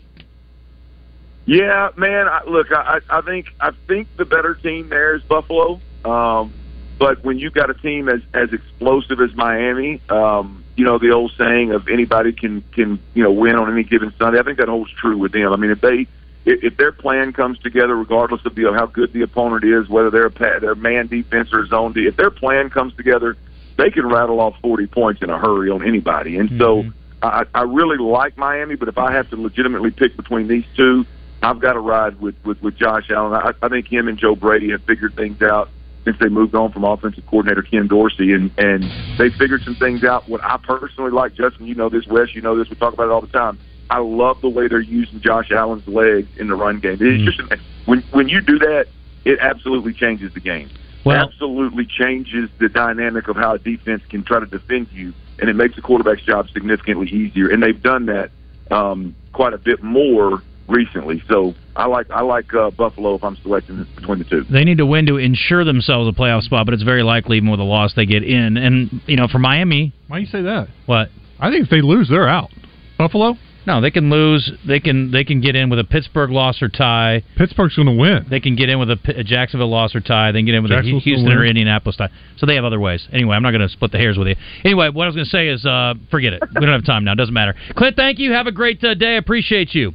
Yeah, 1.45 1.89
man. 1.97 2.29
I, 2.29 2.43
look, 2.47 2.69
I, 2.71 3.01
I 3.11 3.21
think 3.23 3.47
I 3.61 3.73
think 3.89 4.09
the 4.17 4.25
better 4.25 4.55
team 4.55 4.89
there 4.89 5.15
is 5.17 5.23
Buffalo. 5.23 5.81
Um, 6.05 6.53
but 6.99 7.25
when 7.25 7.39
you've 7.39 7.53
got 7.53 7.69
a 7.69 7.75
team 7.75 8.09
as 8.09 8.21
as 8.33 8.53
explosive 8.53 9.21
as 9.21 9.35
Miami, 9.35 10.01
um, 10.09 10.65
you 10.77 10.85
know 10.85 10.99
the 10.99 11.11
old 11.11 11.33
saying 11.37 11.73
of 11.73 11.89
anybody 11.89 12.33
can 12.33 12.63
can 12.73 13.03
you 13.15 13.25
know 13.25 13.33
win 13.33 13.57
on 13.57 13.73
any 13.73 13.83
given 13.83 14.15
Sunday. 14.19 14.39
I 14.39 14.43
think 14.45 14.59
that 14.59 14.69
holds 14.69 14.91
true 14.93 15.19
with 15.19 15.33
them. 15.33 15.53
I 15.53 15.57
mean, 15.57 15.73
if 15.73 15.81
they 15.81 16.07
if, 16.45 16.63
if 16.63 16.77
their 16.77 16.93
plan 16.93 17.33
comes 17.33 17.59
together, 17.59 17.97
regardless 17.97 18.45
of 18.45 18.55
the, 18.55 18.73
how 18.73 18.87
good 18.87 19.13
the 19.13 19.23
opponent 19.23 19.65
is, 19.65 19.89
whether 19.89 20.11
they're 20.11 20.27
a 20.27 20.31
pa- 20.31 20.61
their 20.61 20.77
man 20.77 21.09
defense 21.09 21.53
or 21.53 21.67
zone, 21.67 21.93
de- 21.93 22.07
if 22.07 22.17
their 22.17 22.31
plan 22.31 22.71
comes 22.71 22.95
together, 22.95 23.37
they 23.79 23.91
can 23.91 24.07
rattle 24.07 24.39
off 24.39 24.55
forty 24.63 24.87
points 24.87 25.23
in 25.23 25.31
a 25.31 25.39
hurry 25.39 25.71
on 25.71 25.85
anybody. 25.85 26.37
And 26.37 26.57
so 26.57 26.85
I, 27.23 27.47
I 27.55 27.63
really 27.63 27.99
like 27.99 28.37
Miami, 28.37 28.77
but 28.77 28.89
if 28.89 28.99
I 28.99 29.13
have 29.13 29.29
to 29.31 29.37
legitimately 29.37 29.91
pick 29.91 30.17
between 30.17 30.47
these 30.47 30.65
two, 30.77 31.05
I've 31.43 31.61
got 31.61 31.73
to 31.75 31.81
ride 31.81 32.21
with 32.21 32.37
with, 32.45 32.63
with 32.63 32.77
Josh 32.77 33.11
Allen. 33.11 33.35
I, 33.35 33.53
I 33.63 33.69
think 33.69 33.89
him 33.89 34.09
and 34.09 34.19
Joe 34.19 34.37
Brady 34.37 34.71
have 34.71 34.83
figured 34.85 35.15
things 35.17 35.43
out 35.43 35.69
since 36.05 36.17
they 36.19 36.29
moved 36.29 36.55
on 36.55 36.73
from 36.73 36.85
offensive 36.85 37.25
coordinator 37.27 37.63
Ken 37.63 37.87
Dorsey, 37.87 38.33
and 38.33 38.51
and 38.59 38.85
they 39.19 39.31
figured 39.31 39.63
some 39.63 39.75
things 39.75 40.05
out. 40.05 40.29
What 40.29 40.43
I 40.45 40.57
personally 40.57 41.11
like, 41.11 41.35
Justin, 41.35 41.67
you 41.67 41.75
know 41.75 41.89
this, 41.89 42.07
Wes, 42.07 42.35
you 42.35 42.43
know 42.43 42.57
this. 42.57 42.69
We 42.71 42.77
talk 42.77 42.95
about 42.95 43.07
it 43.07 43.11
all 43.11 43.21
the 43.21 43.27
time. 43.27 43.59
I 43.91 43.99
love 43.99 44.41
the 44.41 44.49
way 44.49 44.69
they're 44.69 44.81
using 44.81 45.21
Josh 45.21 45.51
Allen's 45.51 45.87
legs 45.87 46.29
in 46.39 46.49
the 46.49 46.55
run 46.55 46.81
game. 46.81 46.99
It's 47.01 47.25
just 47.25 47.41
when 47.87 48.03
when 48.13 48.29
you 48.29 48.41
do 48.41 48.59
that, 48.61 48.87
it 49.25 49.39
absolutely 49.41 49.93
changes 49.93 50.33
the 50.35 50.41
game. 50.41 50.71
Well- 51.05 51.17
absolutely 51.17 51.87
changes 51.87 52.49
the 52.59 52.69
dynamic 52.69 53.27
of 53.29 53.37
how 53.37 53.55
a 53.55 53.59
defense 53.59 54.03
can 54.09 54.23
try 54.23 54.39
to 54.39 54.47
defend 54.47 54.89
you, 54.93 55.13
and 55.41 55.51
it 55.51 55.55
makes 55.55 55.75
the 55.75 55.83
quarterback's 55.83 56.23
job 56.23 56.49
significantly 56.51 57.09
easier. 57.09 57.49
And 57.49 57.63
they've 57.63 57.83
done 57.83 58.07
that 58.07 58.31
um, 58.71 59.15
quite 59.33 59.53
a 59.53 59.59
bit 59.59 59.83
more 59.83 60.43
recently. 60.69 61.23
So 61.29 61.55
I 61.77 61.87
like 61.87 62.11
I 62.11 62.23
like 62.23 62.53
uh, 62.55 62.71
Buffalo 62.71 63.15
if 63.15 63.25
I'm 63.25 63.37
selecting 63.43 63.87
between 63.97 64.19
the 64.19 64.25
two. 64.25 64.45
They 64.51 64.65
need 64.65 64.79
to 64.79 64.87
win 64.87 65.07
to 65.07 65.17
ensure 65.17 65.65
themselves 65.65 66.09
a 66.09 66.13
playoff 66.19 66.43
spot, 66.43 66.67
but 66.67 66.75
it's 66.75 66.83
very 66.83 67.03
likely 67.03 67.37
even 67.37 67.51
with 67.51 67.61
a 67.61 67.65
loss 67.65 67.95
they 67.95 68.07
get 68.07 68.23
in. 68.25 68.57
And 68.57 69.01
you 69.07 69.17
know, 69.17 69.29
for 69.29 69.39
Miami, 69.39 69.93
Why 70.09 70.19
do 70.19 70.21
you 70.23 70.29
say 70.29 70.43
that? 70.43 70.69
what? 70.87 71.09
I 71.41 71.51
think 71.51 71.65
if 71.65 71.71
they 71.71 71.81
lose, 71.83 72.09
they're 72.09 72.29
out. 72.29 72.51
Buffalo. 72.99 73.37
No, 73.65 73.81
they 73.81 73.93
can 73.93 74.11
lose. 74.11 74.51
They 74.67 74.81
can 74.81 75.13
they 75.13 75.23
can 75.23 75.41
get 75.41 75.55
in 75.55 75.71
with 75.71 75.79
a 75.79 75.85
Pittsburgh 75.85 76.31
loss 76.31 76.61
or 76.63 76.69
tie. 76.69 77.23
Pittsburgh's 77.37 77.77
going 77.77 77.87
to 77.87 77.95
win. 77.95 78.27
They 78.29 78.41
can 78.41 78.57
get 78.57 78.69
in 78.69 78.81
with 78.81 78.91
a, 78.91 78.97
P- 78.97 79.13
a 79.13 79.23
Jacksonville 79.23 79.71
loss 79.71 79.95
or 79.95 80.01
tie. 80.01 80.33
They 80.33 80.41
can 80.41 80.47
get 80.47 80.57
in 80.57 80.65
with 80.65 80.73
a 80.73 80.77
Hu- 80.77 80.81
Jacksonville's 80.83 81.05
gonna 81.05 81.17
Houston 81.17 81.39
or. 81.39 81.45
Indianapolis 81.45 81.97
tie. 81.97 82.09
So 82.39 82.47
they 82.47 82.57
have 82.57 82.65
other 82.65 82.81
ways. 82.81 83.07
Anyway, 83.13 83.37
I'm 83.37 83.43
not 83.43 83.53
going 83.53 83.61
to 83.61 83.69
split 83.69 83.93
the 83.93 83.99
hairs 83.99 84.19
with 84.19 84.27
you. 84.27 84.35
Anyway, 84.65 84.89
what 84.89 85.05
I 85.05 85.07
was 85.07 85.15
going 85.15 85.27
to 85.27 85.31
say 85.31 85.47
is, 85.47 85.65
uh, 85.65 85.95
forget 86.11 86.33
it. 86.33 86.43
We 86.57 86.61
don't 86.67 86.75
have 86.75 86.85
time 86.85 87.05
now. 87.05 87.13
It 87.13 87.17
doesn't 87.19 87.33
matter. 87.35 87.55
Clint, 87.77 87.95
thank 87.95 88.19
you. 88.19 88.33
Have 88.33 88.49
a 88.49 88.53
great 88.53 88.83
uh, 88.83 88.95
day. 88.95 89.17
Appreciate 89.17 89.77
you. 89.77 89.95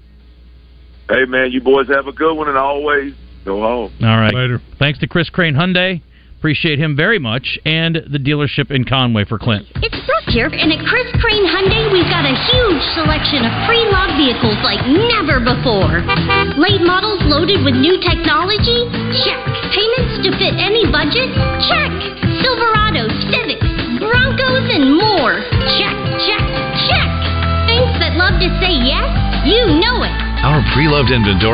Hey 1.09 1.23
man, 1.23 1.51
you 1.51 1.61
boys 1.61 1.87
have 1.87 2.07
a 2.07 2.11
good 2.11 2.35
one, 2.35 2.49
and 2.49 2.57
always 2.57 3.13
go 3.45 3.61
home. 3.61 3.95
All 4.01 4.19
right. 4.19 4.33
Later. 4.33 4.59
Thanks 4.77 4.99
to 4.99 5.07
Chris 5.07 5.29
Crane 5.29 5.55
Hyundai. 5.55 6.01
Appreciate 6.37 6.77
him 6.77 6.93
very 6.95 7.17
much, 7.17 7.57
and 7.65 7.97
the 8.11 8.21
dealership 8.21 8.69
in 8.69 8.85
Conway 8.85 9.25
for 9.25 9.39
Clint. 9.39 9.65
It's 9.81 9.97
Brooke 10.05 10.29
here, 10.29 10.45
and 10.53 10.69
at 10.69 10.85
Chris 10.85 11.09
Crane 11.17 11.47
Hyundai, 11.49 11.89
we've 11.89 12.05
got 12.13 12.29
a 12.29 12.35
huge 12.53 12.83
selection 12.93 13.41
of 13.41 13.49
pre-loved 13.65 14.21
vehicles 14.21 14.59
like 14.61 14.77
never 14.85 15.41
before. 15.41 16.05
Late 16.61 16.85
models 16.85 17.25
loaded 17.25 17.65
with 17.65 17.73
new 17.73 17.97
technology? 17.97 18.85
Check. 19.25 19.41
Payments 19.73 20.21
to 20.27 20.29
fit 20.37 20.53
any 20.61 20.85
budget? 20.85 21.33
Check. 21.65 21.89
Silverados, 22.45 23.09
Civics, 23.33 23.71
Broncos, 23.97 24.65
and 24.69 24.93
more. 24.93 25.41
Check, 25.81 25.97
check, 26.21 26.45
check. 26.85 27.09
Thanks 27.65 27.97
that 27.97 28.13
love 28.13 28.37
to 28.37 28.49
say 28.61 28.77
yes? 28.77 29.09
You 29.41 29.81
know 29.81 30.05
it. 30.05 30.26
Our 30.43 30.61
pre-loved 30.71 31.09
inventory 31.09 31.47